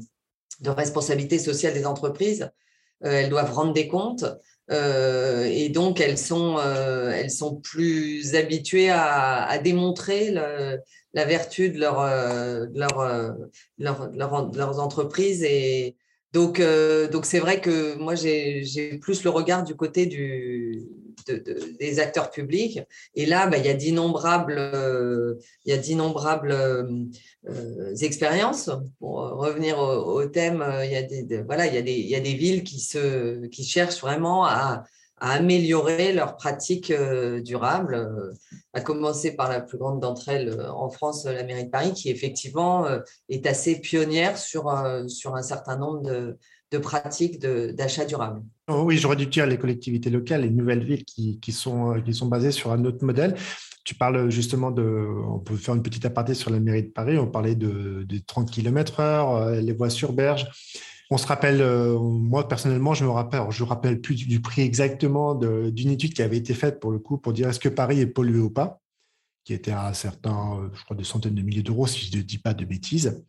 responsabilité 0.66 1.38
sociale 1.38 1.76
des 1.76 1.86
entreprises. 1.86 2.50
elles 3.02 3.30
doivent 3.30 3.54
rendre 3.54 3.74
des 3.74 3.88
comptes. 3.88 4.26
Et 4.72 5.70
donc, 5.70 6.00
elles 6.00 6.18
sont, 6.18 6.58
elles 6.60 7.32
sont 7.32 7.56
plus 7.58 8.36
habituées 8.36 8.90
à, 8.90 9.44
à 9.46 9.58
démontrer 9.58 10.34
la 11.14 11.26
vertu 11.26 11.70
de, 11.70 11.80
leur, 11.80 12.00
euh, 12.00 12.66
leur, 12.74 13.00
euh, 13.00 13.32
leur, 13.78 14.12
leurs 14.14 14.80
entreprises. 14.80 15.44
Et 15.44 15.96
donc, 16.34 16.60
euh, 16.60 17.08
donc 17.10 17.26
c'est 17.26 17.40
vrai 17.40 17.60
que 17.62 17.96
moi, 17.96 18.16
j'ai 18.16 18.98
plus 19.02 19.24
le 19.24 19.30
regard 19.30 19.64
du 19.64 19.76
côté 19.76 20.06
du, 20.06 20.84
des 21.28 22.00
acteurs 22.00 22.32
publics. 22.32 22.82
Et 23.16 23.26
là, 23.26 23.48
bah, 23.48 23.58
il 23.58 23.66
y 23.66 23.70
a 23.70 23.74
d'innombrables, 23.74 24.72
il 25.66 25.72
y 25.72 25.74
a 25.74 25.78
d'innombrables 25.78 26.56
expériences. 28.02 28.70
Pour 29.00 29.18
revenir 29.18 29.80
au, 29.80 30.26
thème, 30.26 30.66
il 30.84 30.92
y 30.92 30.96
a 30.96 31.04
des, 31.04 31.42
voilà, 31.44 31.68
il 31.68 31.76
y 31.76 31.78
a 31.78 31.82
des, 31.82 31.94
il 31.94 32.08
y 32.08 32.16
a 32.16 32.20
des 32.20 32.34
villes 32.34 32.64
qui 32.64 32.80
se, 32.80 33.46
qui 33.48 33.64
cherchent 33.64 34.02
vraiment 34.02 34.46
à 34.46 34.84
à 35.22 35.34
améliorer 35.34 36.14
leurs 36.14 36.36
pratiques 36.36 36.90
euh, 36.90 37.42
durables, 37.42 37.94
euh, 37.94 38.34
à 38.74 38.82
commencer 38.82 39.36
par 39.36 39.50
la 39.50 39.62
plus 39.62 39.78
grande 39.78 40.00
d'entre 40.00 40.30
elles 40.30 40.50
euh, 40.50 40.72
en 40.72 40.90
France, 40.90 41.26
la 41.26 41.44
mairie 41.44 41.66
de 41.66 41.70
Paris, 41.70 41.94
qui 41.94 42.10
effectivement 42.10 42.88
est 43.30 43.46
assez 43.46 43.80
pionnière 43.80 44.38
sur, 44.38 44.74
sur 45.08 45.36
un 45.36 45.44
certain 45.44 45.78
nombre 45.78 46.02
de, 46.02 46.38
de 46.72 46.78
pratiques 46.78 47.40
d'achat 47.40 48.06
durable. 48.06 48.42
Oh 48.70 48.84
oui, 48.86 48.98
j'aurais 48.98 49.18
dû 49.18 49.26
dire 49.26 49.46
les 49.46 49.58
collectivités 49.58 50.10
locales, 50.10 50.42
les 50.42 50.50
nouvelles 50.50 50.84
villes 50.84 51.04
qui, 51.04 51.52
sont, 51.52 52.02
qui 52.04 52.14
sont 52.14 52.28
basées 52.28 52.52
sur 52.52 52.72
un 52.72 52.86
autre 52.86 53.04
modèle. 53.04 53.36
Tu 53.84 53.96
parles 53.96 54.30
justement 54.30 54.72
de, 54.72 55.08
on 55.28 55.40
peut 55.40 55.56
faire 55.56 55.76
une 55.76 55.82
petite 55.84 56.06
aparté 56.06 56.34
sur 56.34 56.50
la 56.52 56.60
mairie 56.60 56.84
de 56.84 56.90
Paris, 56.90 57.18
on 57.18 57.28
parlait 57.28 57.56
de, 57.56 58.04
de 58.08 58.18
30 58.26 58.50
km/h, 58.50 59.60
les 59.60 59.74
voies 59.74 59.90
sur 59.90 60.14
berge. 60.14 60.48
On 61.14 61.18
se 61.18 61.28
rappelle, 61.28 61.62
euh, 61.62 62.00
moi 62.00 62.48
personnellement, 62.48 62.94
je 62.94 63.04
me 63.04 63.10
rappelle, 63.10 63.42
je 63.50 63.64
me 63.64 63.68
rappelle 63.68 64.00
plus 64.00 64.16
du, 64.16 64.40
prix 64.40 64.62
exactement 64.62 65.36
d'une 65.36 65.90
étude 65.90 66.14
qui 66.14 66.22
avait 66.22 66.38
été 66.38 66.54
faite 66.54 66.80
pour 66.80 66.90
le 66.90 67.00
coup 67.00 67.18
pour 67.18 67.34
dire 67.34 67.50
est-ce 67.50 67.60
que 67.60 67.68
Paris 67.68 68.00
est 68.00 68.08
pollué 68.08 68.40
ou 68.40 68.50
pas, 68.50 68.82
qui 69.44 69.54
était 69.54 69.74
à 69.74 69.94
certains, 69.94 70.58
euh, 70.58 70.70
je 70.74 70.82
crois, 70.86 70.96
des 70.96 71.04
centaines 71.04 71.36
de 71.36 71.42
milliers 71.42 71.64
d'euros 71.64 71.86
si 71.86 72.10
je 72.10 72.18
ne 72.18 72.22
dis 72.22 72.38
pas 72.38 72.54
de 72.54 72.64
bêtises. 72.64 73.26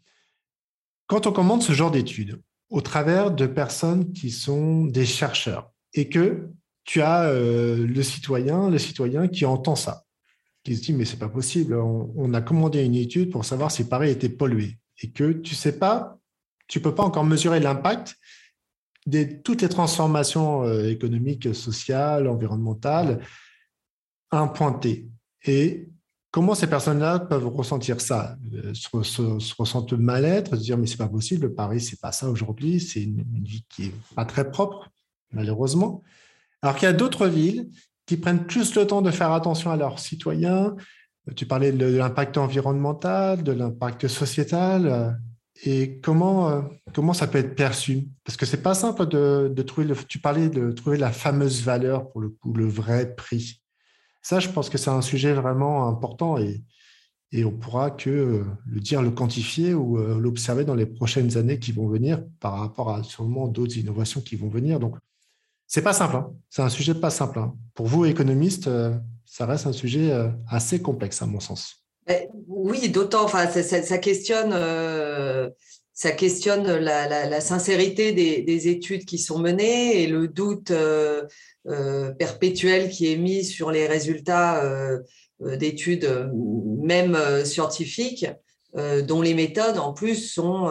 Quand 1.09 1.26
on 1.26 1.32
commande 1.32 1.62
ce 1.64 1.72
genre 1.72 1.90
d'études 1.90 2.40
au 2.73 2.81
travers 2.81 3.31
de 3.31 3.47
personnes 3.47 4.12
qui 4.12 4.31
sont 4.31 4.87
des 4.87 5.05
chercheurs 5.05 5.70
et 5.93 6.09
que 6.09 6.49
tu 6.85 7.03
as 7.03 7.25
euh, 7.25 7.87
le 7.87 8.03
citoyen, 8.03 8.70
le 8.70 8.79
citoyen 8.79 9.29
qui 9.29 9.45
entend 9.45 9.77
ça, 9.77 10.05
qui 10.64 10.75
se 10.75 10.83
dit 10.83 10.95
mais 10.95 11.05
c'est 11.05 11.18
pas 11.18 11.29
possible, 11.29 11.75
on, 11.75 12.35
a 12.35 12.41
commandé 12.41 12.83
une 12.83 12.95
étude 12.95 13.31
pour 13.31 13.45
savoir 13.45 13.70
si 13.70 13.85
Paris 13.85 14.11
était 14.11 14.31
pollué 14.31 14.79
et 15.03 15.11
que 15.11 15.33
tu 15.33 15.55
sais 15.55 15.79
pas 15.79 16.18
tu 16.66 16.81
peux 16.81 16.95
pas 16.95 17.03
encore 17.03 17.25
mesurer 17.25 17.61
l'impact 17.61 18.16
de 19.07 19.25
toutes 19.25 19.61
les 19.61 19.68
transformations 19.68 20.62
euh, 20.62 20.89
économiques, 20.89 21.55
sociales, 21.55 22.27
environnementales 22.27 23.20
impointées. 24.31 25.09
Et 25.45 25.91
comment 26.33 26.57
ces 26.57 26.66
personnes-là 26.66 27.20
peuvent 27.20 27.47
ressentir 27.47 28.01
ça? 28.01 28.37
Euh, 28.55 28.74
se, 28.74 29.55
ressentent 29.57 29.93
mal-être, 29.93 30.57
se 30.57 30.62
dire 30.62 30.76
mais 30.76 30.89
c'est 30.89 30.97
pas 30.97 31.09
possible, 31.09 31.55
Paris 31.55 31.80
c'est 31.80 32.01
pas 32.01 32.11
ça 32.11 32.28
aujourd'hui, 32.28 32.80
c'est 32.80 33.03
une, 33.03 33.24
vie 33.45 33.64
qui 33.68 33.85
est 33.85 33.95
pas 34.16 34.24
très 34.24 34.51
propre 34.51 34.89
malheureusement. 35.30 36.03
Alors 36.62 36.74
qu'il 36.74 36.87
y 36.87 36.91
a 36.91 36.93
d'autres 36.93 37.28
villes 37.28 37.68
qui 38.07 38.16
prennent 38.16 38.47
plus 38.47 38.74
le 38.74 38.87
temps 38.87 39.03
de 39.03 39.11
faire 39.11 39.33
attention 39.33 39.70
à 39.70 39.76
leurs 39.76 40.01
citoyens. 40.01 40.74
Tu 41.37 41.47
parlais 41.47 41.70
de 41.70 41.87
l'impact 41.87 42.37
environnemental, 42.37 43.45
de 43.45 43.53
l'impact 43.53 44.09
sociétal, 44.09 45.16
et 45.64 46.01
comment, 46.01 46.51
euh, 46.51 46.62
comment 46.93 47.12
ça 47.12 47.26
peut 47.26 47.39
être 47.39 47.55
perçu? 47.55 48.09
Parce 48.24 48.37
que 48.37 48.47
c'est 48.47 48.62
pas 48.62 48.74
simple 48.74 49.07
de, 49.07 49.53
de 49.55 49.62
trouver, 49.62 49.87
le, 49.87 49.95
tu 49.95 50.18
parlais 50.18 50.49
de 50.49 50.72
trouver 50.72 50.97
la 50.97 51.12
fameuse 51.12 51.62
valeur 51.62 52.11
pour 52.11 52.20
le 52.20 52.30
coup, 52.30 52.53
le 52.53 52.66
vrai 52.66 53.14
prix. 53.14 53.62
Ça, 54.23 54.41
je 54.41 54.49
pense 54.49 54.70
que 54.70 54.79
c'est 54.79 54.91
un 54.91 55.03
sujet 55.03 55.33
vraiment 55.33 55.89
important 55.89 56.39
et, 56.39 56.62
et 57.33 57.45
on 57.45 57.51
pourra 57.51 57.91
que 57.91 58.11
euh, 58.11 58.45
le 58.66 58.81
dire, 58.81 59.03
le 59.03 59.11
quantifier 59.11 59.75
ou 59.75 59.99
euh, 59.99 60.18
l'observer 60.18 60.64
dans 60.64 60.75
les 60.75 60.87
prochaines 60.87 61.37
années 61.37 61.59
qui 61.59 61.73
vont 61.73 61.89
venir 61.89 62.25
par 62.41 62.59
rapport 62.59 62.91
à 62.95 63.03
sûrement 63.03 63.49
d'autres 63.49 63.77
innovations 63.77 64.20
qui 64.20 64.37
vont 64.37 64.49
venir. 64.49 64.79
Donc, 64.81 64.97
c'est 65.66 65.83
pas 65.83 65.93
simple. 65.93 66.16
Hein. 66.16 66.33
C'est 66.51 66.62
un 66.62 66.68
sujet 66.68 66.95
pas 66.95 67.11
simple. 67.11 67.39
Hein. 67.39 67.55
Pour 67.75 67.87
vous, 67.87 68.05
économistes, 68.05 68.68
ça 69.25 69.47
reste 69.47 69.66
un 69.66 69.73
sujet 69.73 70.12
assez 70.47 70.83
complexe 70.83 71.23
à 71.23 71.27
mon 71.27 71.41
sens. 71.41 71.83
Oui, 72.49 72.89
d'autant. 72.89 73.25
Enfin, 73.25 73.47
ça, 73.49 73.99
questionne, 73.99 74.51
euh, 74.53 75.51
ça 75.95 76.12
questionne 76.12 76.66
la, 76.66 77.40
sincérité 77.40 78.12
des, 78.12 78.68
études 78.68 79.05
qui 79.05 79.18
sont 79.18 79.38
menées 79.38 80.03
et 80.03 80.07
le 80.07 80.28
doute 80.28 80.70
euh, 80.70 81.24
euh, 81.66 82.11
perpétuel 82.12 82.88
qui 82.88 83.12
est 83.12 83.16
mis 83.16 83.45
sur 83.45 83.70
les 83.70 83.86
résultats 83.86 84.62
d'études, 85.40 86.30
même 86.82 87.45
scientifiques, 87.45 88.26
dont 88.74 89.22
les 89.22 89.34
méthodes 89.34 89.78
en 89.78 89.93
plus 89.93 90.32
sont 90.32 90.68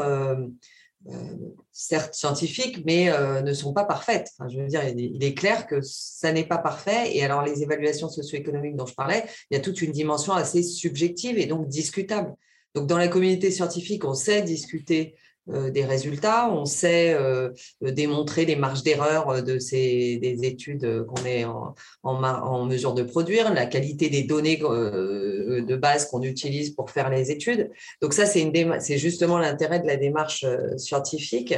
certes 1.71 2.13
scientifiques, 2.13 2.83
mais 2.85 3.09
euh, 3.09 3.41
ne 3.41 3.53
sont 3.53 3.73
pas 3.73 3.85
parfaites. 3.85 4.29
je 4.49 4.59
veux 4.59 4.67
dire, 4.67 4.87
il 4.87 5.23
est, 5.23 5.33
clair 5.33 5.65
que 5.65 5.81
ça 5.81 6.31
n'est 6.31 6.45
pas 6.45 6.57
parfait. 6.57 7.15
Et 7.15 7.23
alors, 7.23 7.43
les 7.43 7.63
évaluations 7.63 8.09
socio-économiques 8.09 8.75
dont 8.75 8.85
je 8.85 8.93
parlais, 8.93 9.23
il 9.49 9.55
y 9.55 9.57
a 9.57 9.61
toute 9.61 9.81
une 9.81 9.91
dimension 9.91 10.33
assez 10.33 10.63
subjective 10.63 11.37
et 11.37 11.45
donc 11.45 11.67
discutable. 11.67 12.35
Donc, 12.75 12.87
dans 12.87 12.97
la 12.97 13.07
communauté 13.07 13.51
scientifique, 13.51 14.05
on 14.05 14.13
sait 14.13 14.41
discuter 14.41 15.15
euh, 15.49 15.71
des 15.71 15.85
résultats, 15.85 16.51
on 16.51 16.65
sait 16.65 17.15
euh, 17.15 17.49
démontrer 17.81 18.45
les 18.45 18.55
marges 18.55 18.83
d'erreur 18.83 19.29
euh, 19.29 19.41
de 19.41 19.57
ces 19.57 20.17
des 20.17 20.45
études 20.45 21.03
qu'on 21.07 21.25
est 21.25 21.45
en, 21.45 21.73
en, 22.03 22.65
mesure 22.65 22.93
de 22.93 23.01
produire, 23.01 23.51
la 23.51 23.65
qualité 23.65 24.09
des 24.09 24.21
données 24.21 24.57
de 24.57 25.75
base 25.75 26.05
qu'on 26.05 26.21
utilise 26.21 26.75
pour 26.75 26.91
faire 26.91 27.09
les 27.09 27.31
études. 27.31 27.71
Donc 28.03 28.13
ça, 28.13 28.27
c'est 28.27 28.51
c'est 28.79 28.99
justement 28.99 29.39
l'intérêt 29.39 29.79
de 29.79 29.87
la 29.87 29.97
démarche 29.97 30.45
scientifique. 30.77 31.55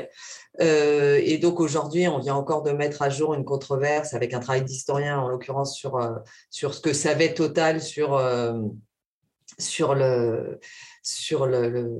et 0.59 1.37
donc 1.39 1.59
aujourd'hui, 1.59 2.07
on 2.07 2.19
vient 2.19 2.35
encore 2.35 2.63
de 2.63 2.71
mettre 2.71 3.01
à 3.01 3.09
jour 3.09 3.33
une 3.33 3.43
controverse 3.43 4.13
avec 4.13 4.33
un 4.33 4.39
travail 4.39 4.63
d'historien, 4.63 5.19
en 5.19 5.27
l'occurrence 5.27 5.75
sur 5.75 5.99
sur 6.49 6.73
ce 6.73 6.79
que 6.79 6.93
savait 6.93 7.33
Total 7.33 7.81
sur 7.81 8.21
sur 9.59 9.93
le 9.93 10.59
sur 11.03 11.45
le, 11.45 11.99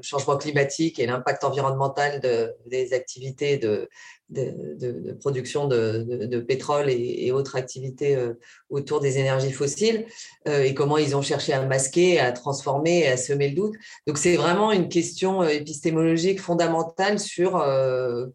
changement 0.00 0.36
climatique 0.36 0.98
et 0.98 1.06
l'impact 1.06 1.44
environnemental 1.44 2.20
de, 2.20 2.54
des 2.66 2.94
activités 2.94 3.58
de, 3.58 3.88
de, 4.30 5.12
production 5.20 5.66
de, 5.68 6.40
pétrole 6.40 6.90
et, 6.90 7.30
autres 7.32 7.56
activités 7.56 8.16
euh, 8.16 8.34
autour 8.70 9.00
des 9.00 9.18
énergies 9.18 9.52
fossiles 9.52 10.06
euh, 10.48 10.62
et 10.64 10.74
comment 10.74 10.98
ils 10.98 11.16
ont 11.16 11.22
cherché 11.22 11.52
à 11.52 11.64
masquer, 11.64 12.18
à 12.18 12.32
transformer, 12.32 13.06
à 13.06 13.16
semer 13.16 13.50
le 13.50 13.54
doute. 13.54 13.74
Donc 14.06 14.18
c'est 14.18 14.36
vraiment 14.36 14.72
une 14.72 14.88
question 14.88 15.42
euh, 15.42 15.48
épistémologique 15.48 16.40
fondamentale 16.40 17.18
sur 17.18 17.62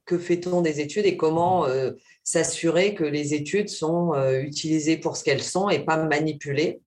que 0.06 0.18
fait-on 0.18 0.62
des 0.62 0.80
études 0.80 1.06
et 1.06 1.18
comment 1.18 1.66
s'assurer 2.24 2.94
que 2.94 3.04
les 3.04 3.34
études 3.34 3.70
sont 3.70 4.14
utilisées 4.42 4.98
pour 4.98 5.18
ce 5.18 5.24
qu'elles 5.24 5.42
sont 5.42 5.70
et 5.70 5.80
pas 5.80 5.98
manipulées. 5.98 6.82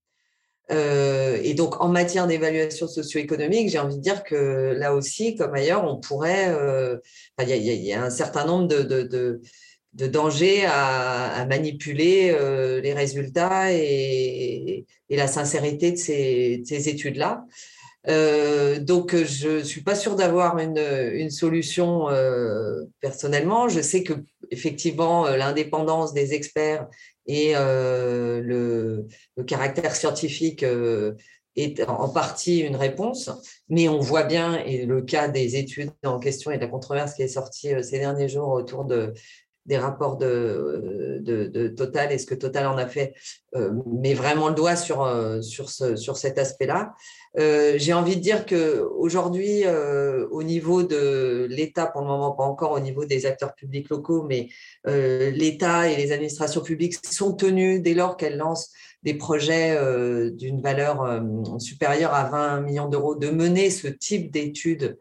Euh, 0.73 1.39
et 1.43 1.55
donc, 1.55 1.81
en 1.81 1.89
matière 1.89 2.27
d'évaluation 2.27 2.89
socio-économique, 2.89 3.71
j'ai 3.71 3.79
envie 3.79 3.97
de 3.97 4.03
dire 4.03 4.25
que 4.25 4.75
là 4.77 4.95
aussi, 4.95 5.37
comme 5.37 5.55
ailleurs, 5.55 5.85
on 5.85 5.99
pourrait. 5.99 6.49
Euh, 6.49 6.99
il 7.41 7.49
y, 7.49 7.93
a 7.93 8.03
un 8.03 8.11
certain 8.11 8.45
nombre 8.45 8.67
de, 8.69 9.41
dangers 9.93 10.65
à, 10.67 11.47
manipuler 11.49 12.35
euh, 12.39 12.81
les 12.81 12.93
résultats 12.93 13.73
et, 13.73 14.87
la 15.09 15.29
sincérité 15.29 15.93
de 15.93 15.97
ces, 15.97 16.89
études-là. 16.89 17.45
Donc, 18.81 19.15
je 19.15 19.63
suis 19.63 19.83
pas 19.83 19.95
sûre 19.95 20.17
d'avoir 20.17 20.59
une, 20.59 20.79
une, 20.79 21.31
solution 21.31 22.07
personnellement. 23.01 23.69
Je 23.69 23.81
sais 23.81 24.03
que 24.03 24.15
effectivement, 24.51 25.29
l'indépendance 25.29 26.13
des 26.13 26.35
experts 26.35 26.89
et 27.27 27.53
euh, 27.57 28.41
le, 28.41 29.07
caractère 29.45 29.95
scientifique 29.95 30.63
euh, 30.63 31.15
est 31.57 31.83
en 31.89 32.09
partie 32.09 32.61
une 32.61 32.77
réponse, 32.77 33.31
mais 33.69 33.89
on 33.89 33.99
voit 33.99 34.25
bien, 34.25 34.59
et 34.65 34.85
le 34.85 35.03
cas 35.03 35.29
des 35.29 35.57
études 35.57 35.91
en 36.05 36.19
question 36.19 36.51
et 36.51 36.57
de 36.57 36.63
la 36.63 36.69
controverse 36.69 37.15
qui 37.15 37.23
est 37.23 37.29
sortie 37.29 37.75
euh, 37.75 37.83
ces 37.83 37.99
derniers 37.99 38.29
jours 38.29 38.49
autour 38.51 38.85
de, 38.85 39.15
des 39.67 39.79
rapports 39.79 40.17
de, 40.17 41.73
Total 41.77 42.13
et 42.13 42.19
ce 42.19 42.27
que 42.27 42.35
Total 42.35 42.67
en 42.67 42.79
a 42.79 42.87
fait 42.87 43.15
euh, 43.57 43.73
met 43.87 44.15
vraiment 44.15 44.49
le 44.49 44.55
doigt 44.55 44.77
sur, 44.77 45.03
euh, 45.03 45.43
sur, 45.43 45.71
ce, 45.71 45.97
sur 45.97 46.17
cet 46.17 46.39
aspect-là. 46.39 46.95
Euh, 47.39 47.75
j'ai 47.77 47.93
envie 47.93 48.17
de 48.17 48.21
dire 48.21 48.47
qu'aujourd'hui, 48.47 49.65
au 50.31 50.43
niveau 50.43 50.83
de 50.83 51.47
l'État, 51.51 51.87
pour 51.87 52.03
le 52.03 52.07
moment 52.07 52.33
pas 52.33 52.45
encore 52.45 52.73
au 52.73 52.81
niveau 52.81 53.05
des 53.05 53.27
acteurs 53.27 53.55
publics 53.55 53.89
locaux, 53.91 54.23
mais 54.23 54.49
l'État 54.85 55.89
et 55.89 55.97
les 55.97 56.13
administrations 56.13 56.63
publiques 56.63 56.95
sont 57.05 57.33
tenus, 57.35 57.83
dès 57.83 57.95
lors 57.95 58.17
qu'elles 58.17 58.37
lancent 58.37 58.71
des 59.03 59.15
projets 59.15 59.77
d'une 60.33 60.61
valeur 60.61 61.23
supérieure 61.59 62.15
à 62.15 62.29
20 62.29 62.61
millions 62.61 62.89
d'euros, 62.89 63.15
de 63.15 63.31
mener 63.31 63.71
ce 63.71 63.89
type 63.89 64.31
d'études 64.31 64.99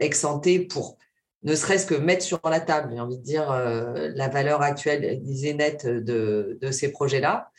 ex 0.00 0.26
pour 0.68 0.98
ne 1.44 1.54
serait-ce 1.54 1.86
que 1.86 1.94
mettre 1.94 2.24
sur 2.24 2.40
la 2.44 2.60
table, 2.60 2.92
j'ai 2.94 3.00
envie 3.00 3.18
de 3.18 3.22
dire, 3.22 3.50
euh, 3.50 4.10
la 4.14 4.28
valeur 4.28 4.62
actuelle, 4.62 5.20
disait 5.22 5.54
nette, 5.54 5.86
de, 5.86 6.58
de 6.60 6.70
ces 6.70 6.90
projets-là. 6.92 7.50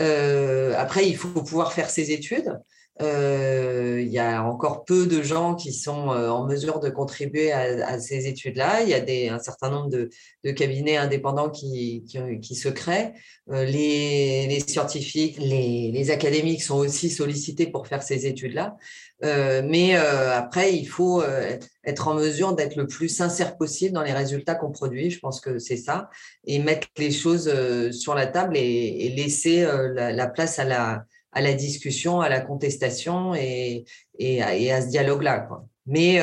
Euh, 0.00 0.74
après, 0.76 1.08
il 1.08 1.16
faut 1.16 1.28
pouvoir 1.42 1.72
faire 1.72 1.90
ses 1.90 2.12
études. 2.12 2.60
Euh, 3.02 4.00
il 4.00 4.08
y 4.08 4.18
a 4.18 4.42
encore 4.42 4.86
peu 4.86 5.06
de 5.06 5.20
gens 5.22 5.54
qui 5.54 5.74
sont 5.74 6.08
en 6.08 6.46
mesure 6.46 6.80
de 6.80 6.88
contribuer 6.88 7.52
à, 7.52 7.98
ces 7.98 8.26
études-là. 8.26 8.82
Il 8.82 8.88
y 8.88 8.94
a 8.94 9.00
des, 9.00 9.28
un 9.28 9.38
certain 9.38 9.70
nombre 9.70 9.90
de, 9.90 10.10
cabinets 10.52 10.96
indépendants 10.96 11.50
qui, 11.50 12.04
se 12.08 12.68
créent. 12.68 13.12
Les, 13.48 14.46
les, 14.46 14.60
scientifiques, 14.60 15.36
les, 15.38 16.10
académiques 16.10 16.62
sont 16.62 16.76
aussi 16.76 17.10
sollicités 17.10 17.66
pour 17.66 17.86
faire 17.86 18.02
ces 18.02 18.26
études-là. 18.26 18.76
Euh, 19.24 19.62
mais 19.64 19.96
euh, 19.96 20.36
après, 20.36 20.74
il 20.74 20.86
faut 20.86 21.22
euh, 21.22 21.58
être 21.84 22.08
en 22.08 22.14
mesure 22.14 22.54
d'être 22.54 22.76
le 22.76 22.86
plus 22.86 23.08
sincère 23.08 23.56
possible 23.56 23.94
dans 23.94 24.02
les 24.02 24.12
résultats 24.12 24.54
qu'on 24.54 24.70
produit. 24.70 25.10
Je 25.10 25.18
pense 25.20 25.40
que 25.40 25.58
c'est 25.58 25.76
ça. 25.76 26.10
Et 26.44 26.58
mettre 26.58 26.88
les 26.98 27.10
choses 27.10 27.52
sur 27.92 28.14
la 28.14 28.26
table 28.26 28.56
et, 28.56 29.12
laisser 29.16 29.66
la, 29.94 30.26
place 30.26 30.58
à 30.58 30.64
la, 30.64 31.04
à 31.36 31.40
la 31.40 31.52
discussion, 31.52 32.20
à 32.20 32.28
la 32.28 32.40
contestation 32.40 33.34
et, 33.34 33.84
à, 34.20 34.80
ce 34.80 34.88
dialogue-là. 34.88 35.48
Mais 35.86 36.22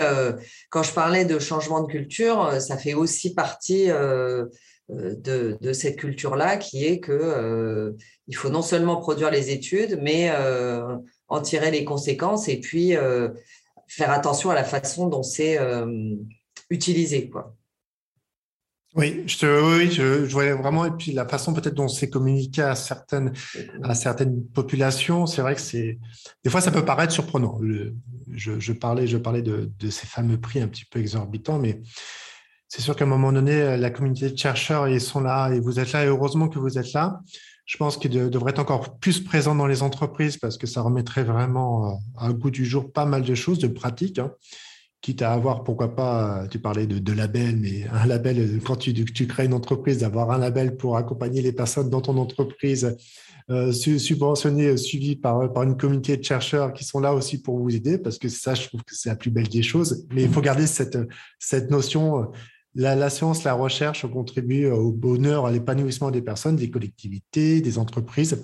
quand 0.69 0.83
je 0.83 0.91
parlais 0.91 1.23
de 1.23 1.39
changement 1.39 1.81
de 1.81 1.87
culture, 1.87 2.59
ça 2.59 2.77
fait 2.77 2.93
aussi 2.95 3.33
partie 3.33 3.87
de, 3.87 4.49
de, 4.89 5.73
cette 5.73 5.97
culture-là 5.97 6.57
qui 6.57 6.85
est 6.85 6.99
que 6.99 7.95
il 8.27 8.35
faut 8.35 8.49
non 8.49 8.61
seulement 8.61 8.97
produire 8.97 9.31
les 9.31 9.51
études, 9.51 9.99
mais 10.01 10.31
en 11.33 11.41
tirer 11.41 11.71
les 11.71 11.83
conséquences 11.83 12.47
et 12.47 12.59
puis 12.59 12.95
euh, 12.95 13.29
faire 13.87 14.11
attention 14.11 14.51
à 14.51 14.55
la 14.55 14.63
façon 14.63 15.07
dont 15.07 15.23
c'est 15.23 15.59
euh, 15.59 16.15
utilisé. 16.69 17.29
Quoi. 17.29 17.55
Oui, 18.95 19.23
je, 19.25 19.77
oui, 19.77 19.91
je, 19.91 20.31
voyais 20.31 20.53
vraiment, 20.53 20.85
et 20.85 20.91
puis 20.91 21.13
la 21.13 21.27
façon 21.27 21.53
peut-être 21.53 21.73
dont 21.73 21.87
c'est 21.87 22.09
communiqué 22.09 22.61
à 22.61 22.75
certaines, 22.75 23.33
à 23.81 23.95
certaines 23.95 24.45
populations, 24.45 25.25
c'est 25.25 25.41
vrai 25.41 25.55
que 25.55 25.61
c'est, 25.61 25.97
des 26.43 26.49
fois 26.51 26.61
ça 26.61 26.69
peut 26.71 26.85
paraître 26.85 27.11
surprenant. 27.11 27.59
je, 28.31 28.71
parlais, 28.73 29.07
je 29.07 29.17
parlais 29.17 29.41
de, 29.41 29.71
de, 29.79 29.89
ces 29.89 30.05
fameux 30.05 30.39
prix 30.39 30.61
un 30.61 30.67
petit 30.67 30.85
peu 30.85 30.99
exorbitants, 30.99 31.57
mais 31.57 31.81
c'est 32.67 32.81
sûr 32.81 32.95
qu'à 32.95 33.05
un 33.05 33.07
moment 33.07 33.33
donné, 33.33 33.77
la 33.77 33.89
communauté 33.89 34.29
de 34.29 34.37
chercheurs, 34.37 34.87
ils 34.87 35.01
sont 35.01 35.21
là 35.21 35.49
et 35.49 35.59
vous 35.59 35.79
êtes 35.79 35.91
là, 35.91 36.03
et 36.03 36.07
heureusement 36.07 36.47
que 36.47 36.59
vous 36.59 36.77
êtes 36.77 36.93
là 36.93 37.19
je 37.65 37.77
pense 37.77 37.97
qu'il 37.97 38.11
devrait 38.11 38.51
être 38.51 38.59
encore 38.59 38.97
plus 38.97 39.21
présent 39.21 39.55
dans 39.55 39.67
les 39.67 39.83
entreprises 39.83 40.37
parce 40.37 40.57
que 40.57 40.67
ça 40.67 40.81
remettrait 40.81 41.23
vraiment 41.23 41.91
euh, 41.91 41.95
à 42.17 42.33
goût 42.33 42.51
du 42.51 42.65
jour 42.65 42.91
pas 42.91 43.05
mal 43.05 43.23
de 43.23 43.35
choses, 43.35 43.59
de 43.59 43.67
pratiques. 43.67 44.19
Hein. 44.19 44.31
Quitte 45.03 45.21
à 45.21 45.33
avoir, 45.33 45.63
pourquoi 45.63 45.95
pas, 45.95 46.47
tu 46.49 46.59
parlais 46.59 46.87
de, 46.87 46.97
de 46.97 47.13
label, 47.13 47.57
mais 47.57 47.85
un 47.91 48.07
label, 48.07 48.59
quand 48.65 48.77
tu, 48.77 49.27
crées 49.27 49.45
une 49.45 49.53
entreprise, 49.53 49.99
d'avoir 49.99 50.31
un 50.31 50.37
label 50.37 50.77
pour 50.77 50.95
accompagner 50.95 51.41
les 51.41 51.51
personnes 51.51 51.89
dans 51.89 51.99
ton 51.99 52.17
entreprise, 52.17 52.95
euh, 53.49 53.73
subventionné, 53.73 54.77
suivi 54.77 55.17
par, 55.17 55.51
par 55.51 55.63
une 55.63 55.75
communauté 55.75 56.15
de 56.15 56.23
chercheurs 56.23 56.71
qui 56.71 56.85
sont 56.85 57.01
là 57.01 57.13
aussi 57.13 57.41
pour 57.41 57.59
vous 57.59 57.75
aider, 57.75 57.97
parce 57.97 58.17
que 58.17 58.29
ça, 58.29 58.55
je 58.55 58.69
trouve 58.69 58.81
que 58.83 58.95
c'est 58.95 59.09
la 59.09 59.17
plus 59.17 59.29
belle 59.29 59.49
des 59.49 59.61
choses. 59.61 60.07
Mais 60.15 60.23
il 60.23 60.29
faut 60.29 60.41
garder 60.41 60.65
cette, 60.65 60.97
cette 61.37 61.69
notion 61.69 62.31
la, 62.73 63.09
science, 63.09 63.43
la 63.43 63.53
recherche 63.53 64.09
contribuent 64.09 64.71
au 64.71 64.93
bonheur, 64.93 65.45
à 65.45 65.51
l'épanouissement 65.51 66.11
des 66.11 66.21
personnes, 66.21 66.55
des 66.55 66.69
collectivités, 66.69 67.59
des 67.59 67.77
entreprises. 67.77 68.41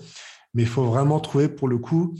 Mais 0.53 0.63
il 0.63 0.67
faut 0.67 0.83
vraiment 0.83 1.21
trouver, 1.21 1.47
pour 1.47 1.69
le 1.69 1.77
coup, 1.77 2.15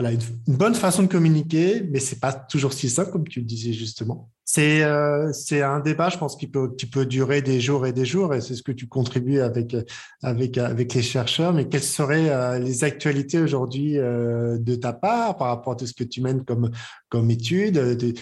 voilà, 0.00 0.14
une, 0.14 0.56
bonne 0.56 0.74
façon 0.74 1.02
de 1.02 1.08
communiquer, 1.08 1.82
mais 1.90 2.00
c'est 2.00 2.20
pas 2.20 2.32
toujours 2.32 2.72
si 2.72 2.88
simple, 2.88 3.10
comme 3.10 3.28
tu 3.28 3.40
le 3.40 3.44
disais 3.44 3.74
justement. 3.74 4.30
C'est 4.46 4.82
euh, 4.82 5.30
un 5.52 5.80
débat, 5.80 6.08
je 6.08 6.16
pense, 6.16 6.36
qui 6.36 6.46
peut, 6.46 6.74
qui 6.74 6.86
peut 6.86 7.04
durer 7.04 7.42
des 7.42 7.60
jours 7.60 7.86
et 7.86 7.92
des 7.92 8.06
jours, 8.06 8.34
et 8.34 8.40
c'est 8.40 8.54
ce 8.54 8.62
que 8.62 8.72
tu 8.72 8.88
contribues 8.88 9.40
avec, 9.40 9.76
avec, 10.22 10.56
avec 10.56 10.94
les 10.94 11.02
chercheurs. 11.02 11.52
Mais 11.52 11.68
quelles 11.68 11.82
seraient 11.82 12.30
euh, 12.30 12.58
les 12.58 12.82
actualités 12.82 13.38
aujourd'hui 13.38 13.98
euh, 13.98 14.56
de 14.58 14.74
ta 14.74 14.94
part 14.94 15.36
par 15.36 15.48
rapport 15.48 15.74
à 15.74 15.76
tout 15.76 15.86
ce 15.86 15.92
que 15.92 16.04
tu 16.04 16.22
mènes 16.22 16.44
comme, 16.44 16.70
comme 17.10 17.30
étude 17.30 18.16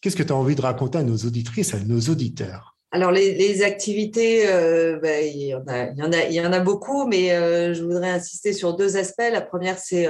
Qu'est-ce 0.00 0.16
que 0.16 0.22
tu 0.22 0.32
as 0.32 0.36
envie 0.36 0.54
de 0.54 0.62
raconter 0.62 0.96
à 0.96 1.02
nos 1.02 1.18
auditrices, 1.18 1.74
à 1.74 1.80
nos 1.80 2.00
auditeurs? 2.00 2.78
Alors 2.92 3.12
les, 3.12 3.62
activités, 3.62 4.46
ben, 4.46 5.22
il, 5.22 5.48
y 5.48 5.54
en 5.54 5.62
a, 5.68 6.24
il, 6.24 6.32
y 6.32 6.40
en 6.40 6.52
a, 6.52 6.60
beaucoup, 6.60 7.06
mais 7.06 7.28
je 7.74 7.84
voudrais 7.84 8.10
insister 8.10 8.54
sur 8.54 8.74
deux 8.74 8.96
aspects. 8.96 9.30
La 9.30 9.42
première, 9.42 9.78
c'est 9.78 10.08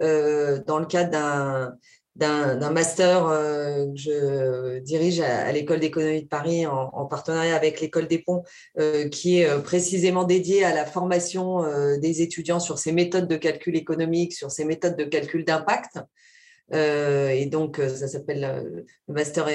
dans 0.00 0.78
le 0.78 0.86
cadre 0.86 1.10
d'un 1.10 1.78
d'un 2.16 2.70
master 2.70 3.24
que 3.24 3.96
je 3.96 4.78
dirige 4.78 5.20
à, 5.20 5.50
l'école 5.50 5.80
d'économie 5.80 6.22
de 6.22 6.28
Paris 6.28 6.64
en, 6.64 6.90
en 6.92 7.06
partenariat 7.06 7.56
avec 7.56 7.80
l'école 7.80 8.06
des 8.06 8.20
ponts, 8.20 8.44
qui 9.10 9.40
est 9.40 9.62
précisément 9.64 10.22
dédié 10.22 10.64
à 10.64 10.72
la 10.72 10.86
formation 10.86 11.64
des 11.98 12.22
étudiants 12.22 12.60
sur 12.60 12.78
ces 12.78 12.92
méthodes 12.92 13.26
de 13.26 13.36
calcul 13.36 13.76
économique, 13.76 14.32
sur 14.32 14.52
ces 14.52 14.64
méthodes 14.64 14.96
de 14.96 15.02
calcul 15.02 15.44
d'impact. 15.44 15.98
Euh, 16.72 17.28
et 17.28 17.46
donc, 17.46 17.78
euh, 17.78 17.88
ça 17.88 18.08
s'appelle 18.08 18.44
euh, 18.44 18.84
le 19.08 19.14
Master 19.14 19.48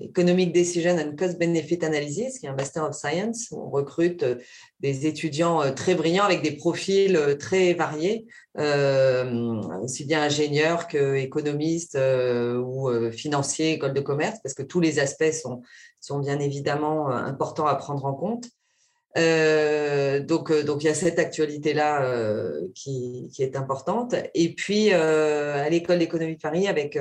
Economic 0.00 0.52
Decision 0.52 0.96
and 0.96 1.16
Cost 1.16 1.38
Benefit 1.38 1.84
Analysis, 1.84 2.38
qui 2.38 2.46
est 2.46 2.48
un 2.48 2.54
Master 2.54 2.84
of 2.84 2.94
Science. 2.94 3.50
On 3.50 3.68
recrute 3.68 4.24
des 4.80 5.06
étudiants 5.06 5.74
très 5.74 5.94
brillants 5.94 6.24
avec 6.24 6.42
des 6.42 6.52
profils 6.52 7.18
très 7.38 7.74
variés, 7.74 8.26
aussi 8.56 10.04
bien 10.04 10.22
ingénieurs 10.22 10.86
qu'économistes 10.86 11.98
ou 11.98 12.90
financiers, 13.10 13.72
école 13.72 13.92
de 13.92 14.00
commerce, 14.00 14.38
parce 14.42 14.54
que 14.54 14.62
tous 14.62 14.80
les 14.80 15.00
aspects 15.00 15.32
sont 16.00 16.18
bien 16.20 16.38
évidemment 16.38 17.08
importants 17.08 17.66
à 17.66 17.74
prendre 17.74 18.04
en 18.04 18.14
compte. 18.14 18.46
Euh, 19.18 20.20
donc, 20.20 20.50
euh, 20.50 20.62
donc 20.62 20.82
il 20.82 20.86
y 20.86 20.90
a 20.90 20.94
cette 20.94 21.18
actualité-là 21.18 22.04
euh, 22.04 22.68
qui, 22.74 23.28
qui, 23.32 23.42
est 23.42 23.56
importante. 23.56 24.14
Et 24.34 24.54
puis, 24.54 24.92
à 24.92 25.68
l'école 25.68 25.98
d'économie 25.98 26.36
de 26.36 26.40
Paris, 26.40 26.68
avec 26.68 26.98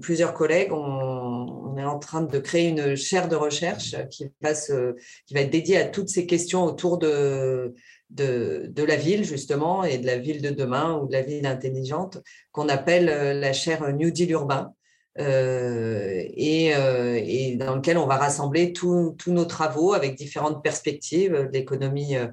plusieurs 0.00 0.34
collègues, 0.34 0.72
on, 0.72 1.76
est 1.76 1.84
en 1.84 1.98
train 1.98 2.22
de 2.22 2.38
créer 2.38 2.68
une 2.68 2.94
chaire 2.94 3.28
de 3.28 3.36
recherche 3.36 3.96
qui 4.10 4.30
va, 4.40 4.54
qui 4.54 5.34
va 5.34 5.40
être 5.40 5.50
dédiée 5.50 5.78
à 5.78 5.86
toutes 5.86 6.08
ces 6.08 6.26
questions 6.26 6.64
autour 6.64 6.98
de, 6.98 7.74
de, 8.10 8.66
de, 8.68 8.82
la 8.84 8.96
ville, 8.96 9.24
justement, 9.24 9.82
et 9.84 9.98
de 9.98 10.06
la 10.06 10.18
ville 10.18 10.40
de 10.40 10.50
demain 10.50 10.98
ou 10.98 11.06
de 11.06 11.12
la 11.12 11.22
ville 11.22 11.46
intelligente, 11.46 12.18
qu'on 12.52 12.68
appelle 12.68 13.40
la 13.40 13.52
chaire 13.52 13.92
New 13.92 14.10
Deal 14.10 14.30
urbain. 14.30 14.72
Euh, 15.20 16.24
et, 16.34 16.74
euh, 16.74 17.20
et, 17.22 17.54
dans 17.54 17.76
lequel 17.76 17.98
on 17.98 18.06
va 18.06 18.16
rassembler 18.16 18.72
tous 18.72 19.16
nos 19.28 19.44
travaux 19.44 19.92
avec 19.92 20.16
différentes 20.16 20.62
perspectives, 20.62 21.48
l'économie 21.52 22.16
euh, 22.16 22.26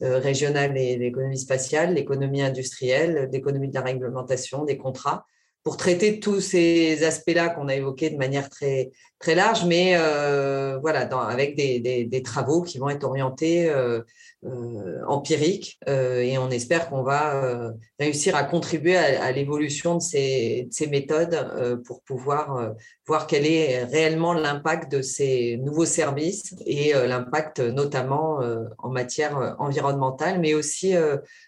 régionale 0.00 0.76
et 0.76 0.96
l'économie 0.96 1.38
spatiale, 1.38 1.94
l'économie 1.94 2.42
industrielle, 2.42 3.30
l'économie 3.32 3.68
de 3.68 3.74
la 3.74 3.80
réglementation, 3.80 4.64
des 4.64 4.76
contrats, 4.76 5.24
pour 5.66 5.76
traiter 5.76 6.20
tous 6.20 6.40
ces 6.40 7.02
aspects-là 7.02 7.48
qu'on 7.48 7.66
a 7.66 7.74
évoqués 7.74 8.08
de 8.10 8.16
manière 8.16 8.48
très, 8.48 8.92
très 9.18 9.34
large, 9.34 9.64
mais 9.64 9.96
euh, 9.96 10.78
voilà, 10.80 11.06
dans, 11.06 11.18
avec 11.18 11.56
des, 11.56 11.80
des, 11.80 12.04
des, 12.04 12.22
travaux 12.22 12.62
qui 12.62 12.78
vont 12.78 12.88
être 12.88 13.02
orientés 13.02 13.68
euh, 13.68 14.00
euh, 14.44 15.00
empiriques, 15.08 15.80
euh, 15.88 16.20
et 16.20 16.38
on 16.38 16.50
espère 16.50 16.88
qu'on 16.88 17.02
va 17.02 17.42
euh, 17.42 17.72
réussir 17.98 18.36
à 18.36 18.44
contribuer 18.44 18.96
à, 18.96 19.24
à 19.24 19.32
l'évolution 19.32 19.96
de 19.96 20.02
ces, 20.02 20.68
de 20.68 20.72
ces 20.72 20.86
méthodes 20.86 21.34
euh, 21.34 21.76
pour 21.84 22.02
pouvoir 22.02 22.74
voir 23.04 23.26
quel 23.26 23.44
est 23.44 23.82
réellement 23.82 24.34
l'impact 24.34 24.92
de 24.92 25.02
ces 25.02 25.56
nouveaux 25.56 25.84
services 25.84 26.54
et 26.64 26.92
l'impact 26.92 27.60
notamment 27.60 28.40
en 28.78 28.88
matière 28.88 29.56
environnementale, 29.58 30.40
mais 30.40 30.54
aussi 30.54 30.94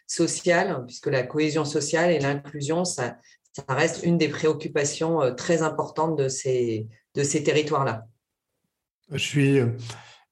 sociale, 0.07 0.85
puisque 0.87 1.09
la 1.09 1.25
cohésion 1.25 1.65
sociale 1.65 2.13
et 2.13 2.21
l'inclusion, 2.21 2.85
ça, 2.85 3.17
ça 3.67 3.75
reste 3.75 4.05
une 4.05 4.19
des 4.19 4.29
préoccupations 4.29 5.23
euh, 5.23 5.33
très 5.33 5.63
importantes 5.63 6.17
de 6.17 6.29
ces, 6.29 6.87
de 7.15 7.23
ces 7.23 7.43
territoires-là. 7.43 8.07
Euh, 9.13 9.67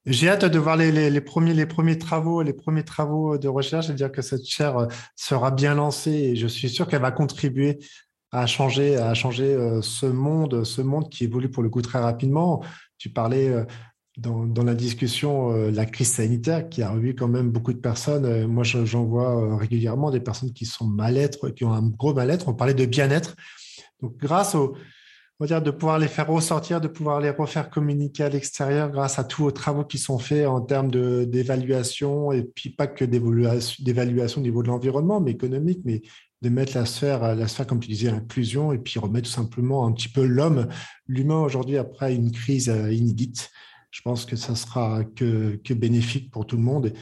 j'ai 0.05 0.29
hâte 0.29 0.45
de 0.45 0.59
voir 0.59 0.77
les, 0.77 0.91
les, 0.91 1.21
premiers, 1.21 1.53
les 1.53 1.65
premiers 1.65 1.97
travaux, 1.97 2.41
les 2.41 2.53
premiers 2.53 2.83
travaux 2.83 3.37
de 3.37 3.47
recherche. 3.47 3.87
C'est-à-dire 3.87 4.11
que 4.11 4.21
cette 4.21 4.45
chaire 4.45 4.77
euh, 4.77 4.87
sera 5.15 5.51
bien 5.51 5.75
lancée 5.75 6.11
et 6.11 6.35
je 6.35 6.47
suis 6.47 6.69
sûr 6.69 6.87
qu'elle 6.87 7.01
va 7.01 7.11
contribuer 7.11 7.79
à 8.31 8.45
changer, 8.45 8.97
à 8.97 9.13
changer 9.13 9.57
ce 9.81 10.05
monde, 10.05 10.65
ce 10.65 10.81
monde 10.81 11.09
qui 11.09 11.23
évolue 11.23 11.49
pour 11.49 11.63
le 11.63 11.69
coup 11.69 11.81
très 11.81 11.99
rapidement. 11.99 12.61
Tu 12.97 13.09
parlais 13.09 13.65
dans, 14.17 14.63
la 14.63 14.73
discussion 14.73 15.51
euh, 15.51 15.71
la 15.71 15.85
crise 15.85 16.11
sanitaire 16.13 16.69
qui 16.69 16.81
a 16.81 16.89
revu 16.89 17.13
quand 17.13 17.27
même 17.27 17.51
beaucoup 17.51 17.73
de 17.73 17.77
personnes. 17.77 18.25
Euh, 18.25 18.47
moi, 18.47 18.63
j'en 18.63 19.05
vois 19.05 19.37
euh, 19.37 19.55
régulièrement 19.55 20.09
des 20.09 20.19
personnes 20.19 20.53
qui 20.53 20.65
sont 20.65 20.87
mal-être, 20.87 21.49
qui 21.49 21.63
ont 21.63 21.73
un 21.73 21.87
gros 21.87 22.13
mal-être. 22.13 22.47
On 22.47 22.53
parlait 22.53 22.73
de 22.73 22.85
bien-être. 22.85 23.35
Donc, 24.01 24.17
grâce 24.17 24.55
au, 24.55 24.75
on 25.39 25.43
va 25.43 25.47
dire, 25.47 25.61
de 25.61 25.69
pouvoir 25.69 25.99
les 25.99 26.07
faire 26.07 26.27
ressortir, 26.27 26.81
de 26.81 26.87
pouvoir 26.87 27.21
les 27.21 27.29
refaire 27.29 27.69
communiquer 27.69 28.23
à 28.23 28.29
l'extérieur 28.29 28.89
grâce 28.89 29.19
à 29.19 29.23
tous 29.23 29.47
les 29.47 29.53
travaux 29.53 29.83
qui 29.83 29.99
sont 29.99 30.17
faits 30.17 30.47
en 30.47 30.61
termes 30.61 30.89
d'évaluation 30.89 32.31
et 32.31 32.41
puis 32.41 32.71
pas 32.71 32.87
que 32.87 33.05
d'évaluation 33.05 34.41
au 34.41 34.43
niveau 34.43 34.63
de 34.63 34.67
l'environnement, 34.67 35.21
mais 35.21 35.31
économique, 35.31 35.81
mais 35.85 36.01
de 36.41 36.49
mettre 36.49 36.75
la 36.75 36.85
sphère, 36.85 37.35
la 37.35 37.47
sphère, 37.47 37.67
comme 37.67 37.79
tu 37.79 37.87
disais, 37.87 38.09
inclusion 38.09 38.71
et 38.71 38.79
puis 38.79 38.99
remettre 38.99 39.27
tout 39.27 39.35
simplement 39.35 39.85
un 39.85 39.91
petit 39.91 40.09
peu 40.09 40.25
l'homme, 40.25 40.67
l'humain 41.07 41.39
aujourd'hui 41.39 41.77
après 41.77 42.15
une 42.15 42.31
crise 42.31 42.71
inédite 42.91 43.51
je 43.91 44.01
pense 44.01 44.25
que 44.25 44.35
ça 44.35 44.55
sera 44.55 45.03
que, 45.03 45.59
bénéfique 45.73 46.31
pour 46.31 46.45
tout 46.45 46.57
le 46.57 46.63
monde. 46.63 46.93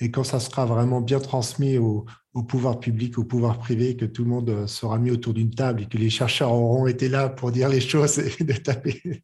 Et 0.00 0.10
quand 0.10 0.24
ça 0.24 0.40
sera 0.40 0.64
vraiment 0.64 1.00
bien 1.00 1.20
transmis 1.20 1.76
au, 1.76 2.06
pouvoir 2.48 2.80
public, 2.80 3.18
au 3.18 3.24
pouvoir 3.24 3.58
privé, 3.58 3.96
que 3.96 4.06
tout 4.06 4.24
le 4.24 4.30
monde 4.30 4.66
sera 4.66 4.98
mis 4.98 5.10
autour 5.10 5.34
d'une 5.34 5.50
table 5.50 5.82
et 5.82 5.86
que 5.86 5.98
les 5.98 6.08
chercheurs 6.08 6.52
auront 6.52 6.86
été 6.86 7.08
là 7.08 7.28
pour 7.28 7.52
dire 7.52 7.68
les 7.68 7.80
choses 7.80 8.18
et 8.40 8.62
taper, 8.62 9.22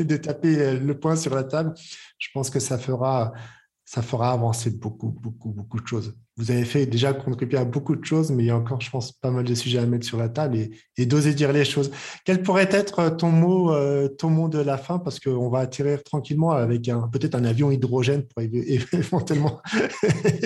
de 0.00 0.16
taper 0.16 0.78
le 0.78 0.98
poing 0.98 1.16
sur 1.16 1.34
la 1.34 1.44
table, 1.44 1.74
je 2.18 2.28
pense 2.32 2.48
que 2.48 2.60
ça 2.60 2.78
fera, 2.78 3.32
ça 3.90 4.02
fera 4.02 4.30
avancer 4.30 4.70
beaucoup, 4.70 5.08
beaucoup, 5.08 5.48
beaucoup 5.48 5.80
de 5.80 5.86
choses. 5.88 6.14
Vous 6.36 6.52
avez 6.52 6.64
fait 6.64 6.86
déjà 6.86 7.12
contribuer 7.12 7.58
à 7.58 7.64
beaucoup 7.64 7.96
de 7.96 8.04
choses, 8.04 8.30
mais 8.30 8.44
il 8.44 8.46
y 8.46 8.50
a 8.50 8.56
encore, 8.56 8.80
je 8.80 8.88
pense, 8.88 9.10
pas 9.10 9.32
mal 9.32 9.42
de 9.42 9.52
sujets 9.52 9.80
à 9.80 9.86
mettre 9.86 10.06
sur 10.06 10.16
la 10.16 10.28
table 10.28 10.58
et, 10.96 11.06
d'oser 11.06 11.34
dire 11.34 11.52
les 11.52 11.64
choses. 11.64 11.90
Quel 12.24 12.40
pourrait 12.40 12.68
être 12.70 13.08
ton 13.16 13.32
mot, 13.32 13.74
euh, 13.74 14.06
ton 14.06 14.30
mot 14.30 14.48
de 14.48 14.60
la 14.60 14.78
fin? 14.78 15.00
Parce 15.00 15.18
qu'on 15.18 15.48
va 15.48 15.58
atterrir 15.58 16.04
tranquillement 16.04 16.52
avec 16.52 16.88
peut-être 17.10 17.34
un 17.34 17.44
avion 17.44 17.72
hydrogène 17.72 18.22
pour 18.22 18.44
éventuellement 18.92 19.60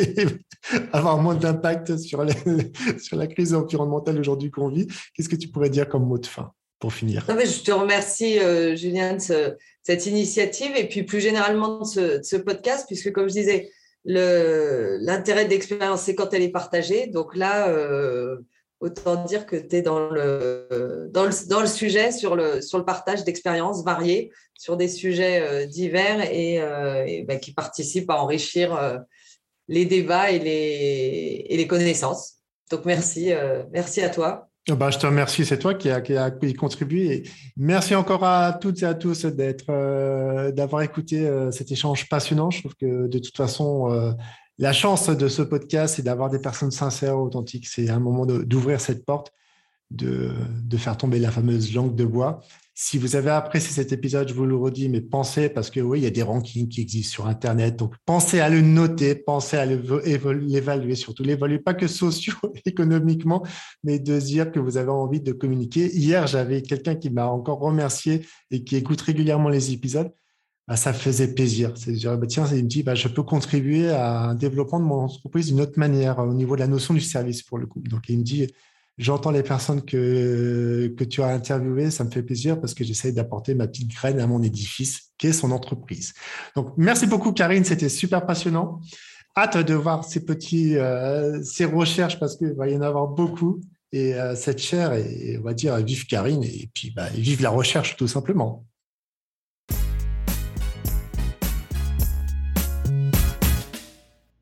avoir 0.95 1.18
moins 1.18 1.34
d'impact 1.34 1.99
sur, 1.99 2.24
sur 2.99 3.16
la 3.18 3.26
crise 3.26 3.53
environnementale 3.53 4.18
aujourd'hui 4.18 4.51
qu'on 4.51 4.70
vit. 4.70 4.86
Qu'est-ce 5.12 5.28
que 5.28 5.36
tu 5.36 5.49
pourrais 5.49 5.68
dire 5.68 5.86
comme 5.86 6.07
mot 6.07 6.16
de 6.16 6.24
fin? 6.24 6.51
Finir 6.91 7.26
Je 7.28 7.62
te 7.62 7.72
remercie, 7.72 8.39
euh, 8.39 8.76
Julien, 8.76 9.14
de 9.14 9.57
cette 9.82 10.07
initiative 10.07 10.72
et 10.76 10.89
puis 10.89 11.03
plus 11.03 11.20
généralement 11.20 11.80
de 11.80 12.20
ce, 12.22 12.37
podcast, 12.37 12.87
puisque 12.87 13.12
comme 13.12 13.28
je 13.28 13.35
disais, 13.35 13.70
l'intérêt 14.05 15.45
d'expérience, 15.45 16.03
c'est 16.03 16.14
quand 16.14 16.32
elle 16.32 16.43
est 16.43 16.51
partagée. 16.51 17.07
Donc 17.07 17.37
là, 17.37 17.68
euh, 17.68 18.39
autant 18.80 19.22
dire 19.24 19.47
que 19.47 19.57
tu 19.57 19.76
es 19.76 19.82
dans 19.82 20.09
le, 20.09 21.11
dans, 21.12 21.24
le, 21.24 21.49
dans 21.49 21.61
le 21.61 21.66
sujet 21.66 22.12
sur 22.12 22.35
le, 22.35 22.62
sur 22.62 22.78
le 22.78 22.85
partage 22.85 23.24
d'expériences 23.24 23.85
variées, 23.85 24.30
sur 24.55 24.76
des 24.76 24.89
sujets 24.89 25.41
euh, 25.41 25.66
divers 25.66 26.20
et, 26.32 26.61
euh, 26.61 27.24
ben, 27.26 27.39
qui 27.39 27.53
participent 27.53 28.11
à 28.11 28.20
enrichir 28.22 28.99
les 29.68 29.85
débats 29.85 30.30
et 30.30 30.39
les, 30.39 31.47
et 31.49 31.57
les 31.57 31.66
connaissances. 31.66 32.37
Donc 32.70 32.87
merci, 32.87 33.32
merci 33.70 34.01
à 34.01 34.09
toi. 34.09 34.49
Bah, 34.67 34.91
je 34.91 34.99
te 34.99 35.05
remercie, 35.05 35.45
c'est 35.45 35.59
toi 35.59 35.75
qui 35.75 35.91
qui 36.41 36.55
contribué. 36.55 37.29
merci 37.55 37.95
encore 37.95 38.25
à 38.25 38.55
toutes 38.55 38.83
et 38.83 38.87
à 38.87 38.95
tous 38.95 39.27
euh, 39.69 40.53
d'avoir 40.53 40.81
écouté 40.81 41.27
euh, 41.27 41.51
cet 41.51 41.71
échange 41.71 42.09
passionnant. 42.09 42.51
Je 42.51 42.61
trouve 42.61 42.75
que 42.75 43.07
de 43.07 43.19
toute 43.19 43.37
façon, 43.37 43.93
euh, 43.93 44.12
la 44.57 44.73
chance 44.73 45.11
de 45.11 45.29
ce 45.29 45.43
podcast, 45.43 45.97
c'est 45.97 46.03
d'avoir 46.03 46.31
des 46.31 46.39
personnes 46.39 46.71
sincères, 46.71 47.19
authentiques. 47.19 47.67
C'est 47.67 47.91
un 47.91 47.99
moment 47.99 48.25
d'ouvrir 48.25 48.81
cette 48.81 49.05
porte, 49.05 49.33
de, 49.91 50.33
faire 50.79 50.97
tomber 50.97 51.19
la 51.19 51.31
fameuse 51.31 51.75
langue 51.75 51.95
de 51.95 52.07
bois. 52.07 52.41
Si 52.77 52.99
vous 52.99 53.14
avez 53.14 53.31
apprécié 53.31 53.70
cet 53.70 53.93
épisode, 53.93 54.29
je 54.29 54.35
vous 54.35 54.47
le 54.47 54.57
redis, 54.57 54.89
mais 54.89 55.01
pensez, 55.01 55.49
parce 55.49 55.70
que 55.70 55.79
oui, 55.79 56.01
il 56.01 56.03
y 56.03 56.09
a 56.09 56.11
des 56.11 56.25
rankings 56.25 56.68
qui 56.68 56.81
existent 56.81 57.12
sur 57.12 57.27
Internet, 57.29 57.77
donc 57.77 57.95
pensez 58.05 58.41
à 58.41 58.49
le 58.49 58.62
noter, 58.62 59.14
pensez 59.14 59.57
à 59.57 59.64
l'évaluer, 59.64 60.97
surtout 60.97 61.22
l'évaluer, 61.22 61.61
pas 61.61 61.75
que 61.75 61.87
socio-économiquement, 61.87 63.47
mais 63.85 64.01
de 64.01 64.18
dire 64.18 64.51
que 64.51 64.59
vous 64.59 64.77
avez 64.77 64.91
envie 64.91 65.20
de 65.20 65.31
communiquer. 65.31 65.87
Hier, 65.95 66.27
j'avais 66.27 66.62
quelqu'un 66.62 66.97
qui 66.97 67.11
m'a 67.11 67.29
encore 67.29 67.61
remercié 67.61 68.27
et 68.51 68.64
qui 68.64 68.75
écoute 68.75 69.01
régulièrement 69.01 69.51
les 69.51 69.72
épisodes. 69.72 70.12
Bah, 70.66 70.77
ça 70.77 70.93
faisait 70.93 71.33
plaisir. 71.33 71.72
C'est 71.77 71.93
dire, 71.93 72.18
bah, 72.18 72.27
tiens, 72.27 72.47
il 72.53 72.64
me 72.64 72.68
dit, 72.68 72.83
bah, 72.83 72.97
je 72.97 73.07
peux 73.07 73.22
contribuer 73.22 73.91
à 73.91 74.31
un 74.31 74.35
développement 74.35 74.81
de 74.81 74.85
mon 74.85 75.01
entreprise 75.05 75.47
d'une 75.47 75.61
autre 75.61 75.79
manière, 75.79 76.18
au 76.18 76.35
niveau 76.35 76.57
de 76.57 76.61
la 76.61 76.66
notion 76.66 76.93
du 76.93 77.03
service 77.03 77.45
pour 77.45 77.59
le 77.59 77.66
coup. 77.66 77.81
Donc, 77.83 78.09
il 78.09 78.18
me 78.18 78.25
dit, 78.25 78.49
J'entends 78.97 79.32
les 79.32 79.42
personnes 79.42 79.82
que, 79.82 80.95
que 80.97 81.05
tu 81.05 81.20
as 81.22 81.26
interviewées, 81.26 81.90
ça 81.90 82.05
me 82.05 82.11
fait 82.11 82.22
plaisir 82.22 82.61
parce 82.61 82.74
que 82.74 82.84
j'essaie 82.84 83.11
d'apporter 83.11 83.55
ma 83.55 83.66
petite 83.66 83.90
graine 83.90 84.20
à 84.20 84.26
mon 84.26 84.42
édifice, 84.42 85.11
qui 85.18 85.26
est 85.28 85.32
son 85.32 85.51
entreprise. 85.51 86.12
Donc, 86.55 86.72
merci 86.76 87.07
beaucoup, 87.07 87.32
Karine, 87.32 87.64
c'était 87.64 87.88
super 87.88 88.24
passionnant. 88.24 88.80
Hâte 89.36 89.59
de 89.59 89.74
voir 89.74 90.05
ces 90.05 90.24
petits, 90.24 90.76
euh, 90.76 91.42
ces 91.42 91.64
recherches 91.64 92.20
parce 92.20 92.36
qu'il 92.36 92.53
va 92.53 92.68
y 92.68 92.76
en 92.76 92.82
avoir 92.82 93.09
beaucoup. 93.09 93.61
Et 93.90 94.14
euh, 94.14 94.36
cette 94.36 94.59
chaire, 94.59 94.92
et 94.92 95.38
on 95.38 95.42
va 95.42 95.55
dire, 95.55 95.76
vive 95.78 96.07
Karine, 96.07 96.42
et 96.42 96.68
puis 96.72 96.92
bah, 96.95 97.09
vive 97.14 97.42
la 97.42 97.51
recherche 97.51 97.97
tout 97.97 98.09
simplement. 98.09 98.64